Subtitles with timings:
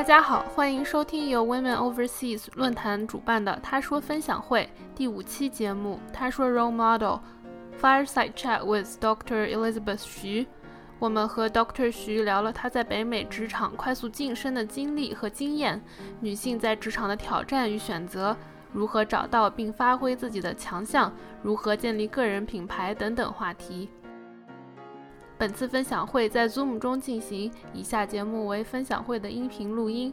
[0.00, 6.00] 大家好，欢迎收听由 Women Overseas 论坛主办的“他说分享会”第五期节目。
[6.10, 7.18] 他说 Role Model
[7.78, 9.54] Fireside Chat with Dr.
[9.54, 10.46] Elizabeth 徐。
[10.98, 11.92] 我们和 Dr.
[11.92, 15.78] 徐聊了他在北美职场快速晋升的经历和经验，
[16.20, 18.34] 女性在职场的挑战与选择，
[18.72, 21.12] 如何找到并发挥自己的强项，
[21.42, 23.90] 如何建立个人品牌等等话题。
[25.40, 30.12] 本次分享会在 Zoom 中进行，以下节目为分享会的音频录音。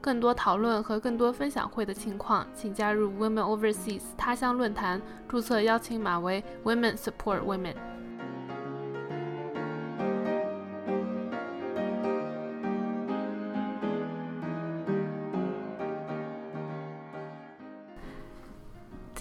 [0.00, 7.74] 更多讨论和更多分享会的情况，请加入 Women Overseas 他乡论坛，注册邀请码为 Women Support Women。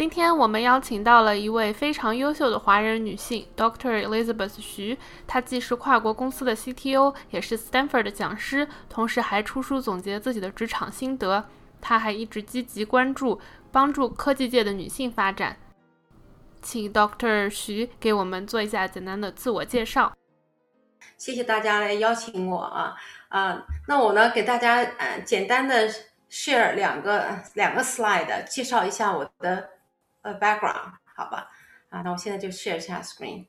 [0.07, 4.05] 今天我们邀请到了一位非常优秀的华人女性，Dr.
[4.07, 4.97] Elizabeth 徐。
[5.27, 11.43] 她既是跨国公司的 CTO，也是 Stanford 的讲师，同时还出书总结自己的职场心得。
[11.81, 15.57] 她还一直积极关注帮助科技界的女性发展。
[16.61, 17.49] 请 Dr.
[17.49, 20.13] 徐给我们做一下简单的自我介绍。
[21.17, 22.95] 谢谢大家来邀请我啊
[23.27, 25.89] 啊，那我呢给大家呃简单的
[26.31, 29.71] share 两个两个 slide，介绍一下我的。
[30.27, 31.49] A background 好吧，
[31.89, 33.45] 啊，那我现在就 share 一下 screen。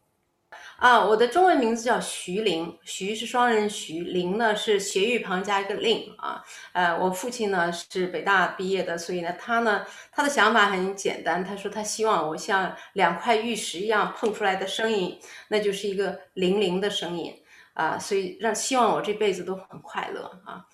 [0.79, 6.43] 啊，我的中文名字叫徐玲，徐是双人徐，玲呢是斜玉旁加一个令啊。
[6.73, 17.35] 呃，我父亲呢是北大毕业的，所以呢，他呢他的想法很简单，他说他希望我像两块玉石一样碰出来的声音，那就是一个零零的声音
[17.75, 20.65] 啊，所以让希望我这辈子都很快乐啊，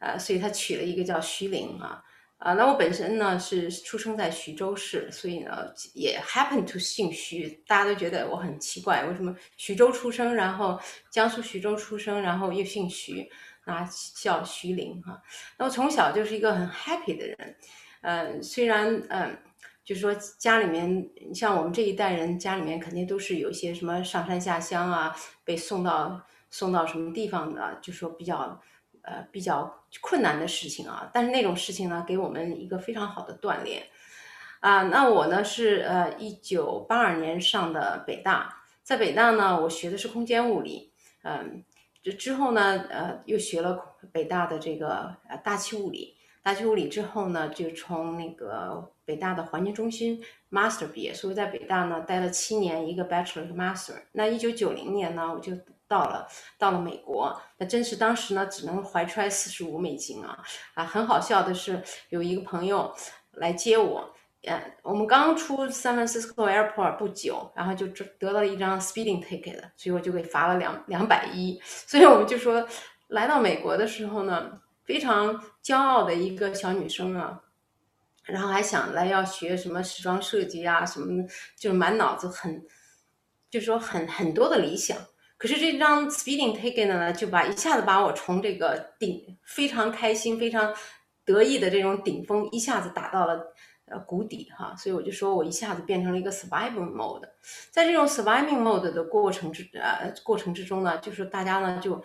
[0.00, 2.02] 呃，所以他取了一个叫徐玲啊。
[2.40, 10.80] 啊，那我本身呢是出生在徐州市，所以呢也 happen to 姓徐，大家都觉得我很奇怪，为什么徐州出生，然后
[11.10, 13.28] 江苏徐州出生，然后又姓徐，
[13.66, 15.20] 啊叫徐玲哈。
[15.58, 17.56] 那我从小就是一个很 happy 的人，
[18.00, 19.36] 嗯，虽然嗯，
[19.84, 25.14] 就是说家里面，像我们这一代人家里面肯定都是有一些什么上山下乡啊，
[25.44, 28.58] 被送到送到什么地方的，就说比较。
[29.02, 33.82] 呃，比较困难的事情啊，但是那种事情呢，给我们一个非常好的锻炼
[34.60, 34.82] 啊。
[34.84, 41.64] 那我呢是呃，一九八二年上的北大，在北大呢，我学的是空间物理，嗯，
[42.02, 53.94] 这之后呢，呃，又学了北大的这个呃大气物理，大气物理之后呢，就从那个北大的环境中心 master 毕业，所以在北大呢待了七年，一个 bachelor 和 master。
[54.12, 55.52] 那一九九零年呢，我就。
[55.90, 56.24] 到了，
[56.56, 60.38] 到了美国，那真是当时呢，只能怀揣四十五美金啊
[60.74, 60.84] 啊！
[60.84, 62.94] 很好笑的是，有一个朋友
[63.32, 64.14] 来接我，
[64.44, 67.88] 呃，我们刚出 San Francisco Airport 不久，然后就
[68.20, 71.60] 得到一张 speeding ticket，所以我就给罚了两两百一。
[71.64, 72.64] 所以我们就说，
[73.08, 77.42] 来到美国的时候呢，非常骄傲的一个小女生啊，
[78.22, 81.24] 然后还想来要学什么时装设计啊，什么，
[81.56, 82.64] 就是满脑子很，
[83.50, 84.96] 就是说很很多的理想。
[85.40, 90.74] 可是这张 speeding ticket 呢，就把一下子把我从这个顶非常开心、非常
[91.24, 93.54] 得意的这种顶峰，一下子打到了
[93.86, 94.76] 呃谷底哈。
[94.76, 97.26] 所以我就说我一下子变成了一个 surviving mode。
[97.70, 102.04] 在这种 surviving mode 的过程之呃过程之中呢，就是大家呢就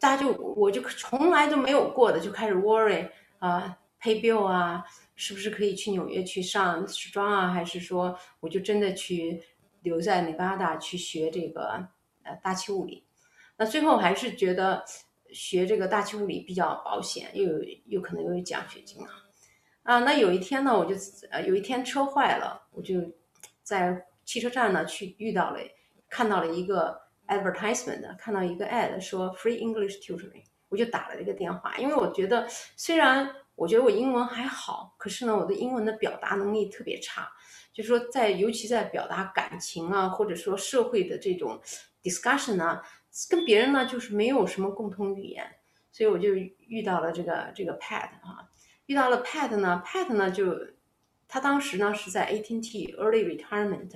[0.00, 3.10] 大家就我就从来都没有过的就开始 worry
[3.40, 4.82] 啊，pay bill 啊，
[5.16, 9.42] 是不是可以去纽约去上时装啊，还是说我就真的去
[9.82, 11.88] 留在 Nevada 去学这个？
[12.26, 13.06] 呃，大气物理，
[13.56, 14.84] 那最后还是觉得
[15.32, 19.08] 学这个大气物理比较保险，又有又可能有奖学金啊。
[19.82, 20.94] 啊，那有一天呢，我就
[21.30, 23.00] 呃有一天车坏了，我就
[23.62, 25.60] 在汽车站呢去遇到了，
[26.08, 37.30] 看到了一个 advertisement，看到一个 ad 说 free English tutoring，我就打了这个电话，因为我觉得虽然我觉得我英文还好，可是呢，我的英文的表达能力特别差，
[37.72, 41.60] 就是说在尤其在表达感情啊，或者说社会的这种。
[42.08, 42.80] Discussion 呢，
[43.28, 45.44] 跟别人呢就是没有什么共同语言，
[45.90, 48.48] 所以我就遇到了这个这个 Pat 啊，
[48.86, 50.54] 遇到了 Pat 呢，Pat 呢就
[51.26, 53.90] 他当时呢是在 AT&T early retirement，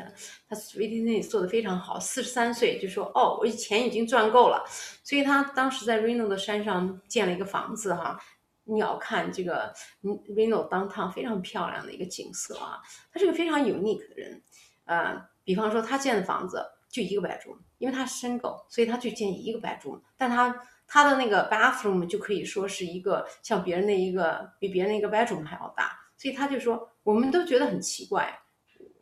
[0.49, 4.65] 他 AT&T 做的非常好，四十三岁就说哦，我钱已经赚够了，
[5.05, 8.19] 所以他当时在 Reno 的山上建了一个房子哈，
[8.65, 9.73] 鸟瞰这个
[10.03, 12.81] Reno downtown 非常漂亮的一个景色啊，
[13.13, 14.43] 他是个非常 unique 的人，
[14.87, 16.65] 呃，比方说他建的房子。
[16.91, 20.55] 就一个 bedroom，因为他是深港所以他就建一个 bedroom，但他
[20.87, 28.39] 他的那个 bathroom 就可以说是一个像别人的一个比别人一个 bedroom 还要大，所以他就说，我们都觉得很奇怪，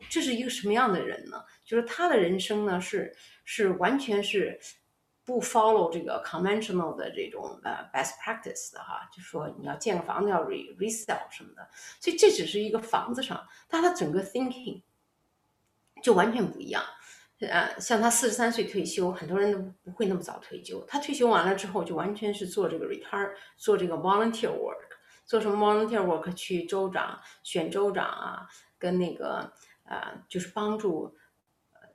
[0.09, 1.43] 这是一个什么样的人呢？
[1.65, 4.57] 就是他的人生呢是是完全是
[5.25, 11.67] 不 follow 这个 conventional 的这种呃 best practice 的哈，就说你要建个房子要 re resell 什么的，
[11.99, 14.81] 所以这只是一个房子上，但他整个 thinking
[16.01, 16.81] 就完全不一样。
[17.47, 20.83] 呃，像他四十三岁退休，很多人都不会那么早退休。
[20.85, 24.89] 他退休完了之后，就完全是做这个 retire，做这个 volunteer work，
[25.25, 26.33] 做什么 volunteer work？
[26.33, 28.45] 去州长选州长啊，
[28.77, 29.53] 跟那个
[29.85, 31.15] 呃，就是帮助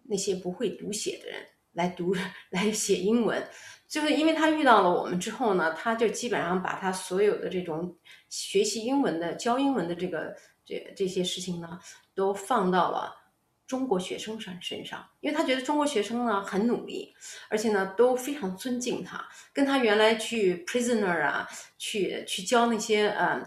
[0.04, 2.14] 那些不会读写的人来读
[2.50, 3.46] 来写英文。
[3.86, 7.94] 就是因为他遇到了我们之后呢，他就基本上把他所有的这种
[8.30, 11.78] 学习英文的、教英文的这个这这些事情呢，
[12.14, 13.14] 都放到了。
[13.66, 17.14] 中国学生上身上，因为他觉得中国学生呢很努力，
[17.48, 23.42] 而且呢都非常尊敬他，跟他原来去 prisoner 啊，去去教那些呃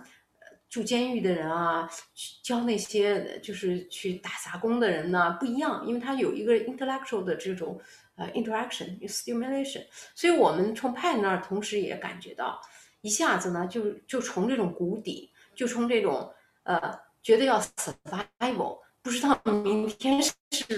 [0.69, 7.80] 住监狱的人啊，去教那些就是去打杂工的人呢不一样，因为他有一个 intellectual 的这种
[8.16, 9.86] 呃 interaction stimulation，
[10.16, 12.60] 所以我们从派那儿同时也感觉到，
[13.02, 18.80] 一下子呢就就从这种谷底，就从这种呃觉得要 survival。
[19.07, 20.33] 不知道明天是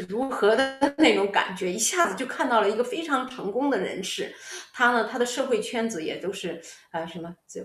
[0.08, 4.32] 如何的那种感觉， 一下子就看到了一个非常成功的人士。
[4.72, 6.62] 他呢，他的社会圈子也都是
[6.92, 7.64] 呃什么，就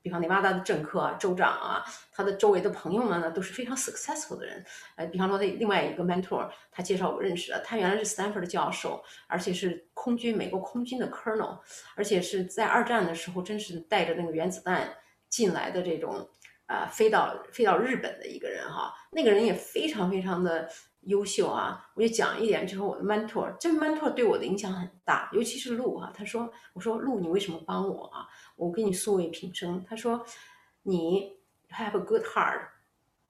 [0.00, 4.64] 比方内瓦达的政客啊、州长啊，他的周围的朋友们呢都是非常 successful 的人。
[4.94, 11.58] 呃，比方说他另外一个 mentor，他介绍我认识的，他原来是 Stanford 的教授，而且是空军美国空军的 colonel，
[11.94, 14.96] 而且是在二战的时候真是带着那个原子弹
[15.28, 16.26] 进来的这种。
[16.66, 20.68] 啊，飞到飞到日本的一个人哈，那个人也非常非常的
[21.02, 21.90] 优秀啊。
[21.94, 26.12] 我就讲一点，就是我的 mentor，这个 mentor 对我的影响很大，尤其是路哈。
[26.12, 28.26] 他说：“我说路，你为什么帮我啊？
[28.56, 30.26] 我给你素未平生。”他说
[30.82, 31.38] ：“你
[31.70, 32.66] have a good heart，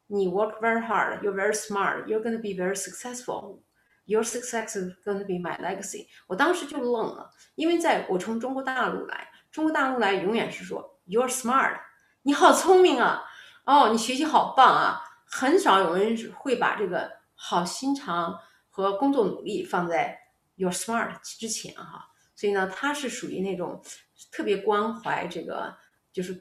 [0.06, 5.58] 你 work very hard，you're very smart，you're gonna be very successful，your success is gonna be my
[5.60, 11.78] legacy。”我当时就愣了，因为在我从中国大陆来，中国大陆来永远是说 you're smart。
[12.26, 13.22] 你好聪明啊！
[13.66, 15.00] 哦，你学习好棒啊！
[15.26, 18.36] 很少有人会把这个好心肠
[18.68, 20.18] 和工作努力放在
[20.56, 22.08] your smart 之前哈。
[22.34, 23.80] 所以呢，他是属于那种
[24.32, 25.72] 特别关怀这个，
[26.12, 26.32] 就是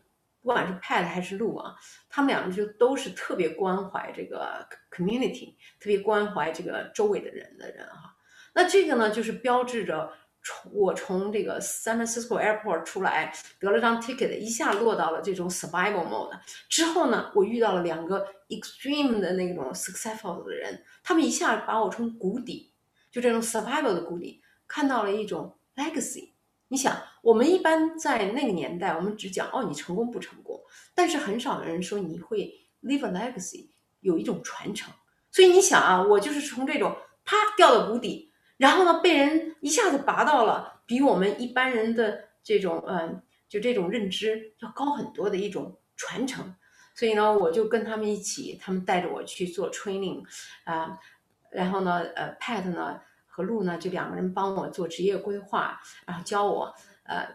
[0.41, 1.75] 不管是 Pat 还是路啊，
[2.09, 8.15] 他们两个就都是特别关怀这个 community，特别关怀这个周围的人的人哈。
[8.55, 10.11] 那这个呢，就是标志着。
[10.47, 16.39] 从我从这个 San Francisco Airport 出来，得了张 ticket，一下落到了这种 survival mode。
[16.69, 22.71] 之后呢，我遇到了两个 extreme 的那种 successful 的人，他们一下把我从谷底，
[23.11, 26.29] 就这种 survival 的谷底，看到了一种 legacy。
[26.67, 30.61] 你想，我们一般在那个年代，我们只讲哦，你成功不成功，
[30.93, 32.53] 但是很少有人说你会
[32.83, 33.69] leave a legacy，
[34.01, 34.93] 有一种传承。
[35.31, 38.31] 所以你想啊，我就是从这种啪掉到谷底。
[38.57, 46.55] 然后呢，被人一下子拔到了比我们一般人的这种，嗯，就这种认知要高很多的一种传承。
[46.93, 50.23] 所以呢，我就跟他们一起，他们带着我去做 training，
[50.63, 50.97] 啊，
[51.51, 56.73] 然后呢，呃，Pat 呢和路呢就两个人帮我做职业规划，然后教我，
[57.03, 57.27] 呃，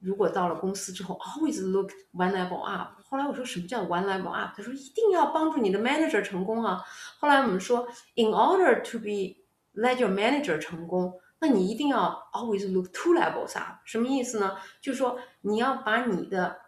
[0.00, 3.00] 如果到了公司之后，always look one level up。
[3.08, 4.52] 后来我说什么叫 one level up？
[4.56, 6.82] 他说一定要帮助你的 manager 成功啊。
[7.20, 7.86] 后来我们说
[8.16, 9.43] ，in order to be
[9.74, 13.80] Let your manager 成功，那你一定要 always look two levels up。
[13.84, 14.56] 什么意思呢？
[14.80, 16.60] 就是说你要把你的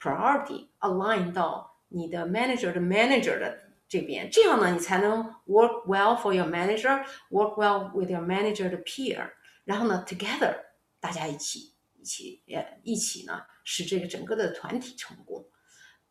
[0.00, 8.22] priority align 到你的 manager 的 manager 的这边，这样呢，你才能 work well for your manager，work well with your
[8.22, 9.32] manager 的 peer。
[9.64, 10.56] 然后呢，together
[10.98, 15.44] 大家一起一起呃一起呢，使这个整个的团体成功。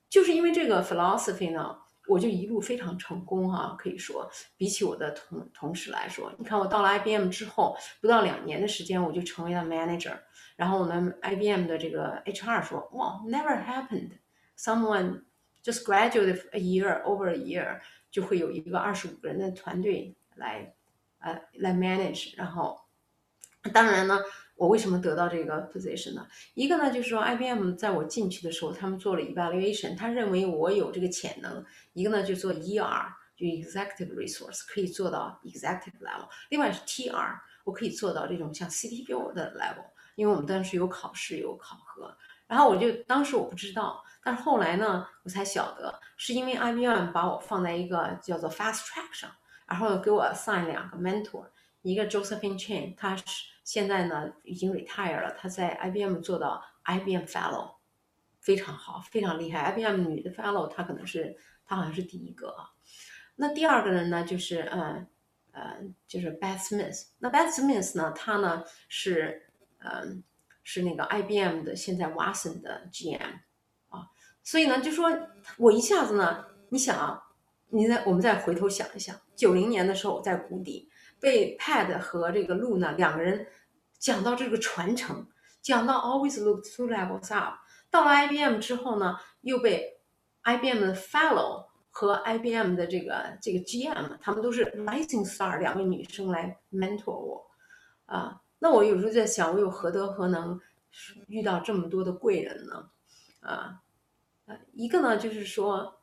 [0.09, 1.79] 就是因为这个 philosophy 呢。
[2.07, 10.17] 我就一路非常成功哈，可以说比起我的同同事来说，你看我到了 IBM 之后，不到两年的时间我就成为了 manager。
[10.55, 15.23] 然后我们 IBM 的这个 HR 说，哇，never happened，someone
[15.63, 20.73] just graduated a year over a year 就会有一个二十五个人的团队来
[21.19, 22.37] 呃来 manage。
[22.37, 22.79] 然后
[23.73, 24.19] 当然呢。
[24.55, 26.25] 我为什么得到这个 position 呢？
[26.53, 31.63] 一个呢，就是说 IBM 在我进去的时候，他们做了 evaluation，他认为我有这个潜能。
[31.93, 36.27] 一个呢，就做 ER，就 executive resource，可以做到 executive level。
[36.49, 39.85] 另外是 TR，我可以做到这种像 CTO 的 level，
[40.15, 42.15] 因为我们当时有考试有考核。
[42.47, 49.29] 然后我就当时我不知道，但是后来呢，我才晓得是因为 IBM 把我放在一个叫做 fast track 上，
[49.65, 51.45] 然后给我 assign 两个 mentor，
[51.91, 53.23] 一个 Josephine Chen，他是。
[53.63, 55.35] 现在呢，已经 retire 了。
[55.39, 57.77] 他在 IBM 做到 IBM Fellow，
[58.39, 59.71] 非常好，非常厉害。
[59.71, 62.69] IBM 女的 Fellow，她可能是，她好像是第一个啊。
[63.37, 65.07] 那第二个人呢，就是呃
[65.51, 67.07] 呃，就是 Beth Smith。
[67.17, 69.47] 那 Beth Smith 呢，她呢是
[69.79, 70.23] 嗯，
[70.61, 73.39] 是那个 IBM 的现在 Watson 的 GM
[73.89, 74.11] 啊，
[74.43, 75.09] 所以呢，就说
[75.57, 77.23] 我一下子呢，你想啊，
[77.69, 80.87] 你再我们再回头想一想，九零年的时候我在谷底，
[81.19, 83.47] 被 Pad 和这个 Lu 呢两个人
[83.97, 85.27] 讲到这个传承，
[85.61, 87.55] 讲到 Always look two levels up，
[87.89, 89.99] 到了 IBM 之后呢，又被
[90.43, 97.47] IBM 的 Fellow 和 IBM 的这个这个 GM，他们都是 Rising Star 两位女生来 mentor 我
[98.05, 98.41] 啊。
[98.59, 100.59] 那我有时候在想，我有何德何能
[101.27, 102.89] 遇到这么多的贵人呢？
[103.41, 103.81] 啊，
[104.45, 106.01] 呃，一个呢就是说，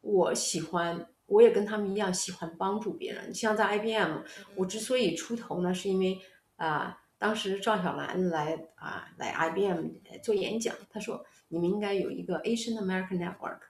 [0.00, 3.34] 我喜欢，我也跟他们一样喜欢帮助别人。
[3.34, 4.18] 像在 IBM，
[4.56, 6.20] 我之所以出头呢，是因为
[6.56, 9.88] 啊，当时赵小兰来啊来 IBM
[10.22, 13.60] 做演讲，他说你们应该有一个 Asian American Network，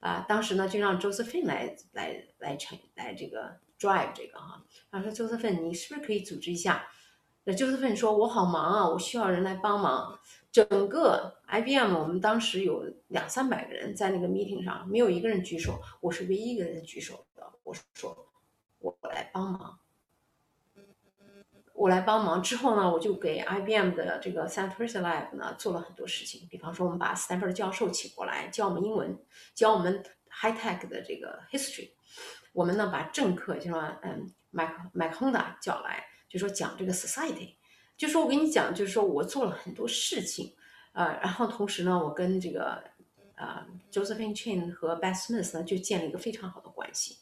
[0.00, 6.86] 啊，当时呢就让 Josephine 来来来成来这个 drive 这个哈，他说 Josephine，你是不是可以组织一下？
[7.48, 10.18] 那就是芬说：“我好忙啊，我需要人来帮忙。
[10.50, 17.52] 整个 IBM，我们当时有两三百个人在那个 meeting 上，没有一个人举手，我是唯一一个人举手的。
[17.62, 18.28] 我说，
[18.78, 19.78] 我来帮忙，
[21.72, 22.42] 我来帮忙。
[22.42, 29.16] 之后呢，我就给 IBM 的这个 Stanford Lab 呢做了很多事情，比方说，我们把 Stanford 教授请过来教我们英文，
[29.54, 31.90] 教我们 high tech 的这个 history。
[32.52, 37.54] 我们呢把政客，就说嗯，Mac Mac Honda 叫来。”就说讲这个 society，
[37.96, 40.55] 就说我跟你讲，就是说我做了很多事情，
[40.96, 42.82] 呃，然后同时呢，我跟这个
[43.36, 47.18] 呃 Josephine Chin 和 Beth Smith 呢就建立一个非常好的关系，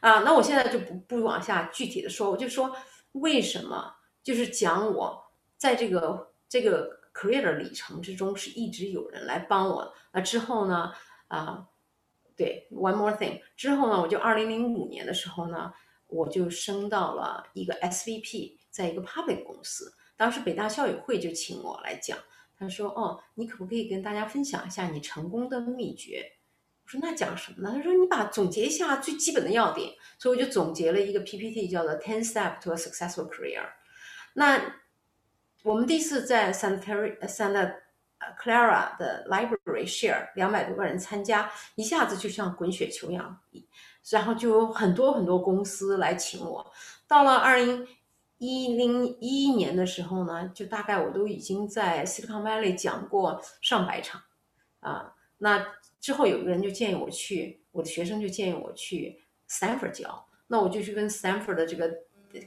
[0.00, 2.74] 啊，那我现在就不不往下具体的说，我就说
[3.12, 10.92] 为什么，就是讲我在这个这个 career 的里程之中是一直有人来帮我，那之后呢，
[11.26, 11.66] 啊，
[12.36, 15.72] 对，one more thing，之后呢，我就二零零五年的时候呢。
[16.10, 19.92] 我就升到了一个 SVP，在一个 public 公司。
[20.16, 22.16] 当时北大校友会就请我来讲，
[22.58, 26.24] 他说：“哦，你可不可以跟大家分享一下你成功的秘诀？”
[26.84, 33.62] 我说：“那讲什么呢？”他说：“你把总结一下最基本的要点。”所以我就总结了一个 PPT，叫做 Ten Step to a Successful Career。
[34.34, 34.74] 那
[35.62, 37.74] 我们第一次在 Santa Santa
[38.40, 43.40] Clara 的 Library share，两百多个人参加，一下子就像滚雪球一样。
[44.10, 46.72] 然后就有很多很多公司来请我。
[47.06, 47.86] 到了二零
[48.38, 54.22] 一零一一年的时候呢，就大概我都已经在 Silicon Valley 讲过上百场
[54.80, 55.14] 啊。
[55.38, 55.66] 那
[56.00, 60.26] 之后有个人就建议我去，我的学生就建议我去 Stanford 教。
[60.46, 61.92] 那我就去跟 Stanford 的这个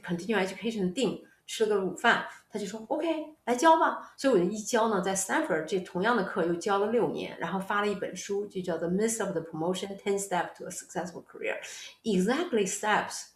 [0.02, 2.26] Continuing Education 定吃了个午饭。
[2.50, 3.06] 他就说：“OK，
[3.44, 11.58] 来教吧。”所以我就一教呢，在 Stanford 这同样的课又教了六年，然后发了一本书，就叫做《Myth of the Promotion: Ten Steps to a Successful Career》
[12.02, 13.28] ，exactly steps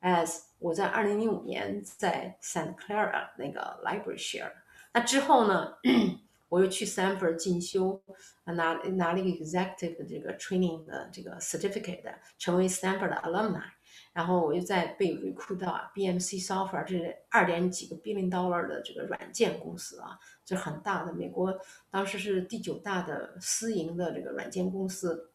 [0.00, 4.52] as 我在二零零五年在 Santa Clara 那个 library share。
[4.92, 5.74] 那之后呢，
[6.48, 8.02] 我又去 Stanford 进修，
[8.44, 13.62] 拿拿了一个 executive 的这个 training 的这个 certificate，成为 Stanford 的 alumni。
[14.12, 21.56] 然后我又在被 recruit 到啊，BMC Software 这是二点几个 billion dollar 的这个软件公司啊，这很大的，美国
[21.90, 25.30] 当时是第九大的私营的这个软件公司，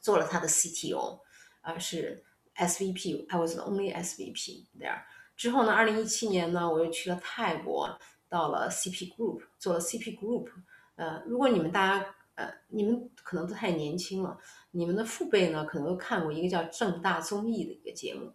[0.00, 1.20] 做了他的 CTO，
[1.60, 2.24] 啊是
[2.56, 5.02] SVP，I was the only SVP there。
[5.36, 10.48] 之后呢，二零一七年呢，我又去了泰国，到了 CP Group 做了 CP Group。
[10.96, 14.38] 呃，如果你们大家呃，你们可能都太年轻了。
[14.70, 18.32] 你们的父辈呢，可能都看过一个叫正大综艺的一个节目。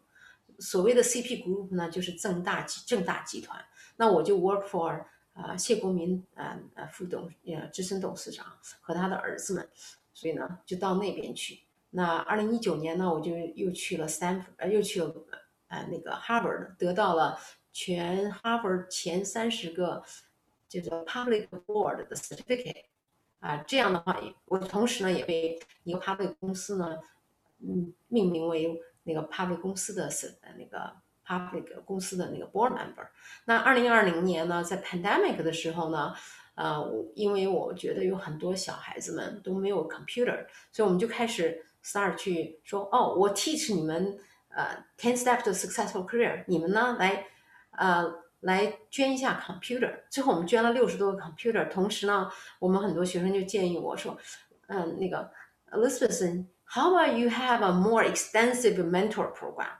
[0.59, 3.63] 所谓的 CP Group 呢，就是正大集正大集团。
[3.95, 8.45] 那我就 work for 啊谢国民啊啊副董呃资深董事长
[8.81, 9.69] 和他的儿子们，
[10.13, 11.66] 所以呢就到那边去。
[11.97, 15.11] 那二零一九年呢，我就又去了 Stanford，呃又去了
[15.67, 17.39] 呃那个 Harvard，得到了
[17.73, 20.03] 全 Harvard 前三十个
[20.69, 22.83] 叫做 Public Board 的 certificate。
[23.39, 26.99] 啊，这样的话，我同时呢也被一个 public 公司呢，
[27.61, 30.91] 嗯，命名为那个 public 公司的是那个
[31.25, 33.07] public 公司的那个 board member。
[33.45, 36.13] 那二零二零年呢，在 pandemic 的时候呢，
[36.53, 36.83] 呃，
[37.15, 44.17] 因为我觉得有很多小孩子们都没有 computer，所以我们就开始 start 去说，哦，我 teach 你们
[44.49, 47.25] 呃 ten steps to successful career，你们呢来
[47.71, 48.25] 呃。
[48.41, 51.67] 来捐一下 computer，最后我们捐了六十多个 computer。
[51.71, 54.15] 同时呢，我们很多学生就建议我说
[54.69, 55.27] ：“嗯，那个
[55.71, 59.71] Elizabeth，how about you have a more extensive mentor program？”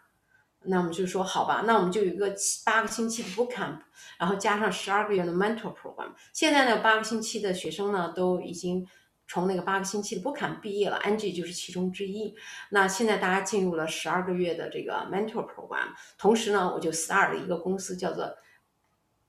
[0.63, 3.77] 那我们就说好吧，那我们就有一个七八个星期的 boot camp，
[4.17, 6.09] 然后加上十二个月的 mentor program。
[6.33, 8.87] 现在呢，八个星期的学生呢都已经
[9.27, 12.33] 从那个八个星期的 boot camp 毕业了，Angie 就是其中之一。
[12.71, 15.89] 那现在大家进入了十二个月的这个 mentor program。
[16.17, 18.37] 同时呢，我就 start 了一个公司，叫做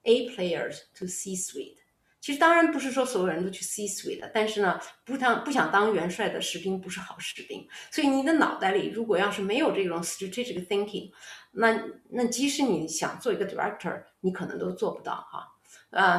[0.05, 1.78] A players to C suite。
[2.21, 7.67] 其实当然不是说所有人都去 C suite 的，但是呢，不想不想当元帅的士兵不是好士兵。
[7.90, 11.12] 所以你的脑袋里如果要是没有这种 strategic thinking，
[11.52, 15.58] 那那即使你想做一个 director，你可能都做不到哈。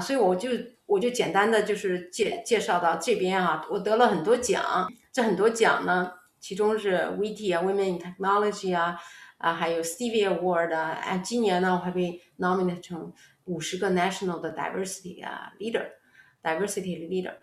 [0.01, 0.49] 所以我就
[0.87, 8.99] 我就简单的就是介介绍到这边啊，我得了很多奖，这很多奖呢，其中是 VT 啊，Women in Technology 啊，
[9.37, 13.13] 啊还有 Stevie Award 啊，啊今年呢我还被 nominated 成
[13.45, 17.35] 五十个 national 的 diversity 啊 leader，diversity leader。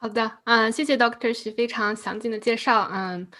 [0.00, 3.30] 好的，嗯，谢谢 Doctor 徐非常详尽的介绍，嗯，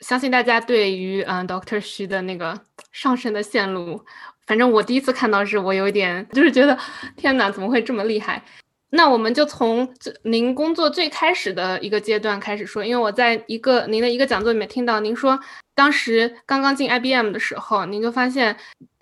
[0.00, 2.60] 相信大家对于嗯 Doctor 徐的那个
[2.92, 4.04] 上升的线路。
[4.46, 6.78] 反正我第一次看到是，我有一点就是觉得，
[7.16, 8.42] 天哪，怎么会这么厉害？
[8.90, 15.38] 那我们就从最您工作最开始的一个阶段开始说，因为我在一个您的一个讲座里面听到您说，
[15.74, 18.56] 当时刚刚进 IBM 的时候，您就发现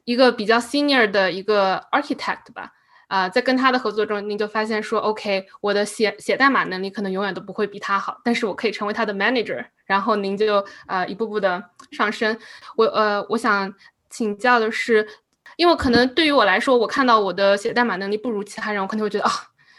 [0.05, 2.73] 一个比较 senior 的一个 architect 吧，
[3.09, 12.37] 啊，在跟他的合作中，您就发现说，OK，我的写写代码能力可能永远都不会比他好，但是我可以成为他的 manager，然后您就呃一步步的上升。
[12.77, 13.73] 我呃，我想
[14.09, 15.07] 请教的是。
[15.57, 19.31] 因为可能对于我来说，我看到我的写代码能力不如其他人，我可能会觉得啊，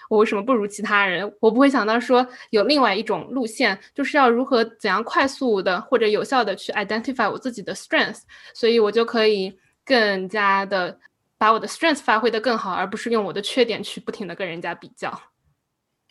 [0.09, 1.31] 我为什么不如其他人？
[1.39, 8.21] 我不会想到说有另外一种路线，就是要如何怎样快速的或者有效的去 identify 我自己的 strength，
[8.53, 10.97] 所以我就可以更加的
[11.37, 15.11] 把我的 strength 发挥的更好，而不是用我的缺点去不停的跟人家比较。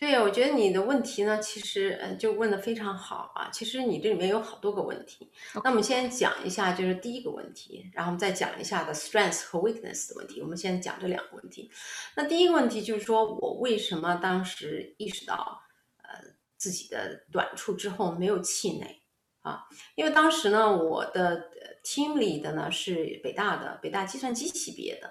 [0.05, 3.49] 对，我觉得你的问题呢，其实呃就问的非常好啊。
[3.51, 5.33] 其实你这里面有好多个问题，
[5.63, 10.43] 那我们先讲一下，就是第一个问题，然后我们再讲一下的 strength 和 weakness 的问题。
[10.43, 11.71] 我们先讲这两个问题。
[12.15, 15.59] 那第一个问题就是说我为什么当时意识到
[16.03, 16.21] 呃
[16.59, 19.01] 自己的短处之后没有气馁
[19.41, 19.65] 啊？
[19.95, 21.51] 因为当时呢，我的
[21.83, 25.11] team lead 呢是北大的，北大计算机系毕业的。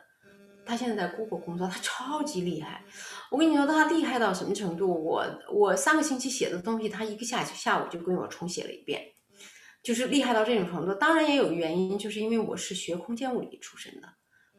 [0.65, 2.85] 他现在在 Google 工作，他超级厉害。
[3.33, 4.93] 我跟你说，他厉害到什么程度？
[4.93, 9.01] 我我三个星期写的东西，他一个下下午就跟我重写了一遍，
[9.81, 10.93] 就是厉害到这种程度。
[10.93, 14.07] 当然也有原因，就是因为我是学空间物理出身的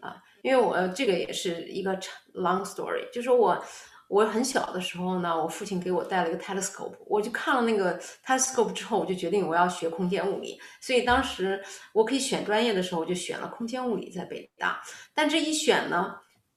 [0.01, 1.97] 啊，因为我这个也是一个
[2.35, 3.65] long story，就是我。
[4.07, 10.61] 我很小的时候呢，我父亲给我带了一个 telescope，我就看了那个 telescope 之后，我就决定我要学空间物理。
[10.79, 11.61] 所以当时
[11.95, 14.79] 我可以选专业的时候，我就选了空间物理在北大。
[15.15, 16.15] 但这一选呢，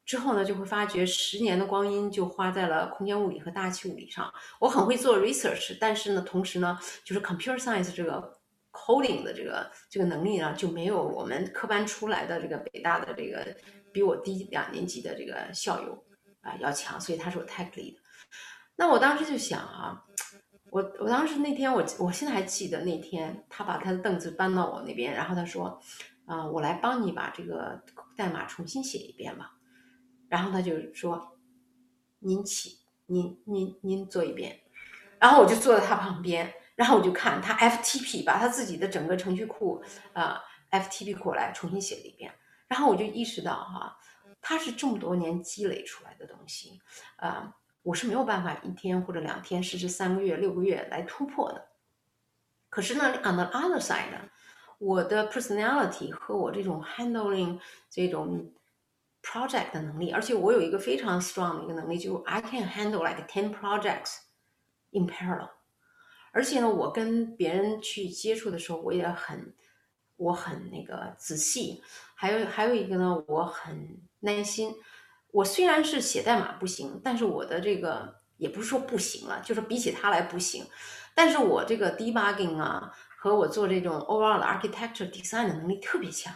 [0.07, 4.33] 之后呢，就会发觉十年的光阴就花在了空间物理和大气物理上。
[4.59, 8.39] 我很会做 research，但是呢，同时呢，就是 computer science 这个
[8.71, 13.45] coding 的这个这个能力呢，就没有我们科班出来的这个北大的这个
[13.91, 16.03] 比我低两年级的这个校友。
[16.41, 17.97] 啊，要强，所以他是我 tech lead。
[18.77, 20.01] 那我当时就想啊，
[20.69, 25.81] 我我当时那天我我现在还记得那天，他把他的凳子搬到我那边，然后他说，
[26.25, 27.83] 啊，我来帮你把这个
[28.15, 29.56] 代码重新写一遍吧。
[30.29, 31.37] 然后他就说，
[32.19, 34.59] 您起，您您您做一遍。
[35.19, 42.33] 然后我就坐在他旁边，然后我就看他 FTP 把他自己的整个程序库啊 FTP 过来重新写了一遍。
[42.67, 43.97] 然后我就意识到哈。
[44.39, 46.79] 它是这么多年积累出来的东西，
[47.17, 51.69] 啊，我是没有办法一天或者两天，甚至三个月、六个月来突破的。
[52.69, 54.29] 可是呢，on the other side，
[54.77, 57.59] 我的 personality 和我这种 handling
[57.89, 58.53] 这种
[59.27, 64.19] project 的能力，而且我有一个非常 strong 的一个能力，就 I can handle like ten projects
[64.91, 65.49] in parallel。
[66.31, 69.53] 而且呢，我跟别人去接触的时候，我也很，
[70.15, 71.83] 我很那个仔细。
[72.15, 73.99] 还有还有一个呢，我很。
[74.19, 74.73] 耐心，
[75.29, 80.65] 我虽然是写代码不行，但是我的这个也不是说不行了，就是比起他来不行。
[81.13, 86.33] 但是我这个 debugging 啊，和我做这种 overall architecture design 的能力特别强，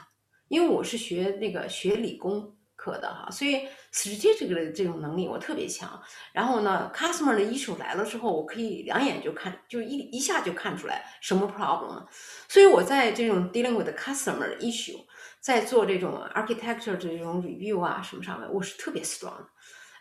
[0.47, 6.01] 因为我是学那个学理工科的哈，所以 strategic 的这种能力我特别强。
[6.33, 12.03] 然后呢，customer 的 issue 来了之后，我可以两眼就看，就一一下就看出来什么 problem。
[12.47, 14.99] 所以我在这种 dealing with the customer issue。
[15.39, 19.47] 在做这种 architecture 这种 review 啊什么上面，我是特别 strong 的，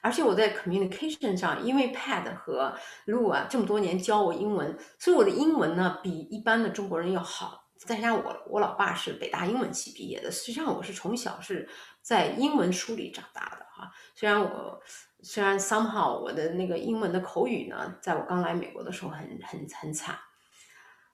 [0.02, 7.64] 而且我在 communication 上，因为 Pad 和 Lu 啊这么多年教我英文，所以我的英文呢比一般的中国人要好。
[7.78, 11.66] 再加上我我老爸是北大英文系毕业的，实际上我是从小是
[12.02, 13.92] 在英文书里长大的哈。
[14.14, 14.80] 虽然我
[15.22, 20.18] 虽然 somehow 我的那个英文的口语呢，在我刚来美国的时候很很很惨。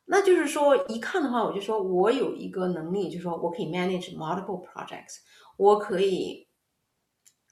[0.09, 5.17] 那就是说，一看的话，我就说我有一个能力，就是说我可以 manage multiple projects，
[5.57, 6.49] 我可以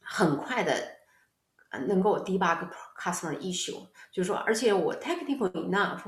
[0.00, 0.72] 很快的
[1.88, 6.04] 能够 debug customer issue，就是说，而且我 technical enough，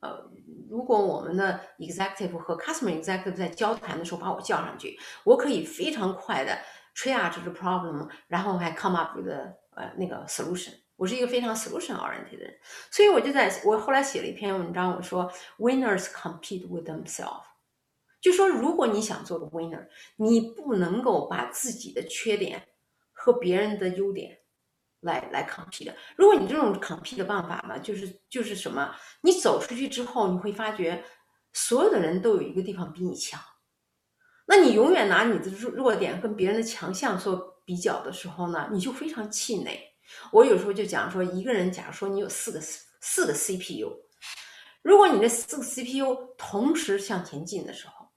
[0.00, 0.30] 呃，
[0.68, 6.58] 如果我们的 executive 和 customer executive 在交谈的时候把我叫上去，我可以非常快的
[6.94, 10.72] triage the problem，然后还 come up with 呃那个 solution。
[10.96, 12.54] 我是一个非常 solution oriented 的人，
[12.90, 17.42] 所以我就在我后来写了一篇文章，我说 winners compete with themselves，
[18.20, 22.62] 就说如果你想做个 winner，你不能够把自己的缺点
[23.12, 24.38] 和别人的优点
[25.04, 25.94] 来来 compete。
[26.16, 31.04] 如果你这种抗 P 的办法呢，就是就是什么，你走出去之后，你会发觉
[31.52, 33.40] 所有的人都有一个地方比你强。
[34.46, 39.80] 那你永远拿你的弱弱点跟别人的强项做比较的时候呢，你就非常气馁。
[40.30, 43.90] 我有时候就讲说，一个人假如说你有四个四个 CPU，
[44.82, 48.10] 如果你的四个 CPU 同时向前进的时候，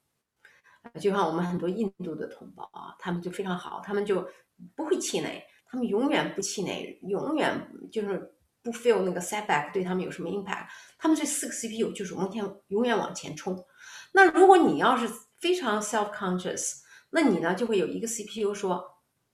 [1.00, 4.28] 就像我们很多印度的同胞啊，他们就非常好，他们就
[4.76, 13.66] 不会气馁，他们永远不气馁，永远就是不 feel 那个 setback 对他们有什么 impact，他们这四个 CPU 就是往前永远往前冲。
[14.14, 15.08] 那如果你要是
[15.40, 18.84] 非常 self conscious，那你呢就会有一个 CPU 说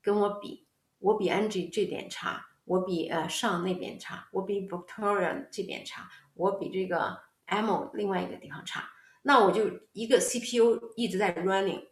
[0.01, 0.67] 跟我比，
[0.99, 8.89] 我比 NG 这点差，我比呃上那边差，我比 Victoria 这边差，我比这个 M 另外一个地方差，
[9.21, 11.83] 那我就一个 CPU 一直在 running，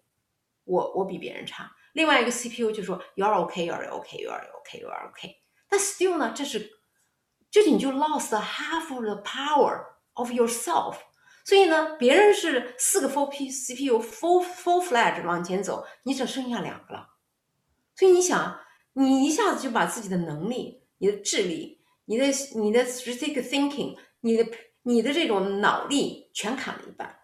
[0.64, 5.36] 我我比别人差，另外一个 CPU 就说 You're okay, You're okay, You're okay, You're okay，
[5.70, 6.70] 但 still 呢，这是
[7.50, 10.98] 这你就 lost half of the power of yourself。
[11.44, 17.10] 所以呢，别人是四个 full P CPU full full fledge 往前走，你只剩下两个了。
[17.96, 18.60] 所以你想，
[18.94, 24.46] 你一下子就把自己的能力、你的智力、你的你的 strategic thinking、你的
[24.84, 27.20] 你的这种脑力全砍了一半。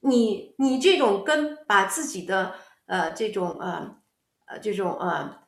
[0.00, 2.54] 你你这种跟把自己的
[2.86, 3.96] 呃这种呃
[4.58, 5.46] 这种呃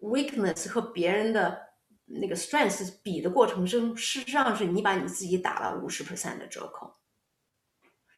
[0.00, 1.60] weakness 和别人的
[2.06, 6.92] 那个 strength 比的过程中，事实上是你把你自己打了五十 percent 的折扣。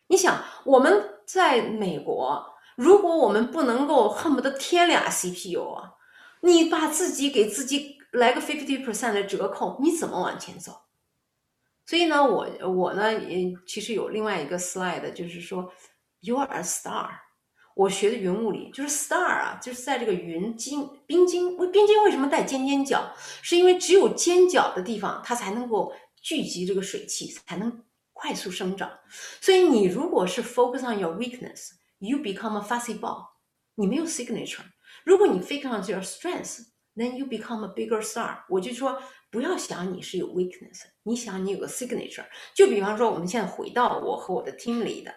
[0.09, 5.95] 你想，我们在美国，如果我们不能够恨不得添俩 CPU 啊，
[6.40, 10.83] 你把自己给自己来个 fifty percent 的折扣，你怎么往前走？
[11.87, 15.73] 所以呢，我我呢，也其实有另外一个 slide，就是说
[16.21, 17.09] ，you are a star。
[17.74, 23.12] 我学的云物理就是 star 啊，就是在这个云晶冰晶，冰晶为什么带尖尖角？
[23.42, 27.82] 是因为只有尖角的地方，它才能够聚集这个水汽，才能。
[28.14, 28.88] 快速生长，
[29.40, 33.30] 所以你如果是 focus on your weakness，you become a fussy ball，
[33.74, 34.61] 你没有 signature。
[35.02, 38.44] 如果你 focus on your strength，then you become a bigger star。
[38.48, 42.26] 我就说不要想你是有 weakness，你想你有个 signature。
[42.54, 45.12] 就比方说，我们现在回到我和我的 team 里的，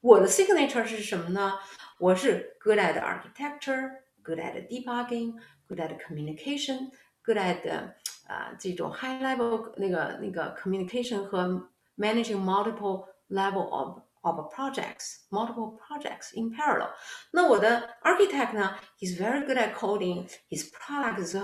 [0.00, 1.56] 我的 signature 是什么呢？
[1.99, 7.93] 我是 good at architecture，good at debugging，good at communication，good at
[8.27, 16.49] 啊这种 high level 那个那个 communication 和 managing multiple level of of projects, multiple projects in
[16.49, 16.89] parallel.
[17.31, 20.27] 那我的 architect 呢，he's very good at coding.
[20.49, 21.35] His product is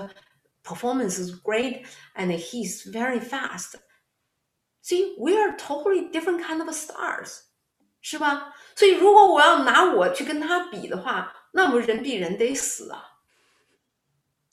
[0.63, 1.85] performance is great,
[2.15, 3.75] and he's very fast.
[4.81, 7.43] See, we are totally different kind of stars，
[8.08, 8.54] 是吧？
[8.76, 13.02] 所以如果我要拿我去跟他比的话，那么人比人得死啊。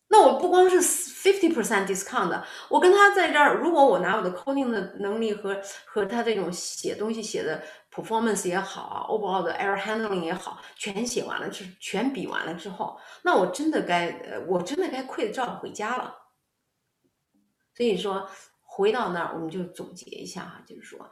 [0.08, 16.16] 那我不光是 fifty percent discount，我跟他在这儿，如果我拿我的 coding 的能力和和他这种写东西写的 performance 也好啊，overall 的 error handling 也好，全写完了之全比完了之后，那我真的该，我真的该愧着照回家了。
[17.76, 18.28] 所以说，
[18.64, 21.08] 回到那儿，我们就总结一下哈，就是说，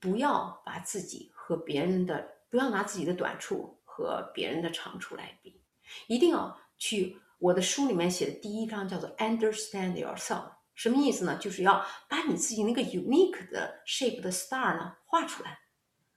[0.00, 5.62] 不要把自己和别人的，不要拿自己的短处和别人的长处来比，
[6.06, 7.18] 一定要去。
[7.38, 11.38] 我的书里面写的第一章叫做 Understand Yourself，什么意思呢？
[11.38, 15.58] 就是要把你自己那个 unique 的 shape 的 star 呢画出来。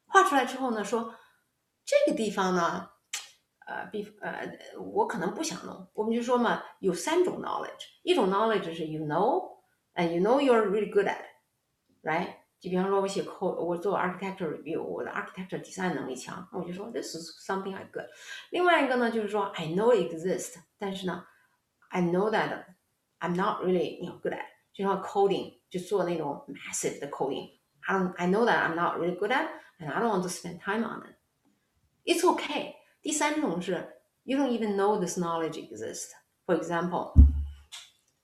[0.05, 1.15] 画出来之后呢，说
[1.85, 2.89] 这个地方呢，
[3.65, 5.87] 呃，比呃，我可能不想弄。
[5.93, 12.40] 我们就说嘛，有三种 knowledge，一种 knowledge 是 you know，and you know you're really good at，right？
[12.60, 18.06] 就比方说，我写 code，我做 architecture review，我的 architecture design 能力强，我就说 this is something I good。
[18.50, 21.26] 另外一个呢，就是说 I know it exists，但是呢，
[21.90, 22.64] I know that
[23.20, 24.46] I'm not really you know good at。
[24.72, 30.08] 就像 coding，就做那种 massive 的 coding，I don't I know that I'm not really good at，and I don't
[30.08, 32.74] want to spend time on it。It's okay。
[33.02, 37.12] 第三种是 you don't even know this knowledge exists。For example，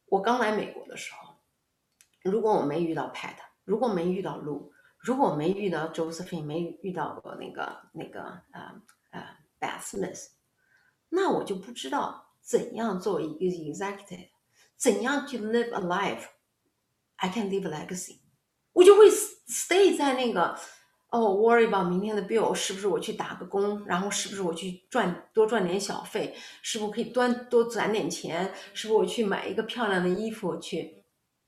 [0.06, 1.36] 我刚来美国的时候，
[2.22, 3.36] 如果我没遇到 Pat。
[3.67, 8.21] 如果没遇到路，如果没遇到 Josephine，没遇到过那个那个
[8.53, 10.27] 呃呃 Beth Smith，
[11.09, 14.29] 那我就不知道怎样做一个 executive，
[14.77, 18.19] 怎样去 live a life，I can leave a legacy，
[18.71, 20.57] 我就会 stay 在那个
[21.09, 30.96] 哦，worry about 明天的 bill 是不是我去打个工，然后是不是我去赚多赚点小费，是不是可以多多攒点钱，是不是我去买一个漂亮的衣服去，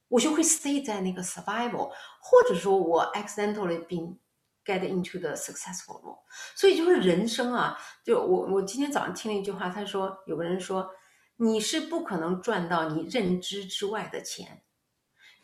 [0.10, 1.90] 我就会 stay 在那个 survival，
[2.22, 4.18] 或者说我 accidentally been
[4.66, 6.20] get into the successful role。
[6.56, 10.92] 所以就是人生啊，就我我今天早上听了一句话，他说有个人说
[11.38, 14.64] 你是不可能赚到你认知之外的钱，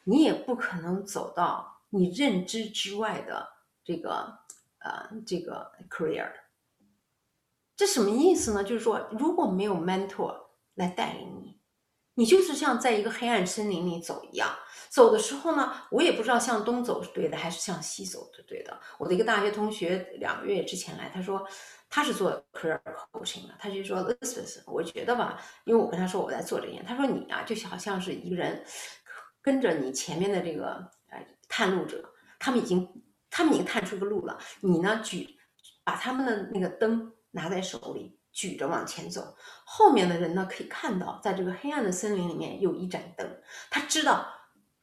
[0.03, 3.55] 你也不可能走到你认知之外的。
[3.87, 4.39] 这个
[4.79, 6.31] 呃，这个 career，
[7.75, 8.63] 这什么意思呢？
[8.63, 11.54] 就是说，如果没有 mentor 来带领你，
[12.15, 14.49] 你就是像在一个黑暗森林里走一样。
[14.89, 18.79] 走的时候呢，我也不知道向东走是对的，还是向西走是对的。
[18.97, 21.45] 我的一个大学同学两个月之前来，他说
[21.89, 22.79] 他是做 career
[23.11, 28.65] coaching 的，他就说 Elizabeth，我觉得吧，因为我跟他说我在做这件，他说你啊，就好像是一个人
[29.41, 32.03] 跟着你前面的这个呃探路者，
[32.39, 32.89] 他们已经。
[33.37, 35.27] 他们已经探出个路了，你呢举，
[35.83, 39.35] 把他们的那个灯拿在手里，举着往前走。
[39.63, 43.25] 后面的人呢可以看到，在这个黑暗的森林里面有一盏灯。
[43.71, 44.27] 他知道，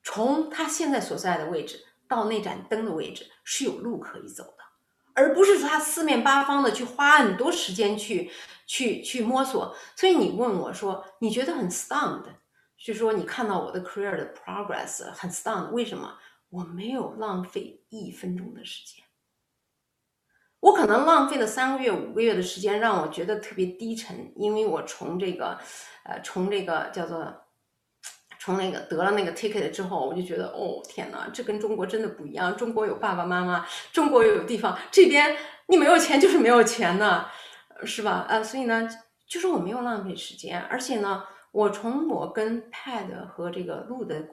[0.02, 4.64] 从他现在所在的位置到那盏灯的位置是有路可以走的，
[5.12, 8.30] 而不是说他四面八方的去花很多时间去
[8.66, 9.76] 去去摸索。
[9.94, 12.24] 所以你问我说，你觉得很 stunned，
[12.78, 16.18] 是说你看到我的 career 的 progress 很 stunned，为什么？
[16.48, 19.01] 我没有浪费一分钟的时间，
[20.62, 25.58] 我可能浪费了三个月、五个月的时间，让我觉得特别低沉，因为我从这个，
[26.04, 27.34] 呃，从这个叫做，
[28.38, 32.56] 从那个得了那个 ticket 之后，我就觉得，哦，天哪，这跟中国真的不一样。
[32.56, 37.26] 中国有爸爸妈妈，中国有地方，这边你没有钱就是没有钱呢，
[37.84, 38.24] 是吧？
[38.28, 38.88] 呃，所以呢，
[39.26, 44.24] 就是我没有浪费时间，而且呢，我从我跟 Pad 和这个路的。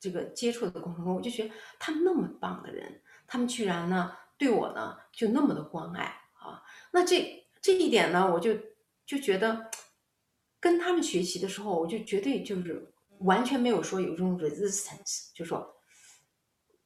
[0.00, 6.62] 这个接触的过程中，我就觉得他们那么棒的人，他们居然呢对我呢就那么的关爱啊！
[6.92, 8.54] 那这这一点呢，我就
[9.06, 9.70] 就觉得
[10.60, 15.76] 跟他们学习的时候，我就绝对就是完全没有说有这种 resistance，就说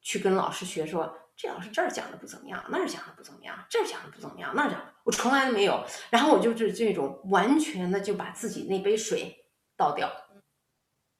[0.01, 5.85] 去跟老师学说这老师这儿讲的不怎么样，那儿讲的不怎么样，这儿讲的不怎么样，那儿讲我从来都没有。
[6.09, 10.11] 然后我就是这种完全的就把自己那杯水倒掉，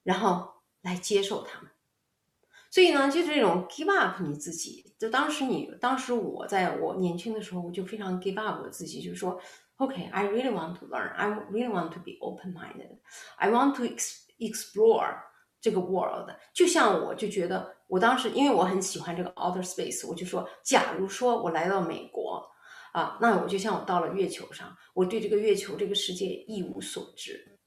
[0.02, 1.69] 然后来接受他们。
[2.70, 9.40] 所以呢，就是这种 give up 你自己，就当时你，当时我在我年轻的时候，我就非常 give up 我自己，就是说
[9.78, 13.82] ，OK，I really want to learn，I really want to be open-minded，I want to
[14.38, 15.16] explore
[15.60, 16.30] 这个 world。
[16.54, 22.48] 就像我就觉得，我当时因为我很喜欢这个 outer space，我就说，假如说我来到美国
[22.92, 27.58] 啊，那我就像我到了月球上，我对这个月球这个世界一无所知，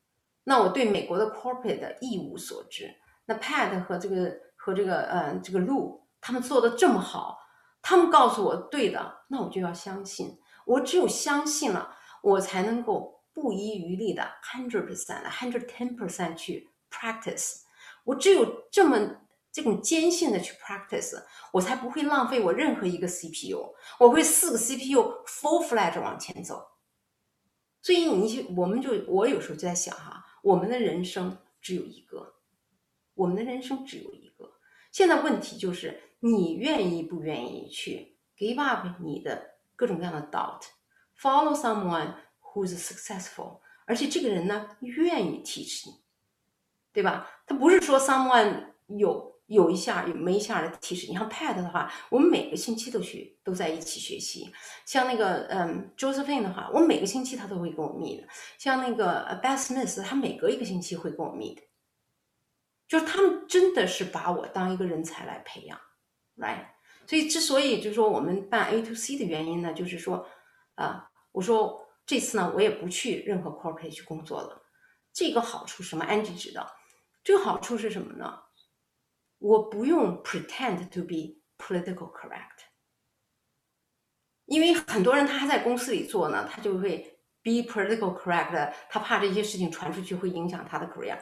[0.45, 2.89] 那我对美国的 corporate 一无所知，
[3.25, 4.39] 那 Pat 和这个。
[4.63, 7.38] 和这个呃这个路，他们做的这么好，
[7.82, 10.39] 他们告诉我对的，那我就要相信。
[10.65, 17.63] 我只有相信了，我才能够不遗余力的 hundred percent、hundred ten percent 去 practice。
[18.06, 18.97] 我只有这么
[19.52, 21.21] 这种坚信的去 practice，
[21.52, 23.76] 我才不会浪费我任何一个 CPU。
[23.99, 26.65] 我会四个 CPU full f l e d 往前走。
[27.82, 32.36] 所以你我们就我有时候就在想哈，我们的人生只有一个，
[33.13, 34.22] 我们的人生只有一。
[34.93, 45.95] 现在问题就是，你愿意不愿意去 give up 你的各种各样的 doubt，follow someone who's successful，而且这个人呢愿意 teach 你，
[46.93, 47.27] 对吧？
[47.47, 51.15] 他不是说 someone 有有一下有没一下的 teach 你。
[51.15, 54.53] 像 Pat 的话，我们每个星期都去都在一起学习。
[54.86, 58.23] 像那个嗯 Josephine 的话，我每个星期他都会跟我 meet。
[58.60, 61.58] 像那个 Beth Smith，他每隔一个星期会跟我 meet。
[62.87, 65.79] 就是他们真的是把我当一个人才来培养
[66.37, 66.65] ，right？
[67.07, 70.27] 所以之所以就是说我们办 A to C 的原因呢，就是说，
[70.75, 74.61] 啊，我说这次呢，我也不去任何 corporate 去工作了。
[75.11, 76.71] 这个好处什么？Angie 知道，
[77.23, 78.39] 这个好处是什么呢？
[79.39, 82.63] 我不用 pretend to be political correct，
[84.45, 91.19] 因为很多人他还在公司里做呢，他就会 be political correct，他怕这些事情传出去会影响他的 career。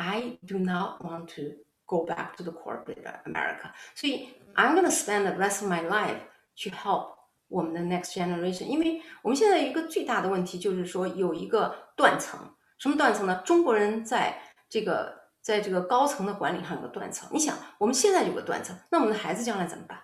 [0.00, 5.38] I do not want to go back to the corporate America，所以 I'm gonna spend the
[5.38, 6.20] rest of my life
[6.54, 7.16] 去 help
[7.48, 8.64] 我们的 next generation。
[8.64, 12.40] 因为我们现在一个最大的问题就是说有一个断层，
[12.78, 13.42] 什么断层呢？
[13.44, 17.28] 中国人在这个在这个高层的管理上有个断层。
[17.30, 20.00] 你想，我们现在有个断层，那我们的孩子将来怎么办？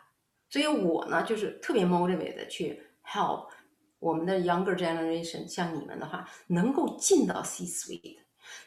[0.51, 3.49] 所以我呢，就是特别 motivated 去 help
[3.99, 8.19] 我们的 younger generation，像你们的话，能够进到 C suite，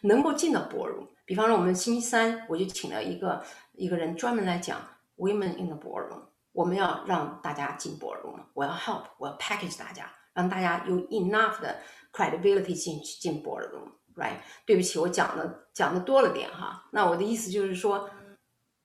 [0.02, 1.08] 能够进到 boardroom。
[1.30, 4.82] 比方说，我们星期三我就请了一个一个人专门来讲
[5.16, 6.24] women in the boardroom。
[6.52, 14.38] 我们要让大家进 boardroom，我要 help，我要 package 大家，让大家有 enough 的 credibility 进去进 boardroom，right？
[14.66, 16.90] 对不起，我讲的讲的多了点哈。
[16.94, 18.10] 那我的意思就是说，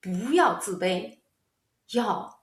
[0.02, 1.20] 不要自卑，
[1.94, 2.42] 要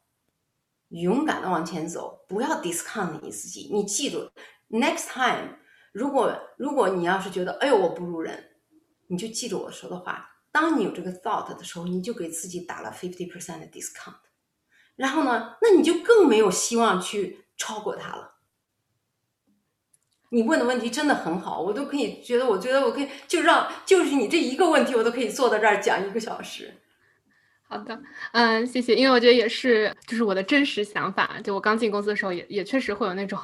[0.87, 3.69] 勇敢的往前走，不要 discount 你自己。
[3.71, 4.31] 你记住
[4.71, 5.59] ，next time，
[5.91, 8.47] 如果如果你要是觉得哎呦我不如人，
[9.11, 10.29] 你就记住我说的话。
[10.53, 14.15] 当你有这个 thought 的时候，你就给自己打了 fifty percent 的 discount，
[14.95, 18.35] 然后呢，那你就更没有希望去超过他了。
[20.29, 26.73] 你问的问题真的很好，我都可以觉得，我觉得我可以就让就是你这一个问题，我都可以坐在这儿讲一个小时。
[27.63, 28.01] 好的，
[28.33, 31.39] 嗯，谢谢，因为我觉得也是，就是我的真实想法。
[31.41, 33.39] 就我刚进公司的时候，也也确实会有那种，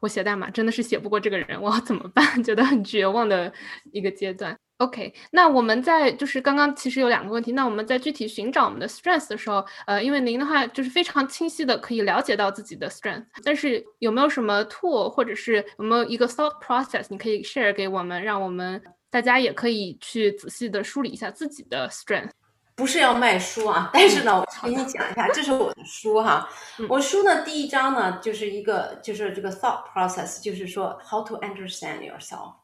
[0.00, 2.24] 我写代码真的是写不过这个人，我要怎么办？
[2.44, 3.50] 觉得很绝望的
[3.90, 4.58] 一个阶段。
[4.82, 22.30] OK，那我们在就是刚刚其实有两个问题，那我们在具体寻找我们的 strength 的时候，呃，因为您的话就是非常清晰的可以了解到自己的 strength，但是有没有什么 tool 或者是有没有一个 thought process 你可以 share 给我们，让我们大家也可以去仔细的梳理一下自己的 strength？
[22.74, 26.48] 不是要卖书啊，但是呢，我 给你讲一下，这是我的书哈。
[26.88, 32.54] 我书呢第一章呢就是一个就是这个 thought process，就是说 how to understand yourself。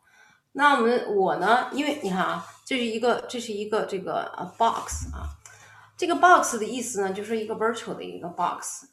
[0.53, 1.69] 那我们我呢？
[1.73, 5.29] 因为你看啊，这是一个这是一个这个呃 box 啊，
[5.97, 8.87] 这个 box 的意思呢，就是一个 virtual 的一个 box。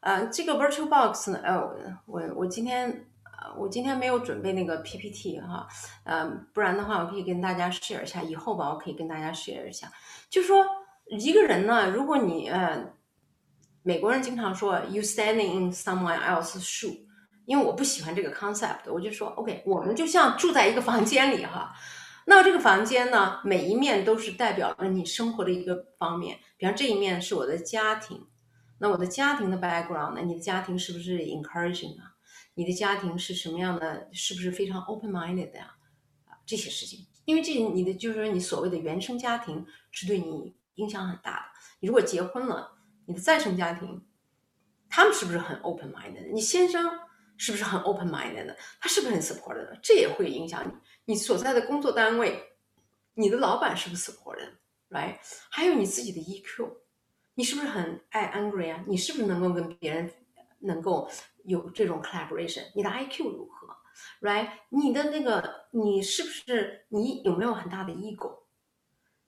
[0.00, 1.60] 呃，这个 virtual box 呢，呃，
[2.06, 5.66] 我我今天呃我今天没有准备那个 PPT 哈，
[6.04, 9.90] 呃，不然的话我可以跟大家 share 一下，以后吧我可以跟大家 share 一下。
[10.28, 10.66] 就说
[11.06, 12.92] 一个人呢，如果你呃，
[13.82, 17.05] 美国人经常说 you standing in someone else's shoe。
[17.46, 21.72] 因为我不喜欢这个 concept，我就说 OK，我们就像住在一个房间里哈。
[22.26, 26.40] 那这个房间呢，每一面都是代表着你生活的一个方面。
[26.56, 28.26] 比方这一面是我的家庭，
[28.78, 30.22] 那我的家庭的 background 呢？
[30.22, 32.16] 你的家庭是不是 encouraging 啊？
[32.54, 34.08] 你的家庭是什么样的？
[34.12, 35.76] 是不是非常 open-minded 呀？
[36.24, 41.60] 啊，这些事情，因为这你的就是说你所谓的原生家庭是对你影响很大的。
[41.78, 42.72] 你如果结婚了，
[43.06, 44.04] 你的再生家庭，
[44.88, 46.32] 他们是不是很 open-minded？
[46.32, 47.05] 你先生？
[47.36, 48.56] 是不是很 open minded 的？
[48.80, 49.78] 他是不是很 supportive？
[49.82, 52.58] 这也会影响你，你所在的工作单位，
[53.14, 55.16] 你的老板是不是 supportive？right？
[55.50, 56.70] 还有你自己的 EQ，
[57.34, 58.84] 你是不是很爱 angry 啊？
[58.86, 60.10] 你是不是能够跟别人
[60.60, 61.10] 能够
[61.44, 62.64] 有这种 collaboration？
[62.74, 63.76] 你的 IQ 如何
[64.20, 64.48] ？right？
[64.70, 68.40] 你的那个你是不是你有没有很大的 ego？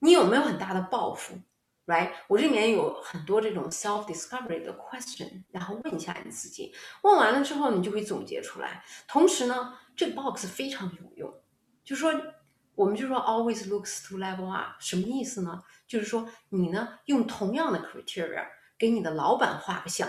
[0.01, 1.35] 你有没有很大的抱负
[1.89, 8.85] ？Right，我这里面有很多这种 self discovery 的 question，然后问一下你自己，问完了之后你就会总结出来。
[9.07, 11.35] 同时呢，这个 box 非常有用，
[11.83, 12.13] 就是说，
[12.75, 15.63] 我们就说 always looks to level up，什么意思呢？
[15.87, 18.47] 就是说你呢用同样的 criteria
[18.77, 20.07] 给你的老板画个像，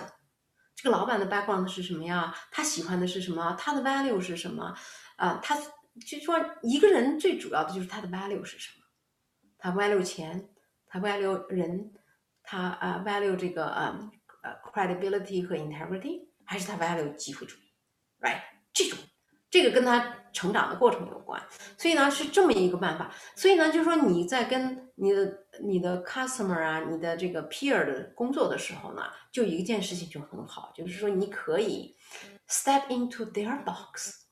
[0.76, 2.36] 这个老板的 background 是什么呀？
[2.52, 3.56] 他喜欢的是什么？
[3.58, 4.76] 他的 value 是什么？
[5.16, 5.58] 啊，他
[6.06, 8.86] 就说一个人最主要的就是他的 value 是什么？
[9.58, 10.50] 他 value 钱。
[10.90, 11.94] 他 value 人，
[12.44, 17.72] 他啊 value 这个呃呃 credibility 和 integrity，还是他 value 机会主义
[18.20, 18.42] ，right？
[18.74, 18.98] 这种
[19.50, 21.42] 这个跟他成长的过程有关，
[21.78, 23.12] 所以呢是这么一个办法。
[23.36, 31.96] 所以呢就是说你在跟你的你的 customer 啊，你的这个 peer 的工作的时候呢，就一件事情就很好，就是说你可以
[32.48, 34.26] step into their box。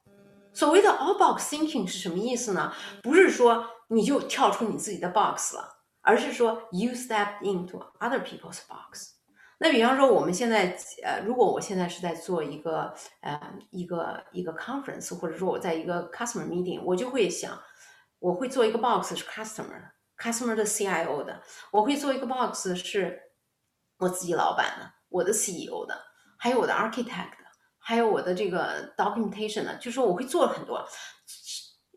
[0.54, 2.74] 所谓的 all box thinking 是什么意思呢？
[3.04, 5.77] 不是说你就跳出你自己的 box 了。
[6.08, 9.10] 而是说，you step into other people's box。
[9.58, 13.38] 那比方说，我们现在，呃，如果我现在是在做一个，呃，
[13.72, 17.62] 一个一个 conference，或者说我在一个 customer meeting，我就会想，
[18.20, 21.44] 我会做一个 box 是 customer，customer 的 CIO 的，
[21.74, 23.22] 我会做一个 box 是
[23.98, 25.94] 我自己老板的，我的 CEO 的，
[26.40, 27.44] 还有我的 architect 的，
[27.80, 30.88] 还有我的这个 documentation 的，就是说我会做很多。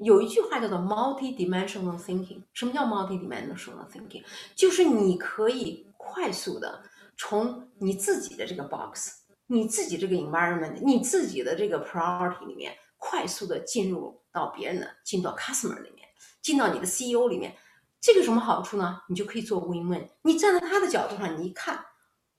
[0.02, 2.42] 有一句话叫做 multi-dimensional thinking。
[2.52, 4.24] 什么叫 multi-dimensional thinking？
[4.54, 6.82] 就是你可以快速的
[7.16, 16.08] 从你自己的这个 box、你自己这个 environment、你自己的这个 priority 里面，快速的进入到别人的，进到 customer 里面，
[16.40, 17.54] 进到你的 CEO 里面。
[18.00, 19.02] 这个什么好处呢？
[19.10, 20.08] 你就可以做 win-win。
[20.22, 21.84] 你站在他的角度上，你一看，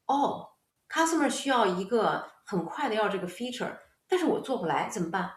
[0.07, 0.49] 哦
[0.89, 5.31] ，customer 需要一个很快的要这个 feature，但是我做不来，怎么办？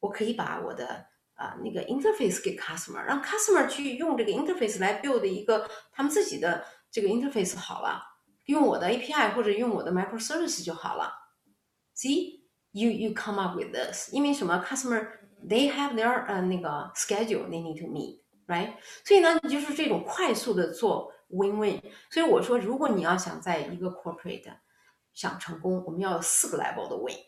[0.00, 1.06] 我可以把我的
[1.42, 8.00] 啊，那个 interface 给 customer，让 customer 去用这个 interface 来 build 一个他们自己的这个 interface 好了，
[8.44, 11.12] 用我的 API 或者用我的 microservice 就好了。
[11.96, 15.08] See you you come up with this，因为什么？customer
[15.44, 18.74] they have their 呃那个 schedule they need to meet，right？
[19.04, 21.82] 所以呢，就是这种快速的做 win win。
[22.08, 24.52] 所以我说，如果你要想在一个 corporate
[25.12, 27.18] 想成功，我们要有四个 level 的 win。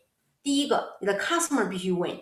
[0.42, 2.20] 第一个，你的 customer 必须 win，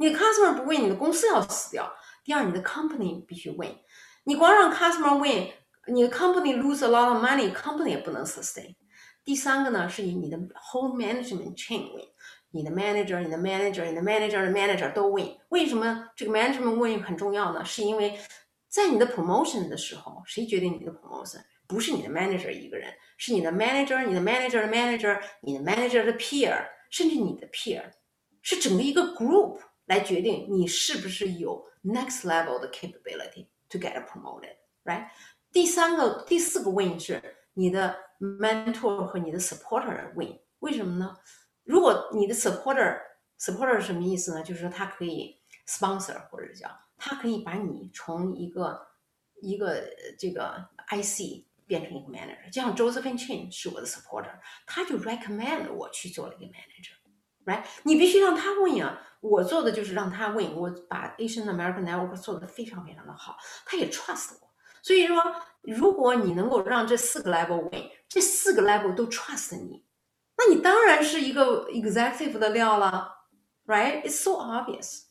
[0.00, 1.92] 你的 customer 不 win，你的公司要死掉。
[2.24, 3.76] 第二，你的 company 必须 win，
[4.24, 5.52] 你光让 customer win，
[5.92, 8.74] 你的 company lose a lot of money，company 也不能 sustain。
[9.22, 12.06] 第三个呢，是以你的 whole management chain win，
[12.50, 15.36] 你的 manager、你的 manager、你的 manager 的 manager 都 win。
[15.50, 17.62] 为什么这个 management win 很重要呢？
[17.62, 18.18] 是因为
[18.68, 21.42] 在你的 promotion 的时候，谁决定你的 promotion？
[21.66, 26.56] 不是你的 manager 一个人，是你的 manager、你的 manager 的 manager、你的 manager 的 peer，
[26.90, 27.82] 甚至你的 peer，
[28.40, 29.58] 是整个一个 group
[29.90, 35.08] 来决定你是不是有 next level 的 capability to get promoted，right？
[35.50, 37.20] 第三个、第四个 win 是
[37.54, 40.38] 你的 mentor 和你的 supporter win。
[40.60, 41.16] 为什么呢？
[41.64, 44.44] 如果你的 supporter，supporter 是什么意思呢？
[44.44, 48.86] 就是说他可以 sponsor 或者叫他可以把你从一个
[49.42, 49.82] 一个
[50.16, 57.64] 这个 IC 变成一个 manager，就像 Josephine Chin 是我的 supporter，他就 recommend 我去做了一个 manager，right？
[57.82, 59.08] 你必须让他 win 啊！
[59.20, 64.50] 我做的就是让他 win，我把 Asian American Network 做的非常非常的好，他也 trust 我。
[64.82, 65.22] 所以说，
[65.62, 69.84] 如果你能够让这四个 level win，这四个 level 都 trust 你，
[70.38, 73.26] 那你当然是一个 executive 的料了
[73.66, 75.09] ，right？It's so obvious。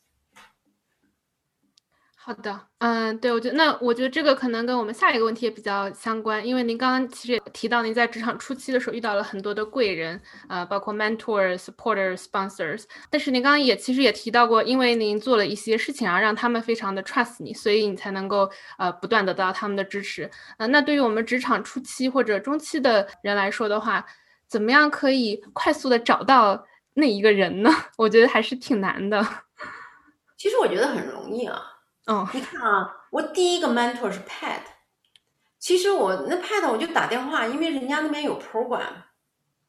[2.29, 20.29] 好的，嗯，对，我觉得那我觉得这个可能跟我们下一个问题也比较相关，因为您刚刚其实也提到您在职场初期的时候遇到了很多的贵人，呃，包括 mentor、supporter、sponsors，但是您刚刚也其实也提到过，因为您做了一些事情啊，让他们非常的 trust 你，所以你才能够呃不断得到他们的支持。
[20.59, 24.05] 呃，那对于我们职场初期或者中期的人来说的话，
[24.47, 26.63] 怎么样可以快速的找到
[26.93, 27.71] 那一个人呢？
[27.97, 29.25] 我觉得还是挺难的。
[30.37, 31.59] 其实我觉得很容易啊。
[32.05, 34.61] 哦，你看啊，我第一个 mentor 是 Pat，
[35.59, 38.93] 其实我那 Pat 我就打电话，因为人家那边有 program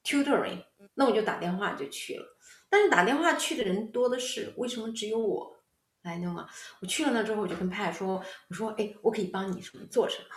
[0.03, 0.65] tutoring，
[0.95, 2.25] 那我就打电话就去了。
[2.71, 5.55] 但是打电话去的人多的是，为什么只有我
[6.03, 6.49] 来弄啊？
[6.81, 10.29] 我去了那之后，我就跟 Pat 说，我说，哎，我可以帮你什么做什么？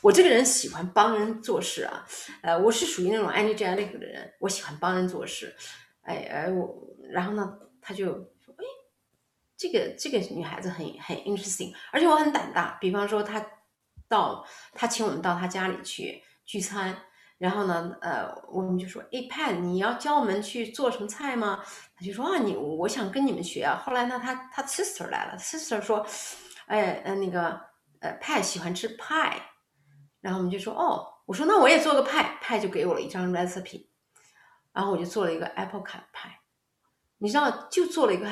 [0.00, 2.04] 我这个人喜欢帮人做事啊，
[2.42, 5.54] 呃，我是属于那种 energetic 的人，我喜欢帮人做事。
[6.02, 6.74] 哎哎，我
[7.10, 8.33] 然后呢，他就。
[9.56, 12.76] 这个这个女孩子很很 interesting，而且我很胆大。
[12.80, 13.44] 比方说，她
[14.08, 16.96] 到她请我们到她家里去聚餐，
[17.38, 21.62] 然后呢，呃，我们就说，哎，Pat，你要教我们去做什么菜吗？
[21.96, 23.80] 他就说啊，你我想跟你们学啊。
[23.84, 26.04] 后来呢，他他 sister 来了，sister 说，
[26.66, 27.60] 哎，呃，那个
[28.00, 29.40] 呃，Pat 喜欢吃派，
[30.20, 33.86] 然后我们就说，哦，我说那我也做个派，派就给我了一张 recipe，
[34.72, 36.40] 然后我就做了一个 apple cut 派。
[37.23, 38.25] 你知道，就做了一个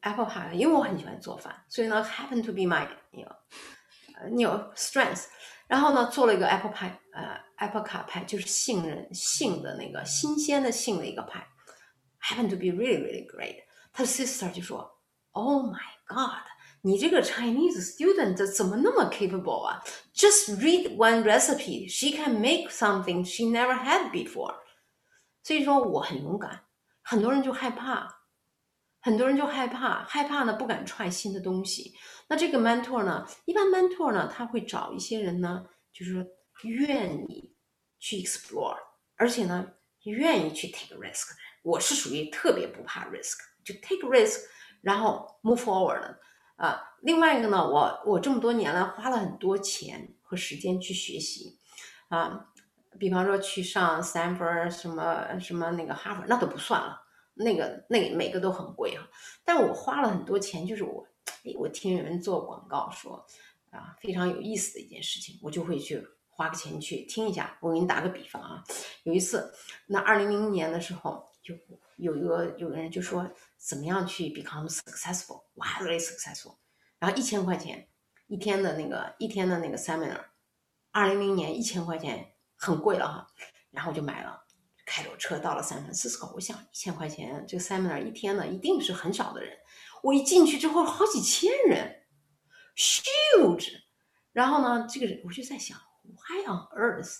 [0.00, 5.26] apple pie，因为我很喜欢做饭，所以呢，happen to be my you know, you strength。
[5.68, 11.46] 然后呢，做了一个 apple pie，呃，apple cut 派，就是杏仁杏的那个新鲜的杏的一个派，
[12.20, 13.62] happen to be really really great。
[13.92, 14.98] 他的 sister 就说：“
[15.32, 16.42] Oh my God，
[16.80, 19.82] 你这个 Chinese student 怎么那么 capable 啊？
[20.14, 24.56] Just read one recipe, she can make something she never had before。”
[25.44, 26.64] 所以说我很勇敢，
[27.02, 28.15] 很多人就害怕。
[29.07, 31.93] 很多人就害怕，害怕呢，不敢踹新的东西。
[32.27, 36.25] 那这个 mentor 呢，一般 mentor 呢，他会找一些人呢，就是说
[36.63, 37.55] 愿意
[37.99, 38.75] 去 explore，
[39.15, 39.65] 而且呢，
[40.03, 41.29] 愿意去 take risk。
[41.63, 44.41] 我是属于特别不怕 risk，就 take risk，
[44.81, 46.19] 然后 move forward 的
[46.57, 46.83] 啊。
[47.01, 51.57] 另外一个呢，我我这么多年来花了很多钱和时间去学习
[52.09, 52.47] 啊，
[52.99, 57.06] 比方说去上 Stanford 什么什么那个哈佛，那都不算了。
[57.39, 59.07] 那个那每个都很贵哈，
[59.45, 61.05] 但我花了很多钱，就是我，
[61.43, 63.25] 哎，我听人做广告说，
[63.69, 67.57] 啊，非常有意思的一件事情，我就会去花个钱去听一下。
[67.61, 68.63] 我给你打个比方啊，
[69.03, 69.53] 有一次，
[69.85, 71.53] 那二零零零年的时候，就
[71.97, 76.55] 有一个有个人就说，怎么样去 become successful，very successful，
[76.99, 77.87] 然后一千块钱
[78.27, 80.25] 一天的那个一天的那个 seminar，
[80.91, 83.27] 二零零年一千块钱很贵了哈，
[83.71, 84.43] 然后我就买了。
[84.87, 89.53] 开着车到了三藩市，我想一千块钱这个 seminar 一天呢，一定是很少的人。
[90.01, 92.05] 我一进去之后，好几千人
[92.77, 93.81] ，huge。
[94.31, 97.17] 然后呢，这个人我就在想，Why on earth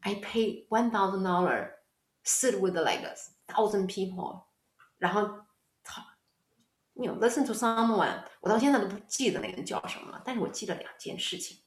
[0.00, 1.74] I pay one thousand dollar
[2.24, 3.14] sit with like a
[3.46, 4.46] thousand people？
[4.98, 5.46] 然后
[5.84, 6.04] 他
[6.94, 8.24] ，you listen to someone。
[8.40, 11.58] 我到现在都不记得那个人叫什么了，但是我记得两件事情。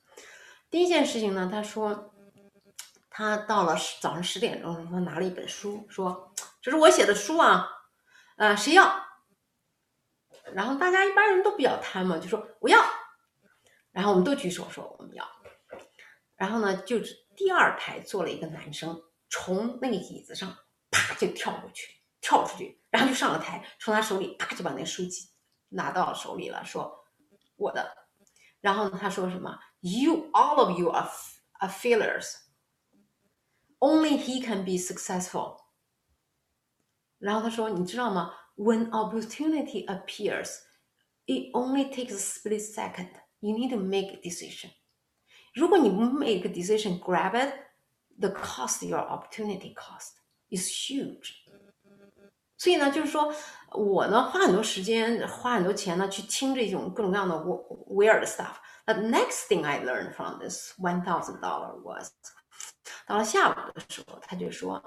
[0.70, 2.11] 第一件事情呢，他说。
[3.14, 6.34] 他到了早上十点钟，他拿了一本书，说
[6.64, 7.70] ：“这是我写的书啊，
[8.38, 9.05] 呃，谁要？”
[10.55, 12.82] 然后大家一般人都比较贪嘛，就说我要。
[13.91, 15.28] 然后我们都举手说我们要。
[16.38, 16.99] 然后呢，就
[17.36, 20.57] 第二排坐了一个男生，从那个椅子上
[20.89, 25.30] 啪就跳过去，跳出去，然后就上了台，从他手里啪就把那书籍
[25.68, 27.05] 拿到手里了，说
[27.57, 27.93] 我的。
[28.62, 31.09] 然后呢，他说什么？You all of you are
[31.59, 32.36] are failures.
[33.81, 35.59] Only he can be successful.
[37.19, 38.33] 然后他说，你知道吗？
[38.57, 40.61] When opportunity appears,
[41.27, 43.11] it only takes a split second.
[43.41, 44.71] You need to make a decision.
[45.55, 47.53] 如果你不 make a decision, grab it,
[48.19, 50.12] the cost your opportunity cost
[50.49, 51.33] is huge.
[52.59, 53.35] 所以呢，就是说
[53.73, 58.57] 我呢花很多时间，花很多钱呢去听这种各种各样的 weird stuff.
[58.87, 62.11] The next thing I learned from this one thousand dollar was，
[63.12, 64.82] 到了下午的时候，他就说，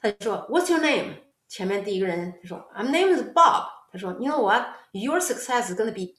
[0.00, 1.16] 他就说 What's your name？
[1.48, 3.66] 前面第一个人他说 My name is Bob。
[3.90, 4.68] 他说 You know what?
[4.92, 6.14] Your success is gonna be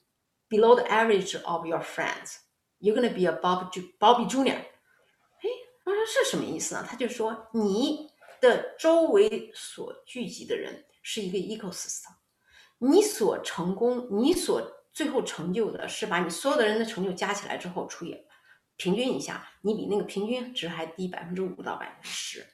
[0.50, 2.40] below the average of your friends.
[2.82, 4.58] You're gonna be a Bob Bobby Junior。
[4.58, 5.50] 哎，
[5.86, 6.86] 他说是什么意思呢？
[6.86, 12.16] 他就说你的周围所聚集的人是一个 ecosystem，
[12.80, 18.22] 你所成功，你所最后成就的是把你所有的人的成就加起来之后除以
[18.84, 22.46] 平均一下，你比那个平均值还低百分之五到百分之十。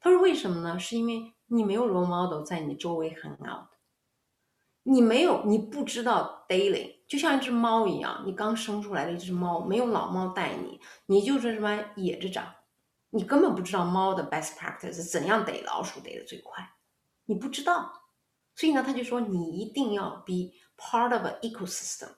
[0.00, 0.76] 他说为什么呢？
[0.76, 3.68] 是因为你没有 role model 在你周围 hang out，
[4.82, 12.52] 你没有，你不知道 daily，就像一只猫一样，你刚生出来的一只猫，没有老猫带你，你就是什么野着长。
[13.10, 16.68] 你根本不知道猫的 best practice 怎样逮老鼠逮的最快，
[17.26, 17.92] 你不知道，
[18.56, 22.08] 所以呢，他就说你一定要 be part of a ecosystem。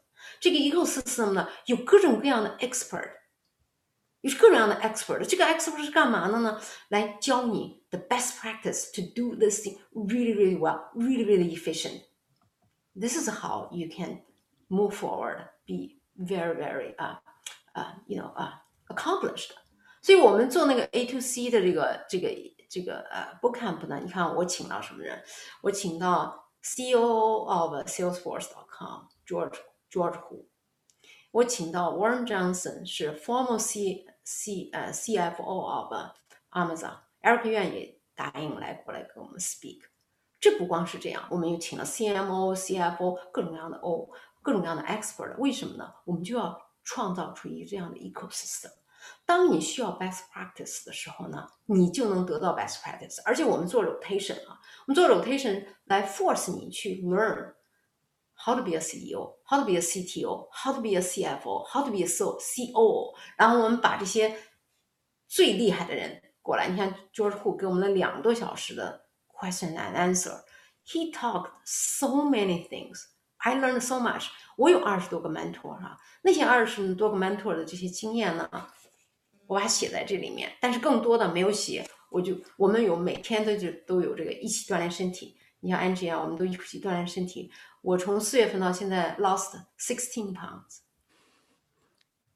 [0.40, 3.10] 这个 ecosystem 呢，有各种各样的 expert，
[4.21, 5.23] 有各种各样的 expert。
[5.25, 6.59] 这个 expert 是干嘛的呢？
[6.89, 12.01] 来教你 the best practice to do this thing really really well, really really efficient.
[12.93, 14.21] This is how you can
[14.69, 17.17] move forward, be very very uh
[17.73, 18.53] uh you know uh
[18.87, 19.51] accomplished.
[20.01, 22.29] 所以我们做那个 A to C 的这个这个
[22.69, 25.23] 这个呃 bootcamp 呢，你看我请到什么人？
[25.61, 29.57] 我请到 CEO of Salesforce.com George
[29.91, 30.45] George Hu，
[31.31, 35.92] 我请到 Warren Johnson 是 former C C 呃 CFO of
[36.52, 39.80] Amazon，Eric Yuan 也答应来过来跟我们 speak。
[40.38, 44.08] 这不光是这样，我们又请了 CMO、CFO 各种各样的 O，
[44.40, 45.36] 各种各样的 expert。
[45.38, 45.92] 为什么呢？
[46.04, 48.70] 我们就要创造出一个这样的 ecosystem。
[49.26, 53.20] 当你需要 best practice 的时候呢，你就能得到 best practice。
[53.24, 57.52] 而且我们做 rotation 啊，我们做 rotation 来 force 你去 learn
[58.42, 62.02] how to be a CEO，how to be a CTO，how to be a CFO，how to be
[62.02, 63.14] a so COO。
[63.36, 64.36] 然后我们把这些
[65.28, 70.40] 最厉害的人过来，你看 George Hu 给我们了两个多小时的 question and answer。
[70.86, 73.04] He talked so many things.
[73.36, 74.28] I learned so much.
[74.56, 78.48] 我有二十多个 mentor 哈，那些二十多个 mentor 的这些经验呢？
[79.46, 81.88] 我把它写在这里面，但是更多的没有写。
[82.10, 85.36] 我就我们有每天都就都有这个一起锻炼身体。
[85.60, 87.50] 你像 Angie 啊，我们都一起锻炼身体。
[87.82, 90.80] 我从四月份到现在 lost sixteen pounds。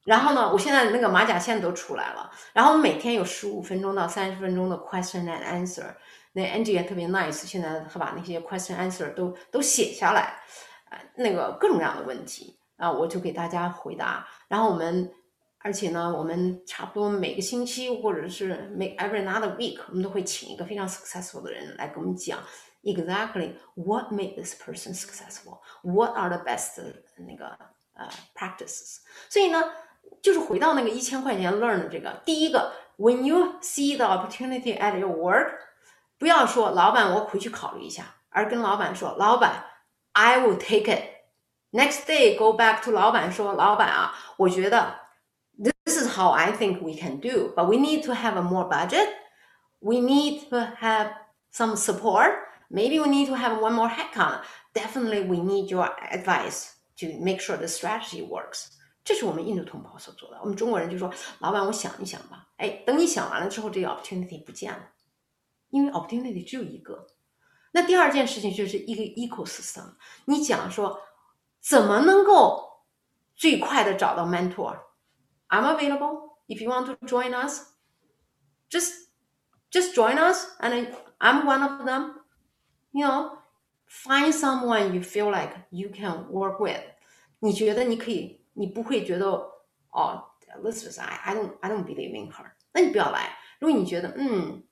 [0.05, 2.31] 然后呢，我现在那个马甲线都出来了。
[2.53, 5.95] 然后我每天有十五分钟到三十分钟的 question and answer。
[6.33, 10.39] 那 Angie 也特别 nice，现在他把那些 question answer 都都写下来，
[10.91, 14.27] 呃，那个各种各样的问题啊，我就给大家回答。
[14.49, 15.11] 然后我们。
[15.66, 22.39] 而且呢，我们差不多每个星期，或者是每 every another week，我们都会请一个非常 successful 的人来给我们讲
[22.84, 26.82] exactly what made this person successful，what are the best
[27.28, 27.58] 那个
[27.94, 29.00] 呃 practices。
[29.30, 29.64] 所以呢，
[30.22, 35.52] 就是回到那个一千块钱 learn 的这个，第一个，when you see the opportunity at your work，
[36.18, 39.66] 不要说老板我回去考虑一下，而跟老板说，老板，
[40.14, 45.00] I will take it。Next day go back to 老板说，老板啊，我觉得。
[45.90, 47.52] this is how I think we can do.
[47.56, 49.10] But we need to have a more budget.
[49.82, 51.12] We need to have
[51.52, 52.32] some support.
[52.70, 54.44] Maybe we need to have one more headcount.
[54.74, 58.68] Definitely, we need your advice to make sure the strategy works.
[59.04, 60.40] 这是我们印度同胞所做的。
[60.42, 64.92] 我们中国人就说：“老板，我想一想吧。”哎，等你想完了之后，这个 opportunity 不见了，
[65.70, 67.08] 因为 opportunity 只有一个。
[67.72, 69.94] 那第二件事情就是一个 ecosystem。
[70.26, 71.02] 你讲说
[71.60, 72.84] 怎么能够
[73.36, 77.74] 最快的找到 mentor？I'm available if you want to join us.
[78.70, 79.08] Just
[79.72, 82.16] just join us and I'm one of them.
[82.94, 83.38] You know,
[83.88, 86.82] find someone you feel like you can work with.
[87.40, 89.28] 你觉得你可以，你不会觉得
[89.92, 90.24] 哦，
[90.62, 92.52] Elizabeth, I I don't I don't believe in her.
[92.74, 93.38] 那你不要来。
[93.60, 94.64] 如果你觉得嗯，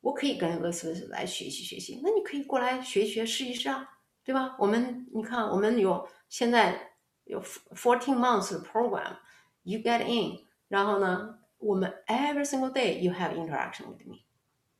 [0.00, 3.88] 我可以跟 Elizabeth 来学习学习，那你可以过来学一学试一试啊，
[4.24, 4.56] 对吧？
[4.58, 6.92] 我们你看，我们有现在
[7.24, 14.18] 有 fourteen months 的 program。you get in，然后呢，我们 every single day you have interaction with me，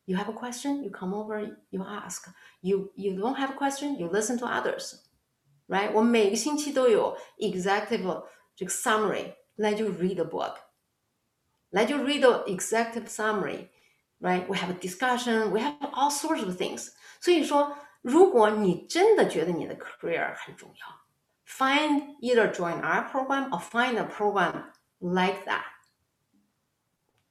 [0.04, 2.28] You have a question, you come over, you ask.
[2.62, 5.02] You you don't have a question, you listen to others.
[5.68, 5.90] Right?
[5.92, 8.24] 我每个星期都有 executive
[8.54, 10.54] 这个 summary，来就 read a book，
[11.70, 14.46] 来就 read the executive summary。Right?
[14.46, 16.92] We have a discussion, we have all sorts of things.
[17.20, 20.86] 所以说，如果你真的觉得你的 career 很重要，
[21.44, 24.66] find either join our program or find a program
[25.00, 25.64] like that.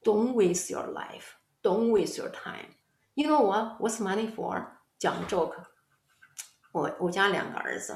[0.04, 1.36] Don't waste your life.
[1.63, 2.73] Don't waste your time.
[3.13, 3.79] You know what?
[3.79, 4.65] What's money for?
[4.97, 5.53] 讲 joke。
[6.71, 7.95] 我我家两个儿子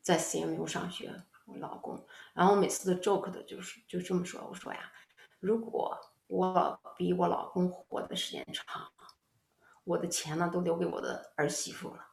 [0.00, 4.92] 在 CMU 上学，我老公，然后每次的 joke 的就是就这么说，我说呀，
[5.40, 5.98] 如果
[6.28, 8.92] 我比我老公活的时间长，
[9.82, 12.06] 我的钱呢都留给我的儿媳妇了，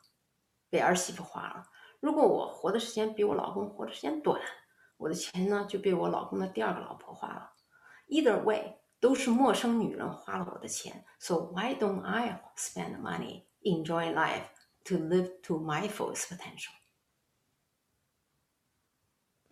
[0.71, 1.63] 被儿媳妇花了；
[1.99, 4.41] 如果我活的时间比我老公活的时间短，
[4.97, 7.51] 我的钱呢就被我老公的第二个老婆花了。
[8.07, 8.78] Either way。
[9.00, 14.46] 都是陌生女人花了我的钱，So why don't I spend money enjoy life
[14.84, 16.72] to live to my fullest potential？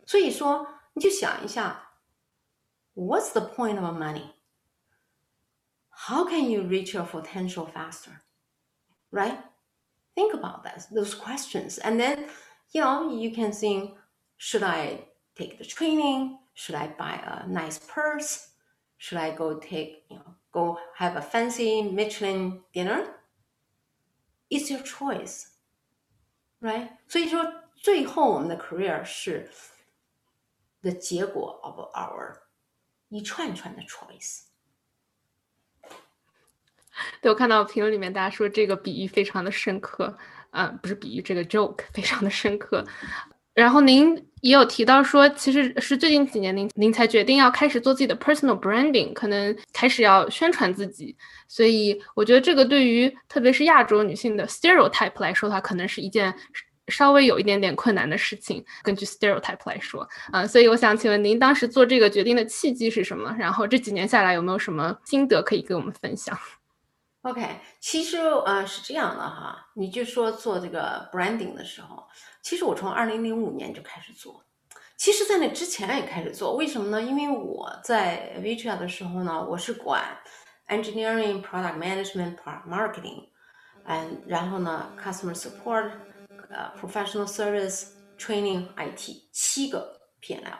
[0.06, 1.90] 所以说，你就想一下，
[2.94, 4.32] What's the point of money?
[5.90, 8.22] How can you reach your potential faster?
[9.10, 9.38] Right?
[10.14, 12.26] Think about that, those questions, and then,
[12.72, 13.96] you know, you can think,
[14.36, 16.38] should I take the training?
[16.54, 18.48] Should I buy a nice purse?
[18.98, 23.04] Should I go take, you know, go have a fancy Michelin dinner?
[24.48, 25.46] It's your choice,
[26.60, 26.90] right?
[27.08, 27.44] 所以说，
[27.74, 29.50] 最后我们的 career 是
[30.82, 32.42] the 结果 of our
[33.08, 34.42] 一串串的 choice。
[37.20, 40.16] 对我看到评论里面大家说这个比喻非常的深刻，
[40.50, 42.86] 啊，不是比喻，这个 joke 非常的深刻。
[43.57, 51.17] 然后您也有提到说，其实是最近几年您您才决定要开始做自己的 personal branding，可能开始要宣传自己。
[51.47, 56.31] 所以我觉得这个对于特别是亚洲女性的 stereotype 来说的话，可能是一件
[56.89, 58.63] 稍微有一点点困难的事情。
[58.83, 63.35] 根据 stereotype 来说，嗯，所以我想请问您当时做这个决定的契机是什么？
[63.39, 66.37] 然后这几年下来有没有什么心得可以跟我们分享
[67.23, 67.43] ？OK，
[67.79, 72.05] 其实呃是这样的哈，你就说做这个 branding 的时候。
[72.41, 74.43] 其实我从二零零五年就开始做，
[74.97, 76.55] 其实，在那之前也开始做。
[76.55, 77.01] 为什么呢？
[77.01, 80.17] 因为我在 Vitra 的时候呢，我是管
[80.67, 83.29] engineering、product management、product marketing，
[83.83, 85.91] 嗯，然后呢，customer support，
[86.49, 90.59] 呃，professional service、training、IT 七个 PNL。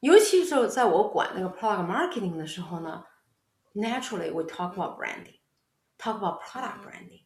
[0.00, 3.04] 尤其是在我管那个 product marketing 的时候呢
[3.74, 7.25] ，naturally we talk about branding，talk about product branding。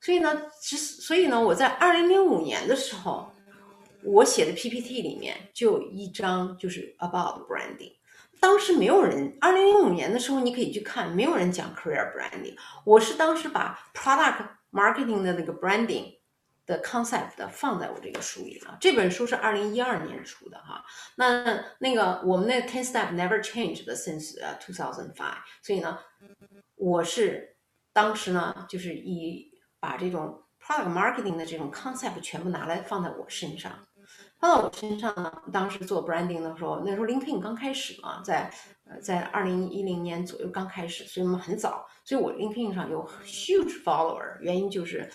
[0.00, 3.30] 所以呢，其实所以呢，我在二零零五年的时候，
[4.02, 7.92] 我写的 PPT 里面就有一张就是 about branding。
[8.40, 12.56] 当时没有人，二零零五年的时候你可以去看，没有人讲 career branding。
[12.84, 16.18] 我是当时把 product marketing 的那个 branding
[16.64, 18.78] 的 concept 放在我这个书里了。
[18.80, 20.84] 这本书是二零一二年出的哈。
[21.16, 25.38] 那那个我们那 ten step never changed since 呃 two thousand five。
[25.60, 25.98] 所以呢，
[26.76, 27.56] 我是
[27.92, 29.47] 当时呢就是以
[29.80, 33.72] 把这种 product marketing 的这种 concept 全部拿来放在我身上，
[34.38, 35.32] 放到我身上呢。
[35.52, 38.50] 当时做 branding 的时候，那时候 LinkedIn 刚开始嘛，在
[38.84, 45.08] 呃在二零一零年左右刚开始，所以我们很早，所以我 LinkedIn 上有 huge follower，原因就是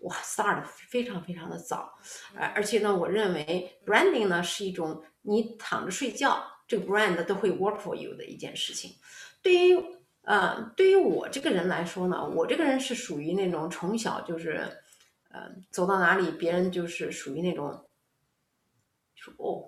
[0.00, 1.92] 我 start 非常非常的早，
[2.36, 8.92] 呃而且呢，我认为 branding 呢是一种你躺着睡觉，这个 brand 都会 work for you 的一件事情，
[9.42, 10.01] 对于。
[10.24, 14.60] 呃，对于我这个人来说呢，我这个人是属于那种从小就是，
[15.30, 17.84] 呃，走到哪里别人就是属于那种，
[19.16, 19.66] 说哦，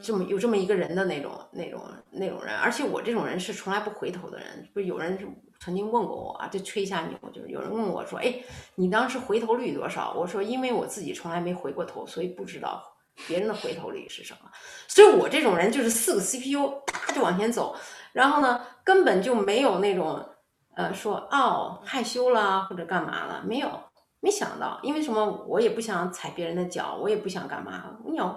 [0.00, 4.66] 这么有这么一个人的那种那种那种人，而且我这种人是从来不回头的人。
[4.72, 5.18] 不是有人
[5.60, 8.42] 曾经问过我啊，就吹一下牛，就是有人问我说，哎，
[8.74, 10.14] 你当时回头率多少？
[10.14, 12.82] 我说，因为我自己从来没回过头，所以不知道
[13.26, 14.50] 别人的回头率是什么。
[14.86, 17.76] 所以我这种人就是四个 CPU，哒就往前走。
[18.18, 20.28] 然后呢，根本就没有那种，
[20.74, 23.80] 呃，说哦害羞啦或者干嘛了，没有，
[24.18, 25.24] 没想到，因为什么？
[25.46, 27.96] 我也不想踩别人的脚，我也不想干嘛。
[28.12, 28.36] 有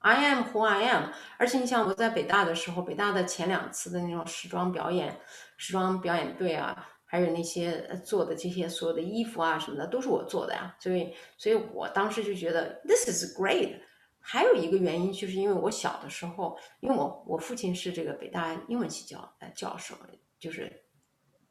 [0.00, 1.04] ，I am who I am。
[1.38, 5.18] 而且你像我在北大的时候，北大的前两次的那种时装表演、
[5.56, 10.76] 时装表演队啊，还有那些做的这些所有的衣服啊什么的，都是我做的呀。
[10.78, 13.76] 所以，所以我当时就觉得 This is great。
[14.24, 19.96] 还有一个原因，就是因为我小的时候，因为我我父亲是这个北大英文系教呃教授，
[20.38, 20.84] 就是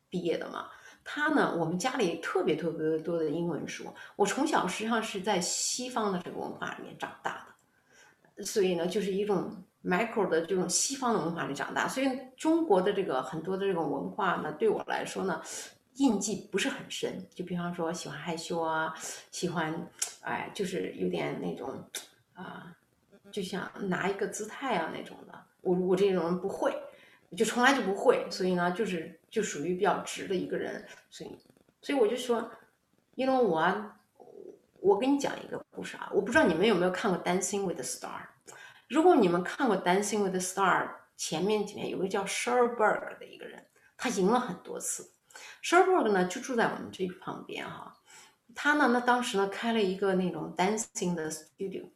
[0.10, 0.70] 毕业的嘛。
[1.04, 3.92] 他呢，我们家里特别特别多的英文书。
[4.16, 7.46] 我从小实际上是在西方的这个文化里面长大
[8.36, 9.52] 的，所以呢，就是一种
[9.84, 11.88] micro 的这种西方的文化里长大。
[11.88, 12.08] 所以
[12.38, 15.42] 中国的这个很多的这种文化呢，对我来说呢，
[15.96, 17.28] 印记不是很深。
[17.34, 18.94] 就比方说喜欢害羞啊，
[19.32, 19.90] 喜欢
[20.22, 21.84] 哎，就是有点那种
[22.34, 22.76] 啊，
[23.32, 25.46] 就像拿一个姿态啊那种的。
[25.62, 26.76] 我我这种人不会，
[27.38, 30.86] 就从来就不会，所以呢，就是就属于比较直的一个人。
[31.10, 31.38] 所以，
[31.82, 32.52] 所以我就说，
[33.16, 33.92] 因为我
[34.80, 38.22] 我跟你讲一个故事啊，我不知道你们有没有看过《Dancing with the Star》。
[38.90, 43.64] 如果你们看过《Dancing with the Star》，前面几年有个叫 Sherberg 的一个人，
[43.96, 45.12] 他赢了很多次。
[45.64, 47.96] Sherberg 呢就住在我们这旁边哈，
[48.56, 51.88] 他呢那当时呢开了一个那种 dancing 的 studio，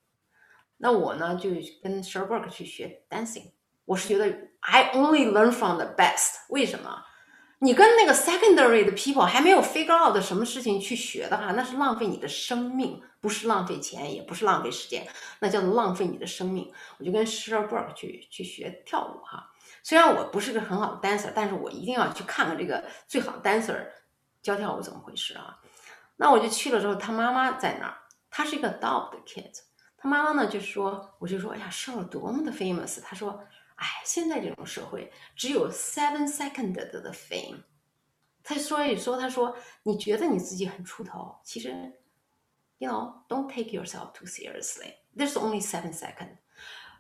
[0.78, 1.50] 那我呢就
[1.82, 3.52] 跟 Sherberg 去学 dancing。
[3.86, 4.26] 我是觉得
[4.62, 6.38] I only learn from the best。
[6.50, 7.04] 为什么？
[7.60, 13.02] 你跟那个 secondary 的 people 还没有 figure out 什么事情去学的话，那是浪费你的生命。
[13.22, 15.08] 不是浪费钱，也不是浪费时间，
[15.40, 16.72] 那叫做浪费你的生命。
[17.00, 19.52] 我就跟 Sherberg 去去学跳舞哈。
[19.82, 23.88] 虽然我不是个很好的 dancer，但是我一定要去看看这个最好的 dancer
[24.44, 25.58] 教跳舞怎么回事啊。
[26.18, 27.98] 那我就去了之后，他妈妈在那儿，
[28.30, 28.88] 他是一个的
[29.26, 29.52] kid。
[30.06, 33.02] 妈妈呢就说，我就说，哎呀，Sher 多么的 famous。
[33.02, 33.44] 他说，
[33.76, 37.64] 哎，现在这种社会只有 seven second 的 fame。
[38.44, 42.00] 他所以说，他说，你觉得你自己很出头，其实。
[42.78, 44.96] You know, don't take yourself too seriously.
[45.16, 46.40] There's only seven second.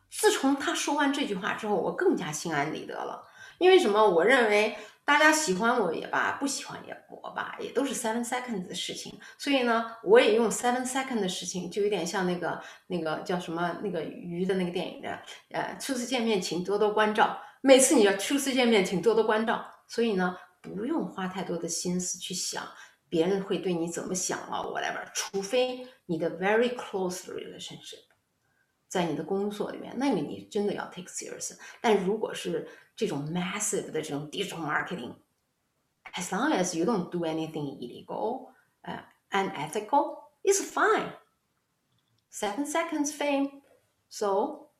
[0.09, 3.27] 自从他说完这句话之后，我更加心安理得了。
[3.57, 4.09] 因为什么？
[4.09, 9.17] 我认为大家喜欢我也罢，不喜欢也我吧，也都是 seven seconds 的事情。
[9.37, 17.39] 所以呢，我也用 seven seconds 的事情，就有点像那个那个叫什么那个鱼的那个电影的，呃，初次见面请多多关照。
[17.61, 19.63] 每次你要初次见面请多多关照。
[19.87, 22.67] 所以呢，不用花太多的心思去想。
[23.07, 28.01] 别人会对你怎么想啊？Whatever，除非你的 very close relationship，
[28.89, 31.55] 在你的工作里面，那个你真的要 take serious。
[31.79, 38.50] 但如果是这种 massive 的这种 digital marketing，as long as you don't do anything illegal，
[38.82, 44.70] 呃，unethical，is fine。Seven seconds fame，so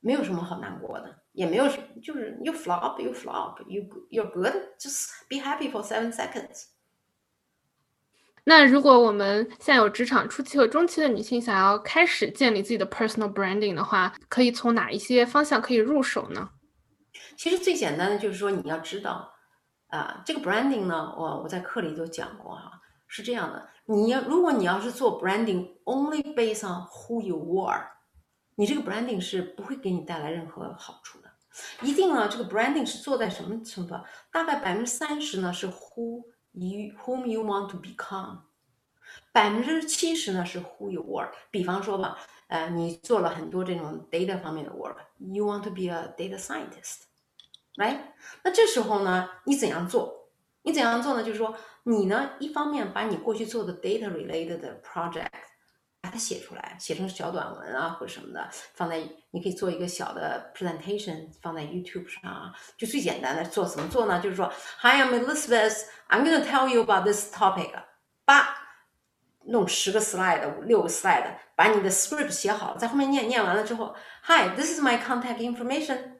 [0.00, 1.66] 没有什么好难过的，也没有
[2.02, 6.66] 就是 you flop，you flop，you you're good，just be happy for seven seconds。
[8.44, 16.50] 那如果我们现在有职场初期和中期的女性想要开始建立自己的 personal branding 的话，可以从哪一些方向可以入手呢？
[17.37, 19.33] 其实最简单的就是说你要知道，
[19.87, 27.87] 啊，这个 branding 呢，我我在课里都讲过哈，是这样的，你要如果你要是做 branding only based on who you are，
[28.55, 31.29] 你这个 branding 是不会给你带来任何好处的。
[31.81, 33.95] 一定呢，这个 branding 是做在什么程度？
[34.31, 36.23] 大概百分之三十呢是 who。
[36.55, 38.37] you whom you want to become，
[39.31, 41.31] 百分之七十呢是 who you are。
[41.49, 42.15] 比方说吧，
[42.45, 47.05] 呃，你做了很多这种 data 方面的 work，you want to be a data scientist
[47.75, 48.13] 来
[48.43, 50.29] 那这时候呢，你怎样做？
[50.63, 51.23] 你怎样做呢？
[51.23, 55.27] 就是说，你呢，一方面把你过去做的 data related 的 project。
[56.01, 59.01] 把它写出来，写成小短文啊，或者什么的，放在
[59.31, 62.53] 你可以做一个小的 presentation，放在 YouTube 上啊。
[62.77, 64.19] 就最简单的做怎么做呢？
[64.19, 64.51] 就是说
[64.81, 65.85] ，Hi, I'm Elizabeth.
[66.09, 67.71] I'm going to tell you about this topic.
[68.25, 68.53] 八，
[69.45, 73.95] 弄十个 slide，六个 slide，把你的 script 写好，在后面念念完了之后
[74.25, 76.12] ，Hi, this is my contact information.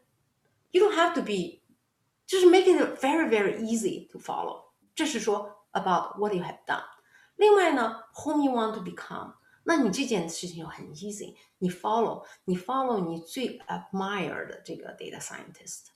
[0.73, 1.63] You don't have to be，
[2.27, 4.73] 就是 make it very very easy to follow。
[4.95, 6.85] 这是说 about what you have done。
[7.37, 9.35] 另外呢，whom you want to become。
[9.65, 15.89] 那你这件事情就很 easy，你 follow，你 follow 你最 admire 的这个 data scientist，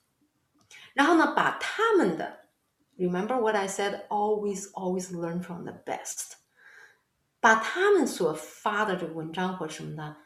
[0.93, 2.49] 然后呢，把他们的
[2.97, 6.33] remember what I said，always always learn from the best，
[7.39, 10.17] 把他们所发的这个文章或者什么的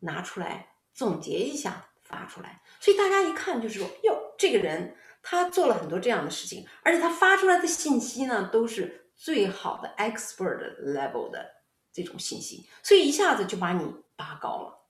[0.00, 11.55] 拿出来总结一下发出来， 所以大家一看就是说，哟，这个人他做了很多这样的事情，而且他发出来的信息呢都是最好的 expert level 的。
[11.91, 14.85] 这种信息，所以一下子就把你拔高了。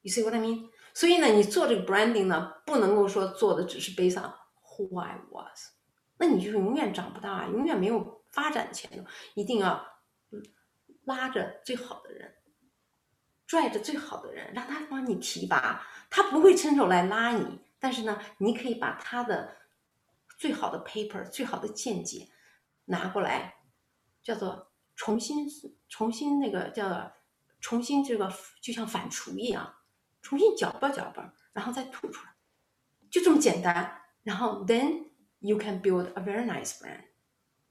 [0.00, 0.68] You see what I mean？
[0.92, 4.32] 所以呢，你做这个 branding 呢，不能够说做的只是 based on
[4.64, 5.70] who I was，
[6.18, 9.04] 那你就永远长不大，永远没有发展前途。
[9.34, 9.86] 一定要
[11.04, 12.34] 拉着最好的人，
[13.46, 15.86] 拽着最好的人，让他帮你提拔。
[16.12, 19.56] 他不会伸手来拉你，但是呢，你可以把他的
[20.38, 22.28] 最好的 paper、最好的见解
[22.84, 23.56] 拿过来，
[24.22, 24.68] 叫做。
[24.94, 25.48] 重新
[25.88, 27.12] 重新那个叫
[27.60, 29.74] 重新这个就像反刍一样，
[30.20, 32.34] 重新搅拌搅拌，然后再吐出来，
[33.10, 34.02] 就这么简单。
[34.22, 35.08] 然后 then
[35.40, 37.04] you can build a very nice brand，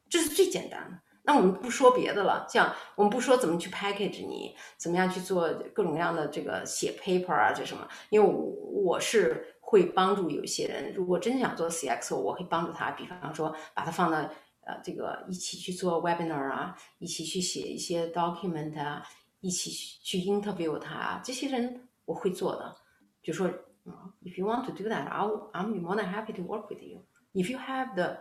[0.09, 0.99] 这是最简单的。
[1.23, 7.87] 那我们不说别的了，像我们不说怎么去 package 你，怎么样去做各种各样的这个写 paper 啊，这什么？
[8.09, 14.29] 因为我我是会帮助有些人，如果真想做 CXO，我会帮助他，比方说把它放到。
[14.63, 19.03] 呃，这个一起去做 webinar 啊，一起去写一些 document 啊，
[19.39, 22.75] 一起去 interview 他啊，这些人我会做的。
[23.23, 23.47] 就说
[23.85, 27.03] 嗯，if you want to do that, I'll I'm more than happy to work with you.
[27.33, 28.17] If you have the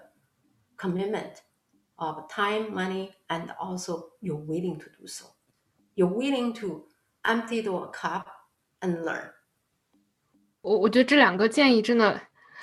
[0.79, 1.35] commitment
[2.00, 5.26] of time, money, and also you're willing to do so,
[5.96, 6.84] you're willing to
[7.26, 8.28] empty the cup
[8.82, 9.32] and learn.
[10.62, 12.22] 我我觉得这两个建议真的。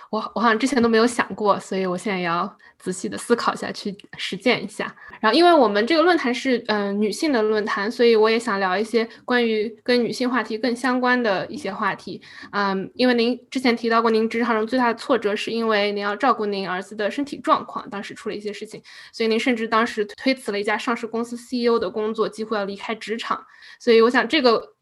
[0.10, 4.94] 我我好像之前都没有想过，所以我现在也要仔细的思考一下，去实践一下。
[5.20, 12.22] 然后，因为我们这个论坛是嗯女性的论坛，所以我也想聊一些关于跟女性话题更相关的一些话题。
[12.52, 18.82] 嗯，因为您之前提到过，您职场中最大的挫折是因为您要照顾您儿子的身体状况，当时出了一些事情，
[19.12, 23.44] 所以您甚至当时推辞了一家上市公司 CEO 的工作，几乎要离开职场。
[23.80, 24.77] 所以我想这个。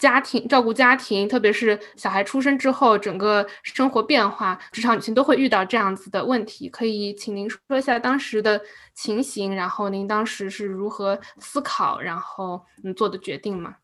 [0.00, 6.68] 家庭照顾家庭，特别是小孩出生之后，整个生活变化，职场女性都会遇到这样子的问题。
[6.70, 8.60] 可以请您说一下当时的
[8.94, 13.76] 情形，然后您当时是如何思考，然后嗯做的决定吗？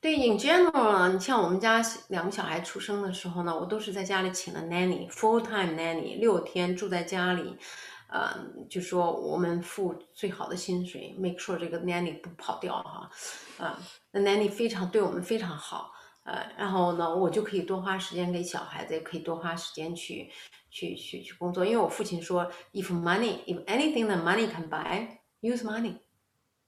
[0.00, 7.56] 对，in general，你像我们家两个小孩出生的时候呢，我都是在家里请了 nanny，full time nanny，六天住在家里，
[8.10, 8.36] 呃，
[8.68, 13.08] 就说我们付最好的薪水，make sure 这个 nanny 不跑掉哈，
[13.58, 13.78] 啊。
[14.10, 15.92] 那 nanny 非常对我们非常好，
[16.24, 20.28] 呃，然后呢，我就可以多花时间给小孩子，也可以多花时间去
[20.70, 21.64] 去去去工作。
[21.64, 25.06] 因为我父亲说，if money, if anything that money can buy,
[25.40, 25.98] use money，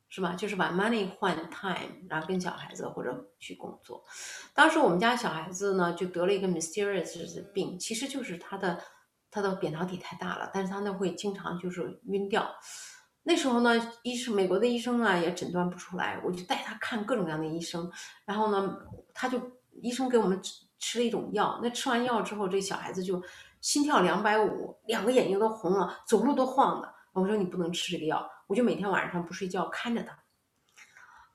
[0.09, 0.34] 是吧？
[0.36, 4.05] 就是把 money 换 time，然后跟小孩子或者去工作。
[4.55, 8.80] 当时我们家小孩子呢，就得了一个 mysterious 病，其实就是他的
[9.33, 12.49] 他的扁桃体太大了，但是他呢会经常就是晕掉。
[13.24, 17.91] 那时候呢，医生美国的医生啊也诊断不出来，我就带他看各种各样的医生，
[18.24, 18.76] 然后呢，
[19.14, 19.41] 他就
[19.80, 23.22] 医生给我们吃吃了一种药，那吃完药之后，这小孩子就
[23.61, 26.95] 心跳两百五，两个眼睛都红了，走路都晃的。
[27.12, 30.12] 我说你不能吃这个药，我就每天晚上不睡觉看着他，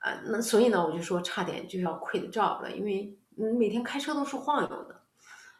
[0.00, 3.18] 啊，那所以呢，我就说差点就要 quit job 了，因为
[3.58, 5.00] 每天开车都是晃悠的，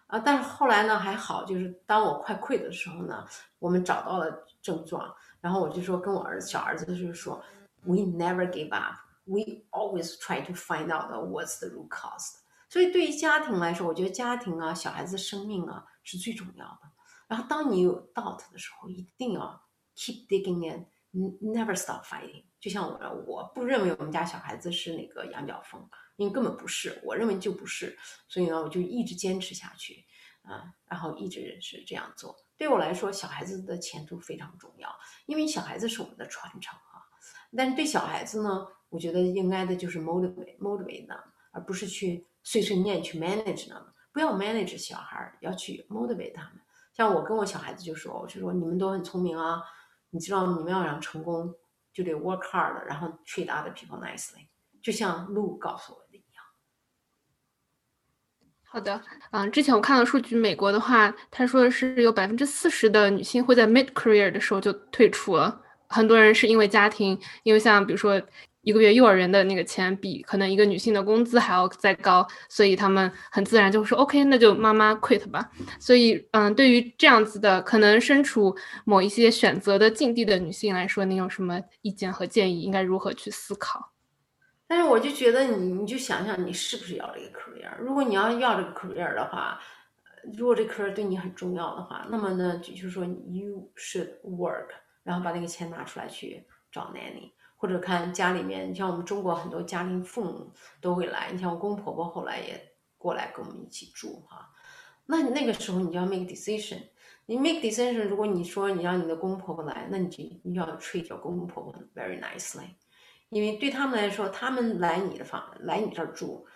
[0.08, 3.24] 啊，但是后来呢还好，就是当我快溃的时候呢，
[3.58, 5.14] 我们找到了症状。
[5.40, 7.40] 然后我就说跟我儿子小儿子就是说
[7.84, 8.96] ，We never give up.
[9.24, 12.38] We always try to find out what's the root cause.
[12.70, 16.80] 所以对于家庭来说，我觉得家庭啊，小孩子生命啊是最重要的。
[17.28, 19.62] 然后当你有 doubt 的时候，一定要
[19.94, 22.44] keep digging in, never stop fighting.
[22.60, 27.96] 就像我，我不认为我们家小孩子是那个羊角风，因为根本不是，我认为就不是。
[28.28, 30.04] 所以呢，我就一直坚持下去，
[30.42, 32.36] 啊，然后一直是这样做。
[32.56, 34.88] 对我来说，小孩子的前途非常重要，
[35.26, 36.98] 因为小孩子是我们的传承啊。
[37.56, 43.84] 但是对小孩子呢，我觉得应该的就是 motivate motivate them，而不是去碎碎念去 manage them。
[44.12, 46.60] 不要 manage 小孩，要去 motivate 他们。
[46.92, 49.62] 像我跟我小孩子就说，我就说你们都很聪明啊，
[50.10, 51.54] 你知道你们要想成功，
[51.92, 54.48] 就得 work hard，然后 treat other people nicely。
[54.82, 56.44] 就像路告诉我的一样。
[58.64, 65.62] 好的，嗯，之前我看到数据，美国的话，他说的是有百分之四十的女性会在 mid career 的时候就退出了。
[65.88, 68.20] 很多人是因为家庭，因为像比如说
[68.68, 75.50] 一个月幼儿园的那个钱比可能一个女性的工资还要再高，所以他们很自然就说 OK，那就妈妈 quit 吧。
[75.80, 78.54] 所以，嗯，对于这样子的可能身处
[78.84, 82.60] 某一些选择的境地的女性来说，你有什么意见和建议？
[82.60, 83.90] 应该如何去思考？
[84.66, 87.74] 但是我就觉得你，你就想想你是不是要这个 career？
[87.78, 89.58] 如果你要要这个 career 的话，
[90.36, 94.66] 如果这 career 对你很重要的话，那么呢，就是说 you should work，
[95.04, 100.50] 然后把那个钱拿出来去找 nanny，或者看家里面，你像我们中国很多家庭父母
[100.80, 104.48] 都会来，你像我公婆婆后来也过来跟我们一起住哈。
[105.04, 106.78] 那那个时候你就要 make decision，
[107.26, 112.68] 你 make decision，如果你说你让你的公婆婆来，那你就你要 treat your 公公婆婆 very nicely。
[113.30, 116.46] 因为对他们来说，他们来你的房，来你这儿住，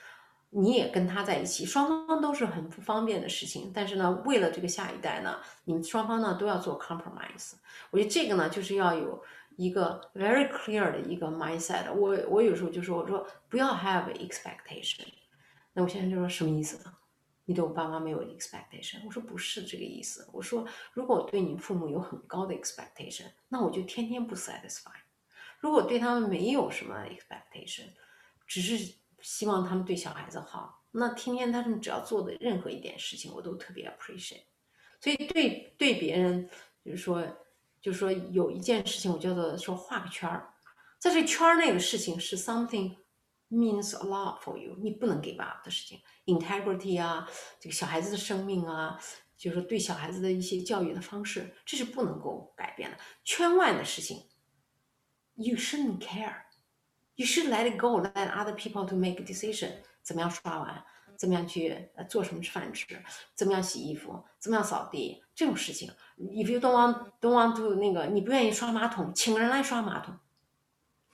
[0.48, 3.70] 你也跟他在一起，双方都是很不方便的事情。
[3.74, 7.52] 但是呢，为了这个下一代呢，你们双方呢都要做 compromise。
[7.90, 9.22] 我觉得这个呢，就是要有
[9.56, 11.92] 一个 very clear 的一个 mindset。
[11.92, 15.06] 我我有时候就说，我说不要 have expectation。
[15.72, 16.94] 那我现在就说什么意思呢？
[17.44, 19.04] 你对我爸妈没有 expectation？
[19.04, 20.28] 我说不是这个意思。
[20.32, 24.92] 我说如果对你父母有很高的 expectation，那我就天天不 satisfy。
[25.60, 27.88] 如果对他们没有什么 expectation，
[28.46, 34.44] 只是希望他们对小孩子好，那天天他们只要做的任何一点事情，我都特别 appreciate。
[35.00, 36.48] 所以对对别人，
[36.84, 37.26] 就是说，
[37.82, 40.54] 就是说有一件事情，我叫做说画个圈儿，
[40.98, 42.96] 在这圈儿内的事情是 something
[43.50, 47.28] means a lot for you，你不能 give up 的事情，integrity 啊，
[47.60, 48.98] 这个小孩子的生命啊。
[49.34, 52.96] 就是对小孩子的一些教育的方式，这是不能够改变的。
[53.24, 54.22] 圈外的事情
[55.34, 56.42] ，you shouldn't care。
[57.16, 59.78] You should let it go, let other people to make a decision。
[60.00, 60.84] 怎么样刷碗？
[61.16, 63.02] 怎么样去呃做什么饭吃？
[63.34, 64.22] 怎么样洗衣服？
[64.38, 65.22] 怎么样扫地？
[65.34, 70.14] 这种事情，if you don't want don't want to 那个，你不愿意刷马桶，请人来刷马桶，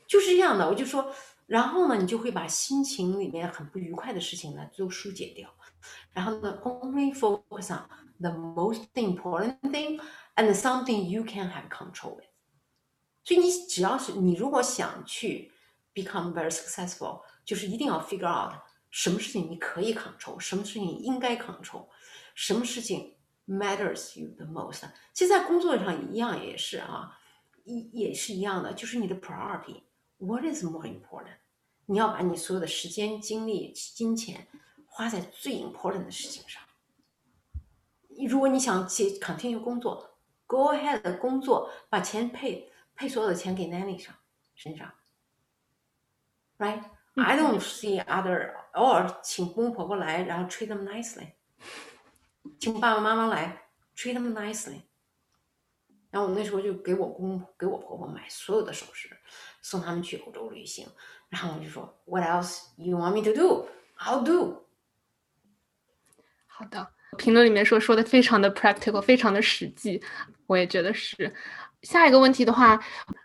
[0.06, 0.68] 就是这样的。
[0.68, 1.12] 我就说，
[1.46, 5.48] 然后呢，你就会把心情里面很不愉快的事情呢都疏解掉，
[6.12, 7.88] 然后呢，only focus on
[8.20, 10.00] the most important thing
[10.34, 12.26] and something you can have control with。
[13.24, 15.52] 所以你只要是你如果想去
[15.94, 18.54] become very successful，就是一定要 figure out。
[18.90, 21.88] 什么事情你可以 control，什么事情应该 control，
[22.34, 23.16] 什么事情
[23.46, 24.84] matters you the most。
[25.12, 27.18] 其实，在工作上一样也是啊，
[27.64, 29.82] 也也是一样的，就是你的 priority。
[30.18, 31.36] What is more important？
[31.86, 34.48] 你要把你所有的时间、精力、金钱
[34.86, 36.62] 花在最 important 的事情上。
[38.28, 44.14] 如果你想接 continue 工作，go ahead 工作，把钱配配所有的钱给 nanny 上
[44.54, 44.92] 身上
[46.58, 46.82] right？
[47.18, 51.32] ，right？I don't see other，偶尔请公公婆婆来，然后 treat them nicely，
[52.58, 53.64] 请爸爸妈妈来
[53.96, 54.82] treat them nicely。
[56.10, 59.10] 然后我那时候就给我公给我婆婆买所有的首饰，
[59.60, 60.88] 送他们去欧洲旅行。
[61.28, 63.68] 然后我就说，What else you want me to do?
[63.98, 64.64] I'll do。
[66.46, 70.02] 好的，评论里面说说的非常的 practical，非常的实际，
[70.46, 71.34] 我也觉得是。
[71.82, 72.78] 下一个问题的话，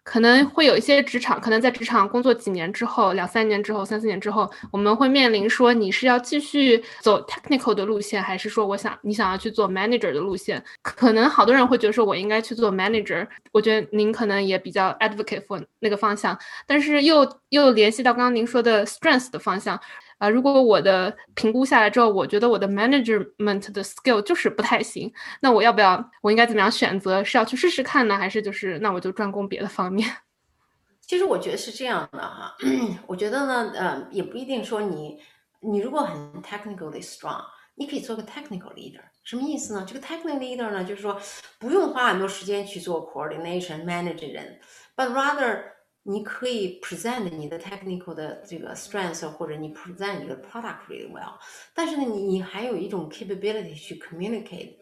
[0.04, 10.64] 可能会有一些职场，可能在职场工作几年之后，两三年之后，三四年之后，我们会面临说，你是要继续走 technical 的路线，还是说我想你想要去做 manager 的路线？
[10.82, 16.38] 可能好多人会觉得说我应该去做 manager，我觉得您可能也比较 advocate for 那个方向，
[16.68, 19.80] 但是又又联系到刚刚您说的 strength 的方向。
[20.24, 25.12] 啊，如果我的评估下来之后，我觉得我的 management 的 skill 就是不太行，
[25.42, 26.10] 那我要不要？
[26.22, 27.22] 我应该怎么样选择？
[27.22, 30.10] 是要去试试看呢，还是就是那我就专攻别的方面？
[31.06, 32.56] 其实我觉得是这样的哈，
[33.06, 35.20] 我觉得呢，呃，也不一定说你，
[35.60, 37.44] 你如果很 technically strong，
[37.76, 39.02] 你可以做个 technical leader。
[39.26, 39.86] 什么意思呢？
[39.86, 41.20] 这个 technical leader 呢，就是说
[41.60, 44.58] 不用花很多时间去做 coordination manage 人
[44.96, 45.64] ，but rather
[46.05, 51.39] 你可以 present 你的 technical 的这个 strength，或者你 present 你的 product really well，
[51.75, 54.77] 但是呢，你你还有一种 capability 去 communicate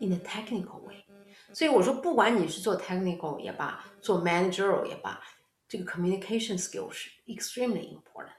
[0.00, 1.04] in the technical way。
[1.52, 5.20] 所以我说，不管你是做 technical 也罢，做 managerial 也罢，
[5.68, 8.32] 这个 communication skill 是 extremely important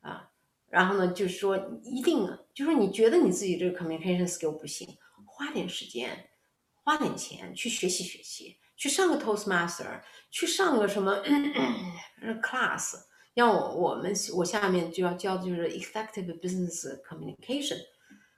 [0.00, 0.30] 啊。
[0.68, 6.30] 然后呢，就是说一定，就是说你觉得你自己这个 communication skill 不行，花点时间，
[6.74, 8.56] 花点钱去学习学习。
[8.76, 11.23] 去上个 Toastmaster， 去上个什么
[12.41, 12.95] class，
[13.33, 17.77] 让我我们我下面就要教的就是 effective business communication。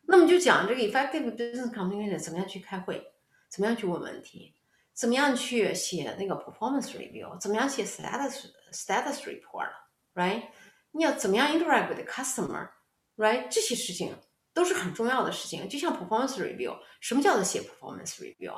[0.07, 3.01] 那么就讲这个 effective business communication 怎么样去开会，
[3.49, 4.53] 怎么样去问问题，
[4.93, 10.43] 怎么样去写那个 performance review，怎么样写 status status report，right？
[10.91, 13.47] 你要怎么样 interact with the customer，right？
[13.49, 14.13] 这些事情
[14.53, 15.69] 都是很重要的事情。
[15.69, 18.53] 就像 performance review，什么叫做写 performance review？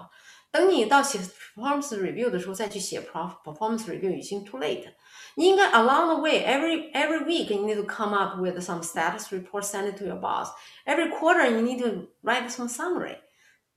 [0.52, 4.92] 等你到写 performance review 的时候再去写 performance review 已经 too late。
[5.34, 9.62] 你应该 along the way every every week you need to come up with some status report
[9.62, 10.48] send it to your boss
[10.86, 13.18] every quarter you need to write some summary。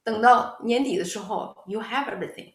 [0.03, 2.53] 等到年底的时候 you have everything。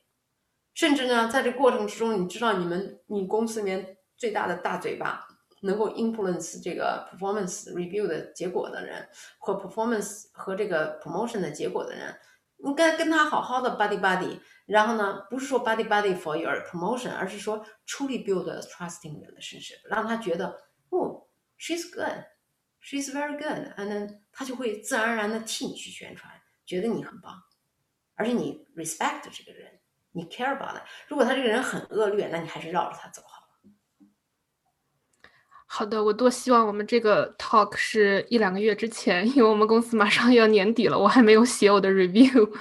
[0.74, 5.26] 甚至呢，在这过程之中，你知道你们你公司里面最大的大嘴巴
[5.62, 9.08] 能够 influence 这个 performance review 的结果的人，
[9.38, 12.14] 或 performance 和这个 promotion 的结果的人。
[12.63, 20.47] 应该跟他好好的 buddy buddy，然后呢，不是说 buddy buddy for your promotion，而是说 truly build a trusting relationship，让他觉得
[20.89, 26.31] 哦，she's good，she's very good，and 他就会自然而然的替你去宣传，
[26.65, 27.41] 觉得你很棒，
[28.15, 29.79] 而且你 respect 这个人，
[30.11, 30.83] 你 care about 他。
[31.07, 33.40] 如果他这个人很恶劣，那你还是绕着他走好。
[35.73, 42.51] 好的，我多希望我们这个 talk 是一两个月之前，因为我们公司马上要年底了，我还没有写我的 review。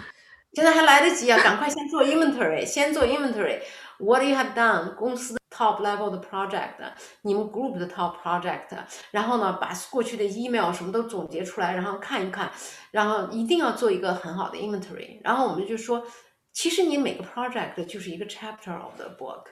[0.53, 3.59] 现在还来得及啊，赶快先做 inventory，先做 inventory。
[3.99, 6.77] What you have done，公司 top level 的 project，
[7.23, 8.69] 你们 group 的 top project，
[9.11, 12.49] 然后呢，把过去的 email 什么都总结出来，然后看一看，
[12.93, 15.21] 然后一定要做一个很好的 inventory。
[15.25, 16.07] 然后我们就说，
[16.53, 19.47] 其实你每个 project 就是一个 chapter of the book。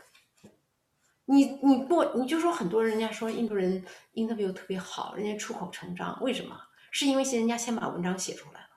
[1.30, 6.58] 你你不你就说很多人家说印度人 interview 特别好，人家出口成章，为什么？
[6.90, 8.68] 是因为人家先把文章写出来了，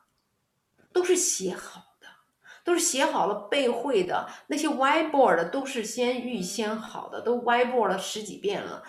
[0.91, 2.08] 都是写好的，
[2.66, 8.84] 都是写好了背会的，那些 whiteboard 都是先预先好的，都 whiteboard 了十几遍了，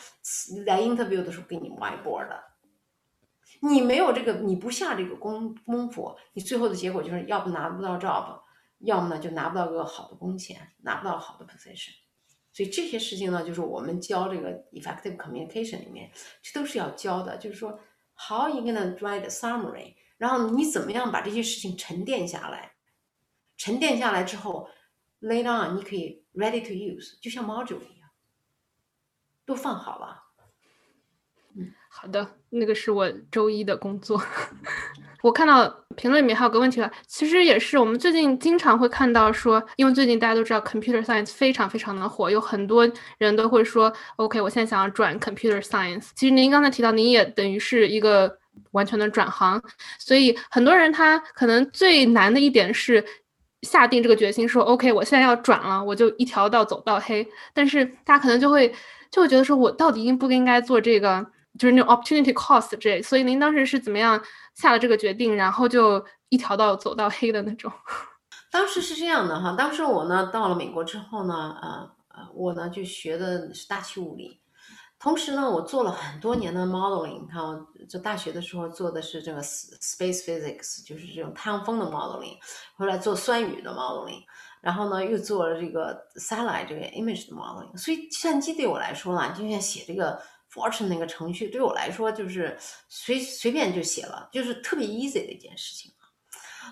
[0.66, 2.42] 来 interview 的时候给你 whiteboard 的。
[3.60, 8.40] 你没有这个，你不下这个功功夫，你最后的结果就是要不拿不到 job，
[8.80, 11.92] 要么呢就拿不到个好的工钱，拿不到好的 position。
[12.52, 16.10] 所以这些事情呢，就是我们教这个 effective communication 里面，
[16.42, 17.36] 这都是要教的。
[17.38, 17.80] 就是说
[18.14, 22.74] ，how are you gonna write a summary，然后你怎么样把这些事情沉淀下来，
[23.56, 24.68] 沉淀下来之后
[25.20, 28.10] ，later on 你可以 ready to use，就像 module 一样，
[29.46, 30.22] 都放好了。
[31.54, 34.22] 嗯，好的，那个是我周一的工作。
[35.22, 42.86] 我看到评论里面还有个问题了，其实也是我们最近经常会看到说，因为最近大家都知道 computer science 非常非常的火，有很多
[43.18, 46.08] 人都会说，OK，我现在想要转 computer science。
[46.16, 48.36] 其实您刚才提到，您也等于是一个
[48.72, 49.62] 完全的转行，
[49.98, 53.04] 所以很多人他可能最难的一点是
[53.62, 57.24] 下定这个决心说，OK，我现在要转了，我就一条道走到黑。
[57.54, 58.74] 但是大家可能就会
[59.08, 61.24] 就会觉得说，我到底应不应该做这个？
[61.58, 64.20] 就是那种 opportunity cost 这，所以您当时是怎么样
[64.54, 67.70] 下了这个决定，然后就一条道走到黑的那种？
[68.50, 74.40] 当时是这样的哈，当时我呢到了美国之后呢，呃呃，我呢就学的是大气物理，
[74.98, 82.36] 同时呢我做了很多年的 modeling，看我在大学的时候做的是这个 space physics，就是这种太阳风的 modeling，
[82.76, 84.22] 后来做酸雨的 modeling，
[84.60, 90.20] 然后呢又做了这个 satellite 这个 image 的 modeling，所以计算机对我来说呢，就像写这个。
[90.52, 92.56] Fortune 那个程序对我来说就是
[92.88, 95.90] 随随便就写了，就是特别 easy 的一件事情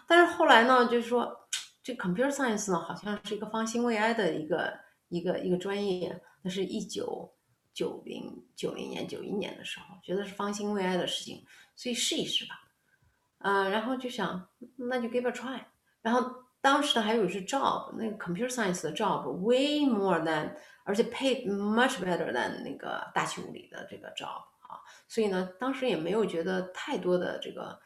[0.07, 1.35] 但是后来呢，就是说
[1.83, 4.79] 这 computer science 呢，好像是一个方兴未艾的一个
[5.09, 6.21] 一个一个专业。
[6.43, 7.31] 那是一九
[7.75, 11.45] 九零九零年九一年的时候，觉得是方兴未艾的事情，
[11.77, 12.55] 所以试一试吧。
[13.41, 15.63] 嗯，然后就想那就 give a try。
[16.01, 20.52] 然后当时呢还有是 job，那个 computer science 的 job way more than。
[20.88, 27.80] 而且 paid much better than 那个大气物理的这个 job 啊，所以呢，当时也没有觉得太多的这个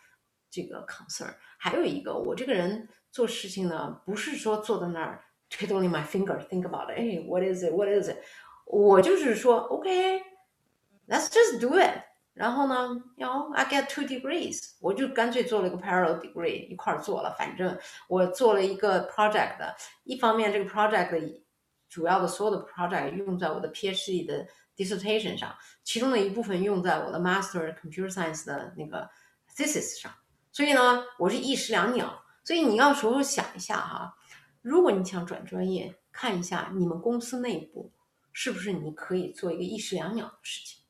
[0.51, 1.33] 这个 concern。
[1.57, 8.17] 还有一个，我这个人做事情呢，不是说坐在那儿 twiddling my finger think about it，哎，what is it，what is it？
[8.65, 12.03] 我就是说，OK，let's just do it。
[12.34, 17.34] 然后呢，you know I get two degrees，我就干脆做了一个 parallel degree 一块儿做了。
[17.38, 17.78] 反正
[18.08, 21.40] 我做了一个 project，一方面这个 project。
[21.86, 24.44] 主要的所有的 project 用在我的 PhD 的
[24.76, 25.54] dissertation 上，
[25.84, 29.08] 其中的一部分用在我的 Master Computer Science 的那个
[29.54, 30.12] thesis 上。
[30.50, 32.20] 所以呢，我是一石两鸟。
[32.42, 34.12] 所以你要时候想一下哈，
[34.60, 37.92] 如果你想转专业，看一下你们公司内部
[38.32, 40.83] 是不是你可以做一个一石两鸟的事情。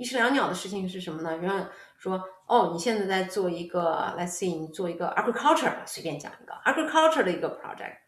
[0.00, 1.36] 一石两鸟的事情是什么呢？
[1.36, 7.98] 比方说，哦，你现在在做一个，Let's see，你做一个 agriculture，随便讲一个 agriculture 的一个 project。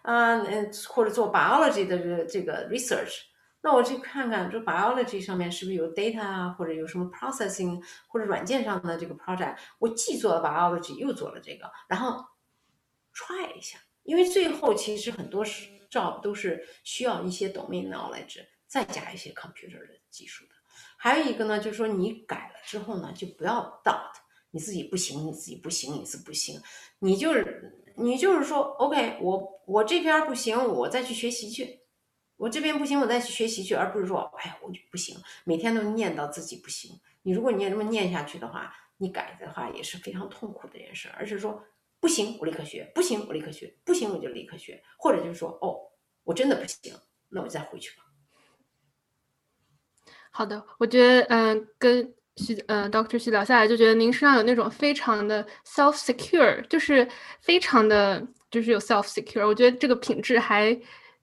[0.00, 3.18] 啊，嗯，或者做 biology 的这个这个 research，
[3.60, 12.24] 那我去看看这 biology 上面是不是有 data 啊，或者有什么 processing 或者软件上的这个 project，我既做了 biology 又做了这个，然后
[13.14, 20.55] try 一下，因为最后其实很多 job 都是需要一些 domain knowledge，再加一些 computer 的技术的。
[21.06, 24.16] 还有一个呢，就是说你改了之后呢，就不要 doubt
[24.50, 26.60] 你自己不行，你自己不行，你是不行，
[26.98, 27.80] 你就是。
[27.98, 31.64] 你就是说，OK，我我这边不行，我再去学习去；
[32.36, 37.00] 我这边不行，我再去学习去，而不是说，哎呀，我就不行，每天都念叨自己不行。
[37.22, 41.08] 你如果你也这么念下去的话，你改的话也是非常痛苦的一件事。
[41.16, 41.64] 而是说，
[42.00, 44.82] 不行，我立刻学；不行，我立刻学；不行，我就立刻学。
[44.98, 45.80] 或者就是说，哦，
[46.24, 46.92] 我真的不行，
[47.30, 48.05] 那我再回去吧。
[50.36, 52.12] 好的，我觉得，嗯，跟。
[52.38, 57.08] 徐呃，Doctor 徐聊下来就觉得您身上有那种非常的 self secure，就是
[57.40, 60.78] 非常的就是有 self secure，我觉得这个品质还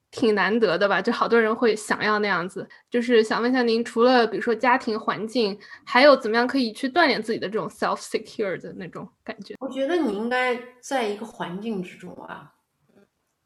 [0.09, 2.67] 挺难得的吧，就好多人会想要那样子。
[2.89, 9.53] 就是想问一下您，除了比如说家庭环境，还有怎么样可以去锻炼自己的这种 self secure 的那种感觉？
[9.59, 12.51] 我觉得你应该在一个环境之中啊，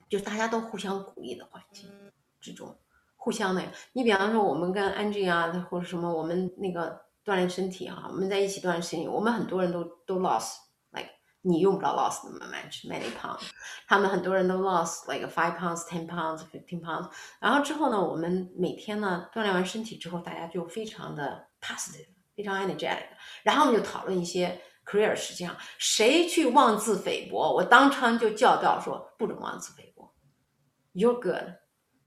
[0.07, 1.89] 就大家都互相鼓励的环境
[2.39, 2.73] 之中，
[3.17, 3.61] 互相的。
[3.91, 7.05] 你比方说我们跟 Angie 啊，或者什么，我们那个。
[7.27, 9.05] 锻炼身体哈，我们在一起锻炼身体。
[9.05, 11.09] 我们很多人都都 lost，like
[11.41, 13.49] 你用不着 lost 那么 much many pounds，
[13.85, 17.09] 他们很多人都 lost like five pounds, ten pounds, fifteen pounds。
[17.41, 23.07] 然后之后呢，我们每天呢锻炼完身体之后，大家就非常的 positive，非常 energetic。
[23.43, 30.15] 然后我们就讨论一些 career 实际上，谁去妄自菲薄，我当场就叫掉说不准妄自菲薄。
[30.93, 31.55] You're good，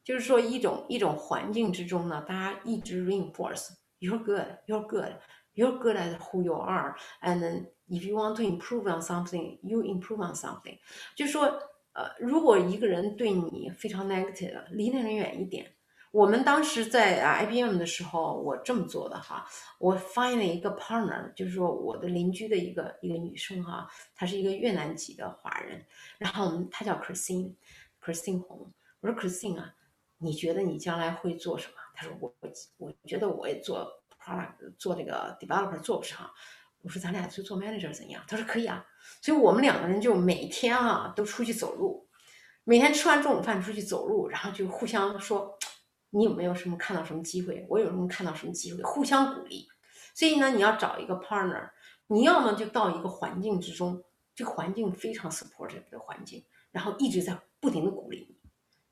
[0.05, 3.69] 就是说一种一种环境之中呢，大家一直 reinforce。
[3.99, 4.47] You're good.
[4.67, 5.17] You're good.
[5.55, 6.97] You're good at who you are.
[7.21, 10.79] And if you want to improve on something, you improve on something.
[11.15, 11.45] 就说，
[11.93, 15.75] 呃，如果一个人对你非常 negative，离那人远一点。
[16.13, 19.47] 我们当时在 IBM 的时候，我这么做的哈，
[19.79, 25.85] 我 find 了一个 partner，就是说我的邻居的一个一个女生哈，她是一个越南籍的华人，
[26.19, 29.73] 然后我们她叫 Christine，Christine 红，我说 Christine 啊，
[30.21, 31.75] 你觉得你将来会做什么？
[31.95, 33.91] 他说我我我觉得我也做
[34.23, 36.31] product 做这个 developer 做不上，
[36.83, 38.23] 我说咱俩去做 manager 怎样？
[38.29, 38.87] 他说可以啊，
[39.21, 42.07] 所以我们两个人就每天啊都出去走路，
[42.65, 45.59] 每天吃完中午饭出去走路，然后就互相说。
[46.13, 47.65] 你有没有什么看到什么机会？
[47.69, 48.83] 我有什么看到什么机会？
[48.83, 49.69] 互相鼓励。
[50.13, 51.71] 所以呢，你要找一个 partner，
[52.09, 54.03] 你要么就到一个环境之中，
[54.35, 58.40] 这个环境非常 supportive 的环境，然后一直在不停的鼓励你。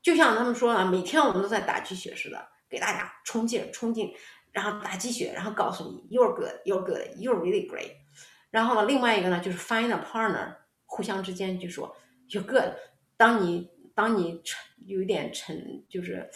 [0.08, 4.10] 就像他们说啊，每天我们都在打鸡血似的，给大家冲劲、冲劲，
[4.52, 7.92] 然后打鸡血，然后告诉你 you're good, you're good, you're really great。
[8.50, 10.54] 然后呢，另外一个呢，就是 find a partner，
[10.86, 11.94] 互相之间就说
[12.30, 12.72] you're good。
[13.18, 16.26] 当你当你沉有一点沉，就是。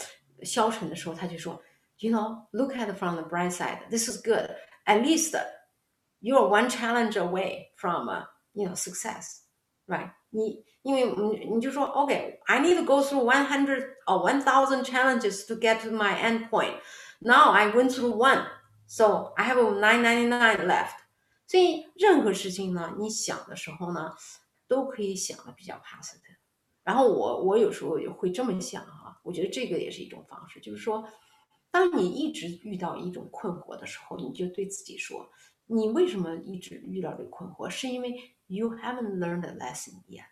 [0.45, 1.63] 消沉的时候，他就说
[1.99, 3.79] ，You know, look at from the bright side.
[3.91, 4.51] This is good.
[4.87, 5.41] At least
[6.21, 8.09] you're one challenge away from,
[8.53, 9.42] you know, success,
[9.87, 10.13] right?
[10.31, 15.91] 你因为你你就说，Okay, I need to go through one hundred or one thousand challenges to get to
[15.91, 16.75] my end point.
[17.21, 18.47] Now I went through one,
[18.87, 20.95] so I have nine ninety nine left.
[21.47, 24.13] 所以任何事情呢，你想的时候呢，
[24.67, 26.37] 都可以想的比较 positive。
[26.83, 29.21] 然后我我有时候也会这么想哈。
[29.23, 31.07] 我觉得这个也是一种方式，就是说，
[31.71, 35.31] 当你一直遇到一种困惑的时候，你就对自己说
[35.67, 37.71] ：“你为什么一直遇到这个困惑？
[37.71, 38.17] 是因为
[38.52, 40.26] you haven't learned a lesson yet。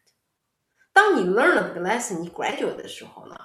[0.93, 3.35] 当你 learn 了这个 lesson，你 graduate 的时候呢，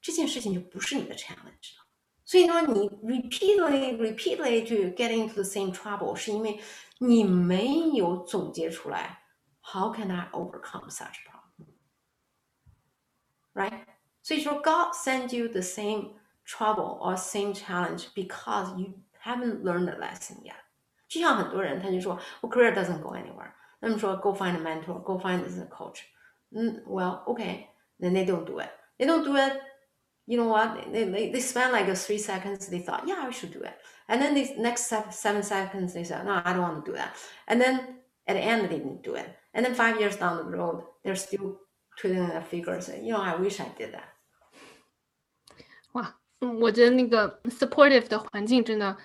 [0.00, 1.86] 这件事情就不是你的 challenge 了。
[2.24, 6.60] 所以说，你 repeatedly repeatedly to get into the same trouble，是因为
[6.98, 9.24] 你没有总结出来
[9.60, 11.16] how can I overcome such
[13.54, 13.86] problem，right？
[14.22, 16.12] 所以说，God send you the same
[16.46, 20.54] trouble or same challenge because you haven't learned the lesson yet。
[21.08, 23.52] 就像很多人他就说，我 career doesn't go anywhere。
[23.80, 26.02] 那么说，go find a mentor，go find a coach。
[26.52, 30.92] 嗯，well，okay，then they don't do it。They don't do it。You know what?
[30.92, 32.68] They, they, they spend like three seconds.
[32.68, 33.74] They thought, yeah, I should do it.
[34.08, 37.16] And then the next seven seconds, they said, no, I don't want to do that.
[37.48, 39.26] And then at the end, they didn't do it.
[39.54, 41.58] And then five years down the road, they're still
[41.98, 42.88] twiddling their fingers.
[42.88, 44.04] You know, I wish I did that.
[45.92, 48.96] 哇，嗯，我觉得那个 supportive 的环境真的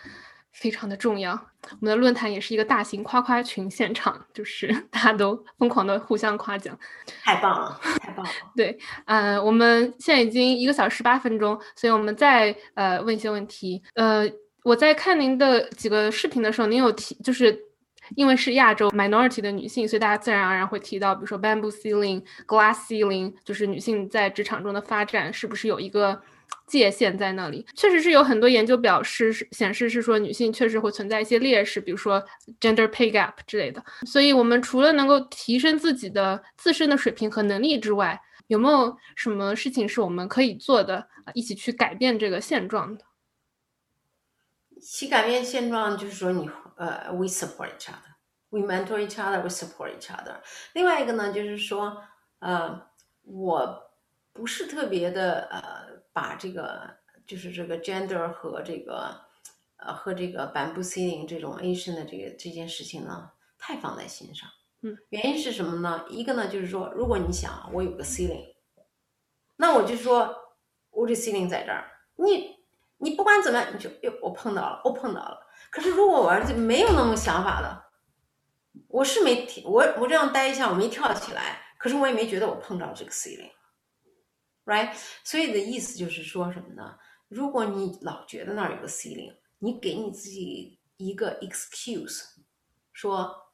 [0.53, 1.33] 非常的重要。
[1.33, 6.77] 我们的论坛也是一个大型夸夸群现场，就是 大家都疯狂的互相夸奖，
[7.23, 8.33] 太棒了，太棒了。
[8.57, 13.83] 对，呃，我们现在已经一个小时八分钟，所以我们再呃问一些问题。
[13.95, 14.29] 呃，
[14.65, 17.57] 我在看您的几个视频的时候，您有提，就是
[18.17, 26.21] 因为是亚洲 minority 的女性，所以大家自然而然会提到，比如说 bamboo ceiling、glass ceiling，就是女性在职场中的发展是不是有一个。
[26.71, 32.25] 界限在那里，确实是有很多研究表示显示是说女性确实会存在一些劣势，比如说
[32.61, 33.85] gender pay gap 之类的。
[34.07, 43.05] 所以，我们除了能够提升自己的自身的水平和能力之外，有没有什么事情是我们可以做的，一起去改变这个现状的？
[44.71, 50.37] 一起改变现状，就是说你呃，we support each other，we mentor each other，we support each other。
[50.75, 52.01] 另外一个呢，就是说
[52.39, 52.81] 呃，
[53.25, 53.91] 我
[54.33, 55.91] 不是特别的呃。
[56.21, 59.19] 把这个就是这个 gender 和这个
[59.77, 64.47] 呃和这个 bamboo ceiling 这种 Asian 的这个这件事情呢，太放在心上。
[64.83, 66.05] 嗯，原因是什么呢？
[66.11, 68.55] 一个呢就是说，如果你想我有个 ceiling，
[69.57, 70.37] 那我就说
[70.91, 72.57] 我这 ceiling 在这儿，你
[72.99, 75.47] 你不管怎么样，你就哟我碰到了，我碰到了。
[75.71, 77.83] 可是如果我儿子没有那种想法的，
[78.89, 83.53] 我是没我我这样待一下，我没跳起来，可是我也没觉得我碰到这个 ceiling。
[84.70, 86.98] right，所以的意思就是说什么呢？
[87.28, 92.24] 如果你老觉得那儿有个 ceiling，你给你自己一个 excuse，
[92.94, 93.52] 说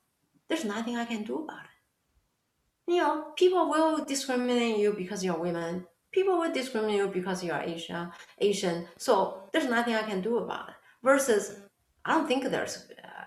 [0.47, 5.85] there's nothing I can do about it。You know, people will discriminate you because you're women.
[6.11, 8.11] People will discriminate you because you're Asian.
[8.38, 8.88] Asian.
[8.97, 10.76] So there's nothing I can do about it.
[11.01, 11.57] Versus,
[12.03, 12.84] I don't think there's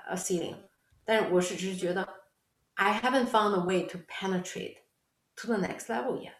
[0.07, 0.57] a ceiling.
[1.07, 2.07] 但是我是只是觉得
[2.74, 4.78] I haven't found a way to penetrate
[5.36, 6.35] to the next level yet.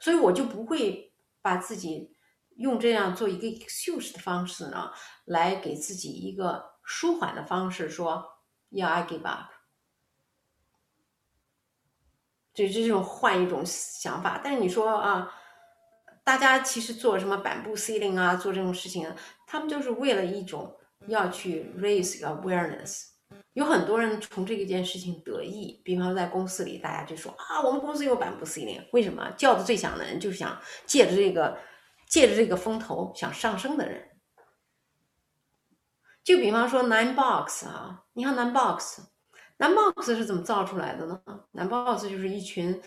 [0.00, 2.16] 所以我就不会把自己
[2.56, 4.90] 用这样做一个 excuse 的方式呢，
[5.24, 8.26] 来给自己一个舒缓的方式，说
[8.70, 9.50] Yeah, I give up。
[12.52, 14.40] 就这种换一种想法。
[14.42, 15.32] 但是你说啊，
[16.24, 19.14] 大家其实做什么板布 ceiling 啊，做这种事情，
[19.46, 23.09] 他们就是为了一种要去 raise awareness。
[23.54, 30.56] 有很多人从这一件事情得意，比方说在公司里，大家就说啊，我们公司有板布 C 零，为什么叫的最响的人就是想
[30.86, 31.58] 借着这个
[32.06, 34.08] 借着这个风头想上升的人。
[36.22, 41.20] 就比方说 Nine Box 啊，你看 Nine Box，Nine Box 是怎么造出来的呢
[41.52, 42.80] ？Nine Box 就是一群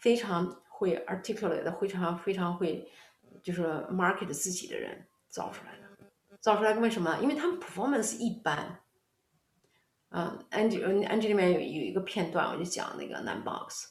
[0.00, 2.90] 非常会 articulate 的、非常非常会
[3.42, 5.82] 就是 market 自己的人造出来的。
[6.40, 7.18] 造出来为什么？
[7.20, 8.80] 因为他们 performance 一般。
[10.10, 13.86] 嗯，Angie Angie 里面有有一个片段，我就讲那个 Nine Box，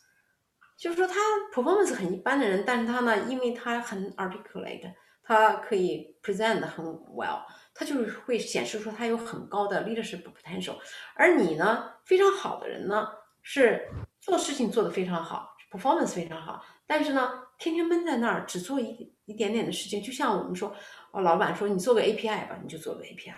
[0.77, 1.15] 就是说他
[1.53, 7.41] performance 很一般的人，但是他呢，因为他很 articulate，他可以 present 很 well。
[7.77, 10.77] 他就是会显示出他有很高的 leadership potential，
[11.13, 13.09] 而你呢，非常好的人呢，
[13.41, 13.85] 是
[14.21, 20.01] 做事情做得非常好，performance 非常好，但是呢，天天闷在那儿，只做一一点点的事情。
[20.01, 20.73] 就像我们说，
[21.11, 23.33] 哦，老板说你做个 API 吧，你就做个 API，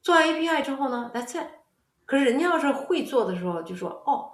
[0.00, 1.61] 做完 API 之后呢，That's it。
[2.04, 4.30] 可是人家要是会做的时候，就说，哦，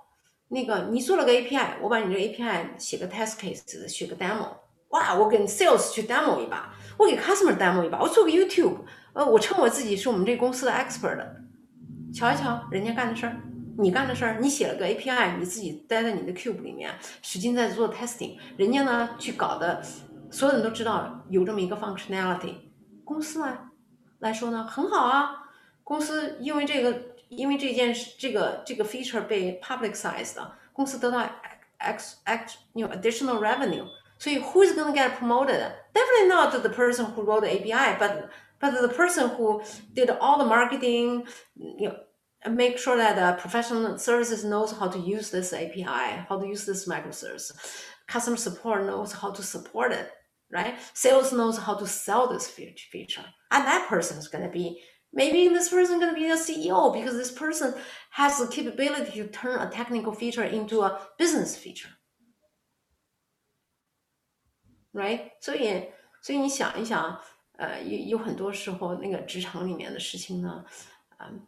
[0.49, 4.49] 那个你做了个 API，我把你这 API 写个 test case，写个 demo，
[4.89, 8.79] 哇，我跟 sales 去 demo 一把，我给 customer demo 一把，我做个 YouTube。
[9.15, 11.19] 呃，我称我自己是我们这公司的 expert，
[12.15, 13.37] 瞧一瞧人家干的事儿，
[13.77, 19.83] 你干的事儿，你写了个 API，你自己待在你的 cube 里面，使劲在做 testing，人家呢去搞的，
[20.31, 22.55] 所有人都知道有这么一个 functionality，
[23.05, 23.59] 公司呢
[24.21, 25.49] 来说呢很好啊，
[25.83, 26.93] 公司因为这个，
[27.30, 30.36] 因为这件事，这个这个 feature 被 publicized，
[30.72, 31.30] 公司得到
[31.78, 33.88] x x you know additional revenue，
[34.20, 38.30] 所以 who is going to get promoted？Definitely not the person who wrote the API，but
[38.60, 39.62] but the person who
[39.94, 41.96] did all the marketing, you know,
[42.50, 46.66] make sure that the professional services knows how to use this API, how to use
[46.66, 47.52] this microservice.
[48.08, 50.10] Customer support knows how to support it,
[50.52, 50.76] right?
[50.94, 53.26] Sales knows how to sell this feature.
[53.52, 54.82] And that person is going to be,
[55.13, 57.75] maybe this person going to be a CEO because this person
[58.11, 61.91] has the capability to turn a technical feature into a business feature.
[64.93, 65.33] Right?
[65.41, 67.21] 所以，所以你想一想，
[67.53, 70.65] 呃，有有很多时候，那个职场里面的事情呢，
[71.19, 71.47] 嗯，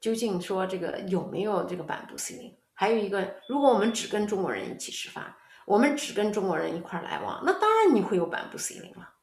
[0.00, 2.56] 究竟说这个有没有这个板布 C 零？
[2.72, 5.34] 还有一个，如果我们只跟中国人一起吃饭，
[5.66, 9.15] 我们只跟中国人一块来往，那当然你会有板布 C 零了。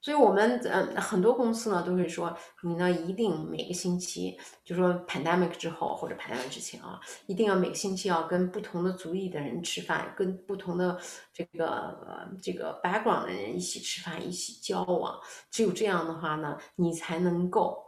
[0.00, 10.96] 所以，我们嗯很多公司呢都会说，你呢一定每个星期，就说 pandemic 之后或者 pandemic 之前啊，一定要每个星期要跟不同的族裔的人吃饭，跟不同的
[11.32, 15.18] 这个这个 background 的人一起吃饭，一起交往。
[15.50, 17.84] 只有这样的话呢，你才能够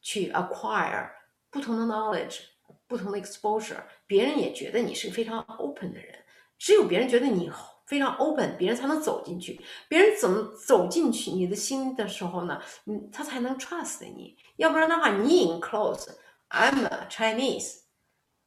[0.00, 1.08] 去 acquire
[1.50, 2.40] 不同的 knowledge，
[2.88, 3.84] 不同的 exposure。
[4.08, 6.18] 别人也觉得你是非常 open 的人，
[6.58, 7.48] 只有别人觉得你。
[7.93, 9.59] 非常 open，别人才能走进去。
[9.87, 12.61] 别人怎么走进去你的心的时候呢？
[12.83, 14.37] 你他才能 trust 你。
[14.57, 17.81] 要不然的话，你 in close。I'm a Chinese.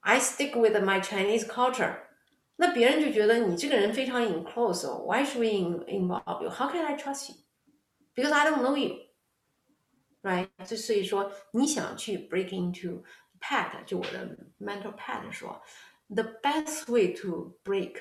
[0.00, 1.96] I stick with my Chinese culture。
[2.56, 6.50] 那别人就觉得你这个人非常 in close。Why should we involve you?
[6.50, 7.36] How can I trust you?
[8.14, 8.96] Because I don't know you.
[10.22, 10.48] Right？
[10.64, 13.02] 就所以说，你想去 break into
[13.40, 15.60] Pat，就我的 mental Pat 说，
[16.08, 17.94] the best way to break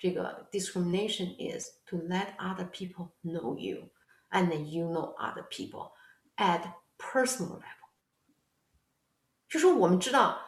[0.00, 3.90] 这个 discrimination is to let other people know you
[4.30, 5.92] and you know other people
[6.36, 6.62] at
[6.98, 7.88] personal level。
[9.48, 10.38] 就说我们知道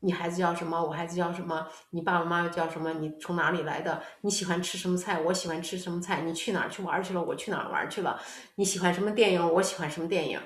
[0.00, 8.20] 你孩子叫什么，我孩子叫什么，你爸爸妈妈叫什么，你从哪里来的，你喜欢吃什么菜，我喜欢吃什么菜，你去哪儿去玩去了，我去哪儿玩去了，
[8.56, 10.40] 你喜欢什么电影，我喜欢什么电影，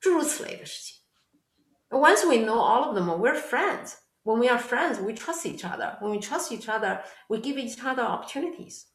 [0.00, 0.96] 诸如此类的事情。
[1.90, 3.94] Once we know all of them, we're friends.
[4.24, 5.96] When we are friends, we trust each other.
[6.00, 8.86] When we trust each other, we give each other opportunities.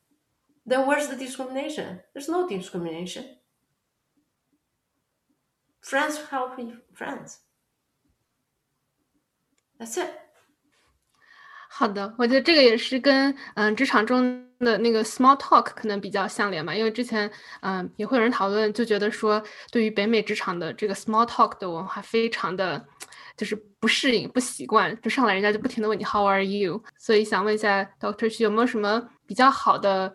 [0.66, 2.02] Then where's the discrimination?
[2.14, 3.26] There's no discrimination.
[5.82, 6.60] Friends help
[6.94, 7.38] friends.
[9.80, 10.10] That's it.
[11.74, 17.32] 好的，我觉得这个也是跟嗯职场中的那个 small talk 可能比较相连嘛，因为之前
[17.62, 19.42] 嗯也会有人讨论，就觉得说
[19.72, 22.86] 对于北美职场的这个 small talk 的文化非常的
[23.37, 26.83] 就是不适应、不习惯，就上来人家就不停的问你 How are you？
[26.99, 30.15] 所以想问一下 Doctor 徐有没有什么比较好的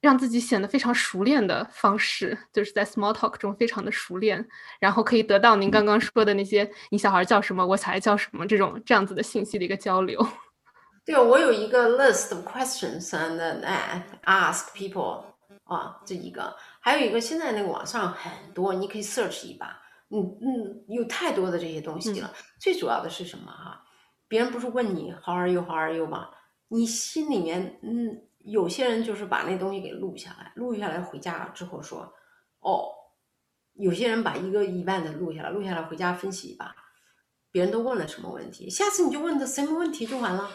[0.00, 4.46] 让自己显得非常熟练的方式，就是在 small talk 中非常的熟练，
[4.80, 10.24] 然后可以得到您刚刚说的那些你小孩叫什么，我小孩叫什么这种这样子的信息的一个交流。
[11.06, 13.62] 对，我有一个 list of questions and
[14.24, 15.24] ask people
[15.64, 19.81] 啊，这一个，还有一个现在那个网上很多，你可以 search 一把。
[20.12, 22.32] 嗯嗯，有太多的这些东西了。
[22.60, 23.84] 最主要的是什么哈？
[24.28, 25.62] 别人不是问你 How are you?
[25.62, 26.30] How are you 吗？
[26.68, 32.12] 你心里面嗯，有些人就是把那东西给录下来，录下来回家之后说
[32.60, 32.90] 哦。
[33.74, 36.76] 有些人把一个一万的录下来，录下来回家分析一把，
[37.50, 40.50] 别人都问了什么问题，下次你就问的什么问题就完了。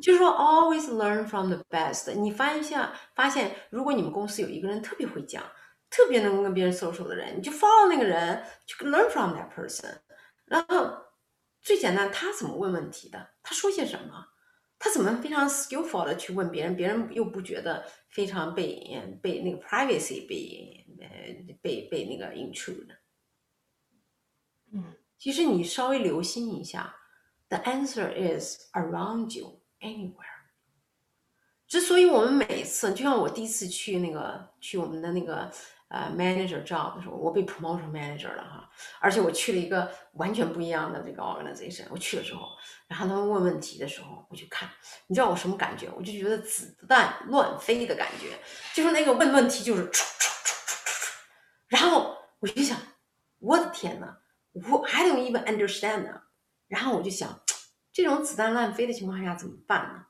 [0.00, 2.14] 就是说，always learn from the best。
[2.14, 5.44] 你发一下，发现如果你们公司有一个人特别会讲，
[5.94, 9.96] 特别能跟别人 social 的人，你就 follow 那个人，去 learn from that person。
[10.44, 10.92] 然后
[11.62, 13.30] 最简单，他怎么问问题的？
[13.44, 14.26] 他说些什么？
[14.76, 16.74] 他怎么非常 skillful 的去问别人？
[16.74, 22.96] 别人又不觉得非常被被那个 privacy 被呃被被那个 intrude？
[24.72, 26.92] 嗯，其实你稍微留心一下
[27.48, 30.42] ，the answer is around you anywhere。
[31.68, 35.50] 之所以我们每次，就像我第一次去那个去我们的那个
[35.94, 38.68] 呃 manager job 的时候，我被 promotion manager 了哈，
[38.98, 41.86] 而且我去了一个完全不一样的这个 organization。
[41.88, 42.48] 我去了之后，
[42.88, 44.68] 然后他们问问题的时候，我就看，
[45.06, 45.88] 你知道我什么感觉？
[45.96, 48.36] 我就觉得子弹乱飞的感觉，
[48.74, 49.88] 就是那个问问题就是，
[51.68, 52.76] 然后我就想，
[53.38, 54.16] 我的天呐！
[54.52, 56.22] 我 I don't even understand 呢。
[56.66, 57.40] 然后我就想，
[57.92, 60.06] 这种子弹乱飞的情况下怎么办呢？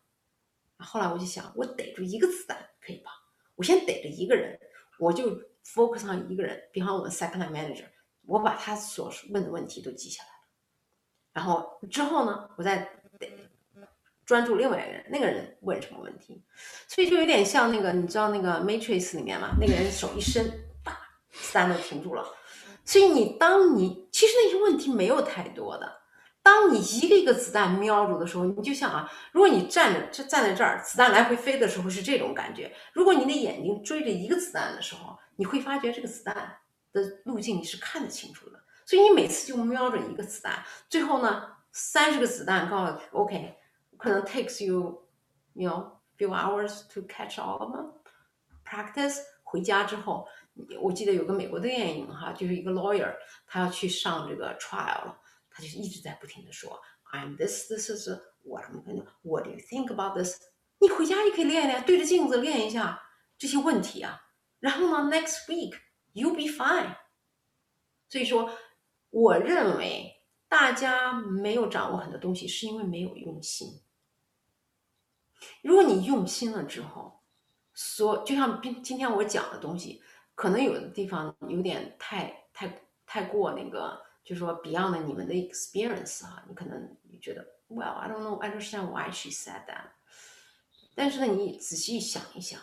[0.78, 3.10] 后来我就想，我逮住一个子弹可以吧？
[3.54, 4.58] 我先逮着一个人，
[4.98, 6.60] 我就 focus 上一个人。
[6.72, 7.86] 比方我们 second manager，
[8.26, 10.34] 我把他所问的问题都记下来了。
[11.32, 12.78] 然后之后呢，我再
[13.18, 13.30] 得
[14.24, 16.42] 专注另外一个人，那个人问什么问题？
[16.88, 19.56] 所以就有点像那个，你知道那个 Matrix 里面嘛？
[19.60, 20.50] 那个人手一伸，
[20.82, 20.98] 叭，
[21.30, 22.24] 子弹都停住了。
[22.84, 26.00] 所以你当你其实那些问题没有太多的，
[26.44, 36.58] 当你一个一个子弹瞄住的时候，你就想啊，如果你站着站站在这儿，子弹来回飞的时候是这种感觉；如果你的眼睛追着一个子弹的时候，你会发觉这个子弹
[36.92, 38.62] 的路径你是看得清楚的。
[38.84, 43.54] 所以你每次就瞄着一个子弹，最后呢，三十个子弹告诉 OK，
[43.96, 47.90] 可能 takes you，you know few hours to catch all of them。
[48.66, 50.28] Practice 回家之后。
[50.80, 53.12] 我记得有个美国的电影哈，就是一个 lawyer，
[53.44, 55.18] 他要去上这个 trial 了，
[55.54, 56.82] 他就一直在不停的说
[57.12, 58.08] ，I'm this this is
[58.42, 60.38] what I'm going what do you think about this？
[60.80, 63.00] 你回家也可以练练，对着镜子练一下
[63.38, 64.20] 这些问题啊。
[64.58, 65.74] 然后呢，next week
[66.12, 66.96] you'll be fine。
[68.08, 68.50] 所以说，
[69.10, 70.12] 我认为
[70.48, 73.80] 大家没有掌握很多东西，是因为没有用心。
[75.62, 77.22] 如果你用心了之后，
[77.72, 80.02] 所就像今今天我讲的东西。
[80.36, 89.90] 可能有的地方有点太太太过那个，就说 beyond 你们的 experience 哈，你可能你觉得 well I don't know understand why she said that，
[90.94, 92.60] 但是呢，你仔细想一想，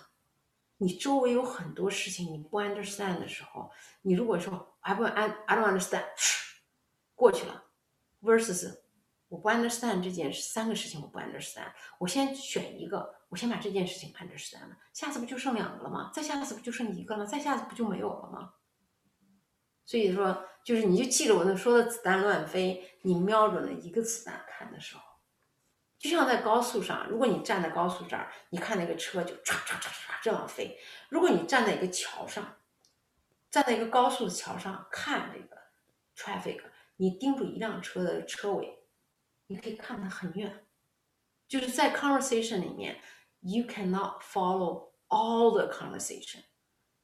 [0.78, 3.72] 你周围有很多事情你不 understand 的时候，
[4.02, 6.06] 你如果说 I 不 I I don't understand，
[7.16, 7.64] 过去了
[8.22, 8.80] ，versus
[9.28, 13.22] 我不 understand 这件事，三个事情我不 understand，我先选一个。
[13.32, 16.12] 我先把这件事情 understand 了，下次不就剩两个了吗？
[16.14, 17.26] 再下次不就剩一个了？
[17.26, 18.56] 再下次不就没有了吗？
[19.86, 25.02] 所以说，就是你就记着我那说的子弹乱飞，你瞄准了一个子弹看的时候，
[25.98, 30.78] 就像在高速上，如果你站在高速这儿，你看那个车就唰唰唰唰这样飞；
[31.10, 32.58] 如果你站在一个桥上，
[33.50, 35.62] 站在一个高速的桥上看这个
[36.16, 36.62] traffic，
[36.98, 38.84] 你盯住一辆车的车尾，
[39.48, 40.66] 你可以看得很远，
[41.48, 43.02] 就是在 conversation 里面。
[43.44, 46.44] You cannot follow all the conversation，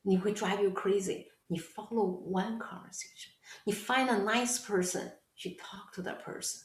[0.03, 1.31] 你会 drive you crazy。
[1.47, 3.31] 你 follow one conversation，
[3.65, 6.63] 你 find a nice person 去 talk to that person。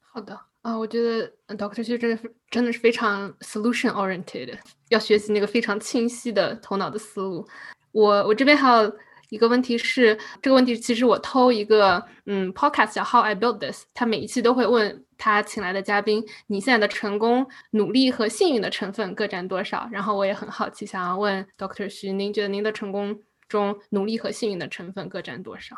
[0.00, 4.58] 好的啊，我觉得 Doctor 徐真的是真的是非常 solution oriented，
[4.88, 7.48] 要学习那个非常清晰的头脑的思路。
[7.92, 8.98] 我我这边还有。
[9.30, 19.86] 一个问题是，这个问题其实我偷一个嗯 podcast 叫 How I Built This，他每一期都会问他请来的嘉宾，你现在的成功、努力和幸运的成分各占多少？
[19.92, 25.76] 然后我也很好奇，想要问 Doctor 徐，您觉得您的成功中努力和幸运的成分各占多少？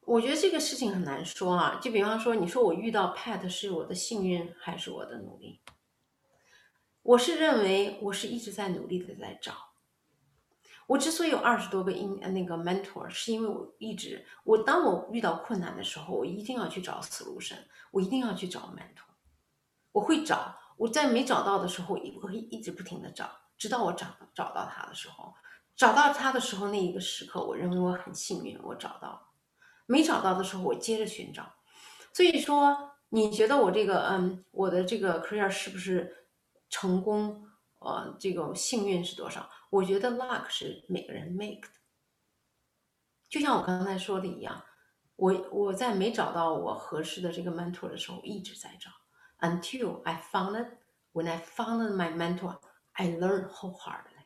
[0.00, 5.60] 我觉得这个事情很难说啊，就比方说，你说我遇到 Pat 是我的幸运还是我的努力？
[7.02, 9.52] 我是认为我是一直在努力的在找。
[10.86, 17.58] 我之所以有二十多个 in 那个 mentor，是因为我一直我当我遇到困难的时候，我一定要去找 solution，
[17.90, 19.04] 我一定要去找 mentor，
[19.92, 25.34] 我会找，我在没找到的时候，我会一直不停的找，直到我找找到他的时候，
[25.78, 29.22] 找到他的时候那一个时刻，我认为我很幸运，我找到了，
[29.86, 31.54] 没找到的时候，我接着寻找。
[32.12, 36.26] 所以说，你觉得我这个嗯，我的这个 career 是不是
[36.68, 37.48] 成功？
[37.78, 39.48] 呃，这个幸运是多少？
[39.70, 41.68] 我觉得 luck 是每个人 make 的，
[43.28, 44.64] 就像我刚才说的一样，
[45.14, 48.90] 我我在没找到我合适的这个 mentor 的时候，一直在找
[49.46, 50.66] ，until I found it.
[51.12, 52.58] When I found my mentor,
[52.94, 54.17] I learned wholeheartedly.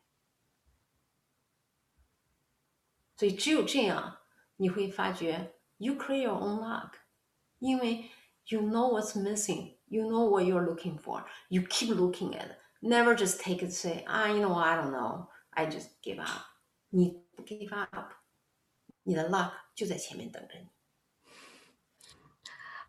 [3.22, 4.20] 所以只有这样，
[4.58, 6.92] 你会发觉 you create your own luck，
[7.60, 8.10] 因为
[8.48, 9.78] you know what's missing.
[9.90, 11.24] You know what you're looking for.
[11.48, 12.58] You keep looking at it.
[12.82, 15.30] Never just take it say, ah, you know, I don't know.
[15.52, 16.46] I just give up.
[16.90, 18.12] 你不 give up，
[19.04, 20.68] 你的 luck 就在前面等着你。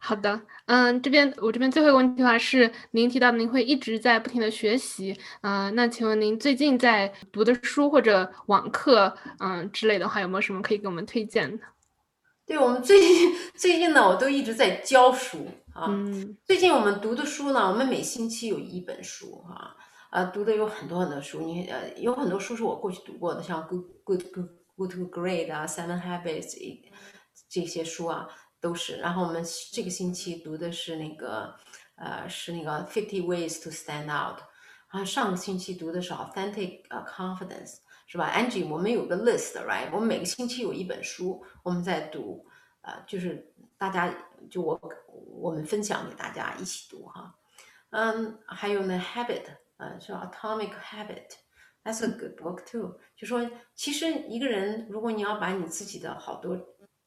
[0.06, 11.64] 好的，嗯，这边我这边最后一个问题的话是，您提到您会一直在不停的学习，嗯，那请问您最近在读的书或者网课，嗯之类的话，有没有什么可以给我们推荐的？
[12.46, 15.88] 对我们最近 最近呢，我都一直在教书啊。
[16.44, 19.74] 最近我们读的书呢，我们每星期有一本书哈，
[20.12, 26.58] 呃，读的有很多很多书，你呃有很多书是我过去读过的，像 Good Good Good Good Grade 啊，Seven Habits
[27.50, 28.28] 这些书啊。
[28.64, 31.54] 都是，然后我们这个星期读的是那个，
[31.96, 34.40] 呃，是那个 Fifty Ways to Stand Out，
[34.88, 39.90] 啊，上个星期读的是 Authentic Confidence，是吧？Angie，我们有个 list，right？
[39.92, 42.48] 我们每个星期有一本书，我们在读，
[42.84, 44.16] 呃，就是大家
[44.50, 44.80] 就我
[45.28, 47.36] 我们分享给大家一起读哈，
[47.90, 49.44] 嗯，还有呢 Habit，
[49.76, 52.98] 呃，是 Atomic Habit，That's a good book too。
[53.18, 53.46] 就说
[53.76, 56.58] 其实一个人，如果你要把你自己的好多。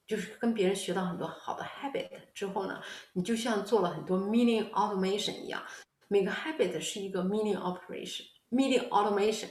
[0.07, 2.81] 就是跟别人学到很多好的 habit 之后呢，
[3.13, 5.61] 你就像做了很多 meaning automation 一样，
[6.07, 9.49] 每个 habit 是一个 meaning operation，meaning automation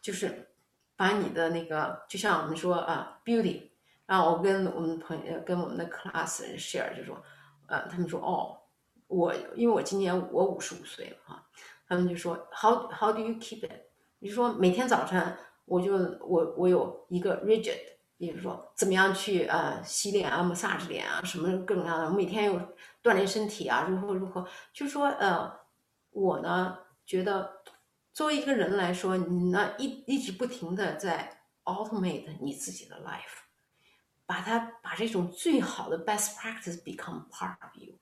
[0.00, 0.48] 就是
[0.94, 3.70] 把你的那个，就像我们说啊，beauty，
[4.06, 7.20] 然后我跟我们朋友跟我们的 class 人 share 就说，
[7.66, 8.56] 呃，他们说哦，
[9.08, 11.44] 我因为我今年我五十五岁了哈，
[11.88, 13.72] 他们就说 how how do you keep it？
[14.20, 17.98] 你说每天早晨我就我我有一个 rigid。
[18.20, 22.60] 比如说，怎么样去呃洗脸啊、massage 脸啊，什么各种各样的，每天有
[23.02, 24.46] 锻炼身体啊，如何如何？
[24.74, 25.50] 就是说，呃，
[26.10, 26.76] 我呢
[27.06, 27.62] 觉得，
[28.12, 33.48] 作为一个人来说，你呢一一直不停的在 automate 你自己的 life，
[34.26, 37.94] 把它把这种最好的 best practice become part of you。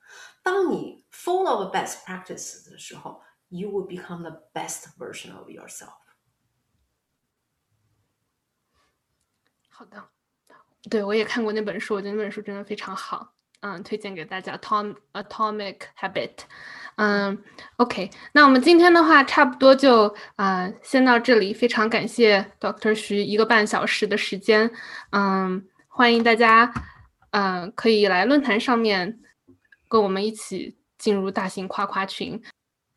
[0.42, 5.94] 当你 follow best practice 的时候，you will become the best version of yourself。
[9.78, 10.04] 好的，
[10.90, 14.56] 对我也看过那本书，我觉得那本书真的非常好，嗯，推荐给大家。
[14.56, 16.32] Tom Atomic Habit，
[16.96, 17.40] 嗯
[17.76, 24.68] ，OK，那我们今天的话差不多就啊先到这里，非常感谢 Doctor 徐一个半小时的时间，
[25.12, 26.74] 嗯，欢迎大家，
[27.30, 29.20] 嗯，可以来论坛上面
[29.86, 32.42] 跟我们一起进入大型夸夸群。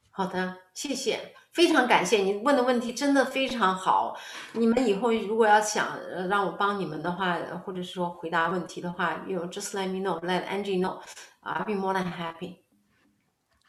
[0.09, 1.35] 好的，谢谢。
[1.53, 4.17] 非常感谢你问的问题，真的非常好。
[4.53, 5.99] 你们以后如果要想
[6.29, 12.59] 让我帮你们的话，或者是说回答问题的话，you just let me know，let Angie know，I'll be more than happy。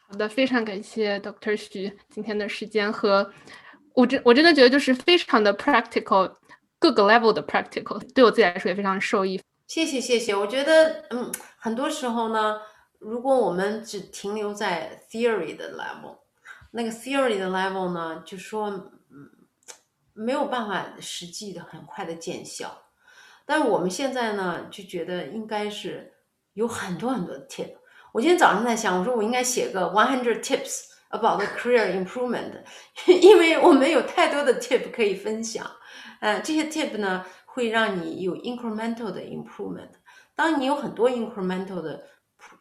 [0.07, 1.57] 好的，非常感谢 Dr.
[1.57, 3.33] 徐今天的时间和
[3.93, 6.33] 我真我真的觉得就是非常的 practical，
[6.79, 9.41] 各个 level 的 practical，对我自己来说也非常受益。
[9.67, 12.61] 谢谢谢谢，我觉得嗯，很多时候呢，
[12.99, 16.22] 如果我们只停留在 theory 的 level。
[16.75, 18.69] 那个 theory 的 level 呢，就说
[19.11, 19.29] 嗯
[20.13, 22.75] 没有办法实际的很快的见效，
[23.45, 26.11] 但我们现在呢就觉得应该是
[26.53, 27.75] 有很多很多的 tip。
[28.11, 32.63] 我今天早上在想，我说我应该写个 one hundred tips about the career improvement，
[33.21, 35.69] 因为我们有太多的 tip 可以分享。
[36.21, 39.91] 呃，这些 tip 呢会让你有 incremental 的 improvement。
[40.35, 42.03] 当你有很多 incremental 的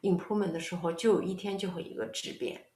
[0.02, 2.66] improvement 的时候，就有一天就会一个质变。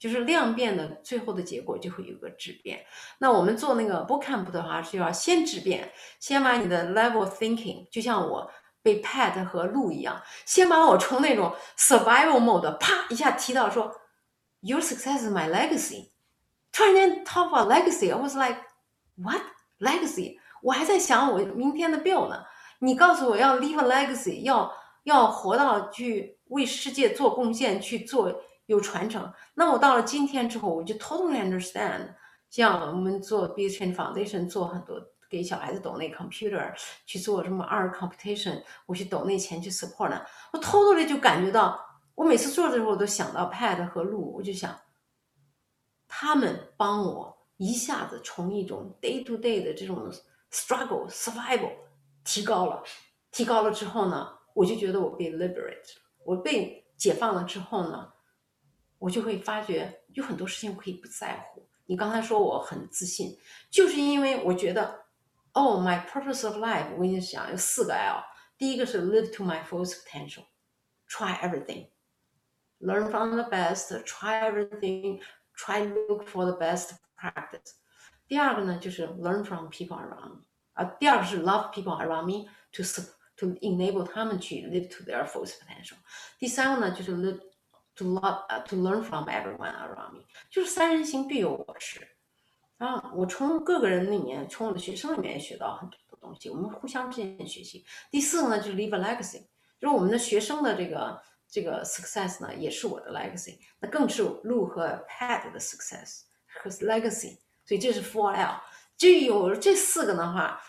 [0.00, 2.84] 就是量变的最后的结果就会有个质变。
[3.18, 8.50] 那我们做那个 book camp 的话，是要先质变，先把你的 level thinking，就像我
[8.82, 13.94] 被 Pat 和路一样，先把我从那种 survival mode 啪一下提到说
[14.60, 16.08] ，Your success is my legacy。
[16.72, 18.56] 突然间 talk about legacy，I was like
[19.16, 19.42] what
[19.80, 20.38] legacy？
[20.62, 22.42] 我还在想我明天的 bill 呢。
[22.78, 24.72] 你告诉我要 leave a legacy，要
[25.02, 28.42] 要活到去为世界做贡献，去做。
[28.70, 32.14] 有传承，那我到了今天之后，我就 totally understand。
[32.48, 36.72] 像我们做 b u s i n e s Foundation 做很多给小孩子抖那 computer
[37.04, 41.84] 去做什么 art competition，我去抖那钱去 support 呢，我 totally 就感觉到，
[42.14, 44.72] 我每次做的时候我都想到 Pat 和路，我就想，
[46.06, 50.08] 他们帮我一下子从一种 day to day 的这种
[50.52, 51.72] struggle survival
[52.22, 52.84] 提高了，
[53.32, 58.12] 提高了之后呢，我就觉得我被 liberate，我被解放了之后呢。
[58.99, 61.67] 我就会发觉有很多事情可以不在乎。
[61.85, 63.37] 你刚才说我很自信，
[63.69, 65.05] 就是因为我觉得，
[65.53, 68.23] 哦，my purpose of life，我跟你讲有四个 L。
[68.57, 77.73] 第一个是 live to my full potential，try everything，learn from the best，try everything，try look for the best practice。
[78.27, 82.81] 第二个呢就是 learn from people around me，啊，第二个是 love people around me to
[83.35, 85.97] to enable 他们去 live to their full potential。
[86.39, 87.39] 第三个呢就是 live
[88.00, 92.08] To love 呃 to learn from everyone around me，就是三人行必有我师。
[92.78, 97.84] 啊，我从各个人里面，从我的学生里面学到很多的东西，我们互相之间学习。
[98.10, 99.42] 第四个呢，就是 leave a legacy，
[99.78, 108.62] 就是我们的学生的这个这个 success 呢，也是我的 legacy，那更是 Lu 和 Pad 的 success 和 legacy，所以这是 four L。
[108.96, 110.62] 就有这四个的话，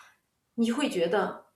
[0.54, 1.46] 你会觉得，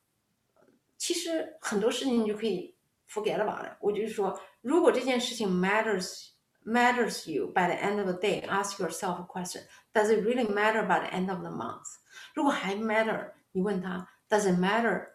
[0.97, 2.75] 其实很多事情你就可以
[3.11, 3.77] forget about it。
[3.81, 9.64] 我就是说，如果这件事情 matters。matters you by the end of the day, ask yourself a question:
[9.96, 11.98] Does it really matter by the end of the month?
[12.36, 15.08] 如果还 matter，你问他 Does it matter？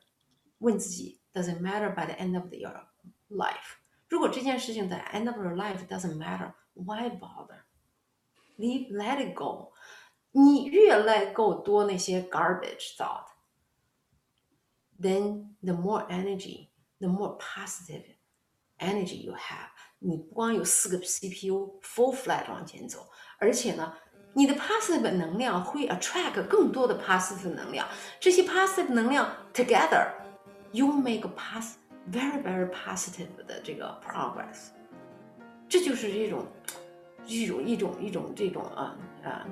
[0.59, 2.89] 问自己 Does it matter by the end of your
[3.31, 3.77] life？
[4.09, 7.63] 如果这件事情在 end of your life doesn't matter，why bother?
[8.59, 9.73] Leave, let it go。
[10.33, 18.17] 你越 let go 多那些 garbage thought，then the more energy, the more positive
[18.81, 19.71] energy you have。
[19.99, 23.09] 你不光有四个 CPU full flat 往前走，
[23.39, 23.95] 而且呢，
[24.35, 27.89] 你的 positive 能量会 attract 更多的 positive 能量。
[28.21, 31.77] 这些 positive 能量 together，you make a pos
[32.13, 34.69] very very positive 的这个 progress。
[35.69, 36.47] 这就是一种
[37.25, 39.47] 一种一种一种这种啊啊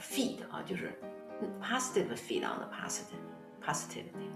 [0.00, 0.98] feed 啊，就是
[1.60, 3.20] positive feed on the positive
[3.60, 4.30] positivity。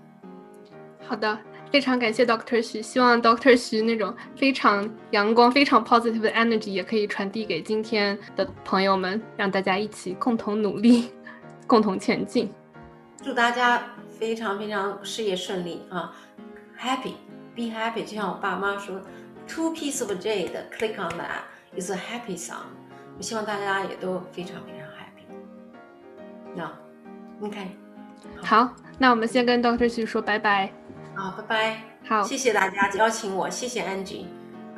[1.08, 1.38] 好的。
[1.72, 11.10] 非常感谢 Doctor 徐，希望 Doctor 徐那种非常阳光、非常 positive 的 energy 也可以传递给今天的朋友们，让大家一起共同努力，
[11.66, 12.54] 共同前进。
[13.24, 16.14] 祝大家非常非常事业顺利啊
[16.80, 19.02] ！Happy，be happy，就像我爸妈说
[19.48, 21.42] ，Two piece of jade，click on that
[21.76, 22.68] is a happy song。
[23.18, 25.26] 我希望大家也都非常非常 happy。
[26.54, 26.72] 那
[27.42, 27.72] ，OK，
[28.44, 30.72] 好，那我们先跟 Doctor 徐说拜拜。
[31.16, 31.78] 好，拜拜。
[32.08, 34.26] 好，谢谢大家邀请我，谢谢 Angie。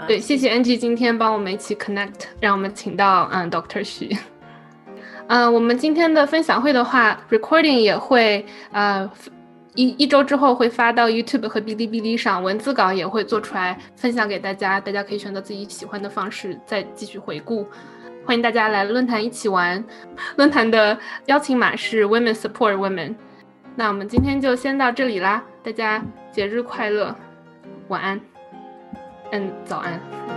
[0.07, 4.15] 对，谢谢 Angie 今天帮我们一起 connect，让我们请到嗯 Doctor 徐。
[5.27, 9.09] 嗯，我们今天的分享会的话，recording 也会呃
[9.73, 17.65] 一一周之后会发到 YouTube 和哔哩哔哩上，文字稿也会做出来分享给大家，大家可以选择自己喜欢的方式再继续回顾。
[18.25, 19.83] 欢迎大家来论坛一起玩，
[20.35, 20.97] 论坛的
[21.27, 23.15] 邀请码是 Women Support Women。
[23.75, 27.13] 那我们今天就先到这里啦，大家节日快乐，
[27.89, 28.19] 晚安，
[29.31, 30.34] 嗯，早安。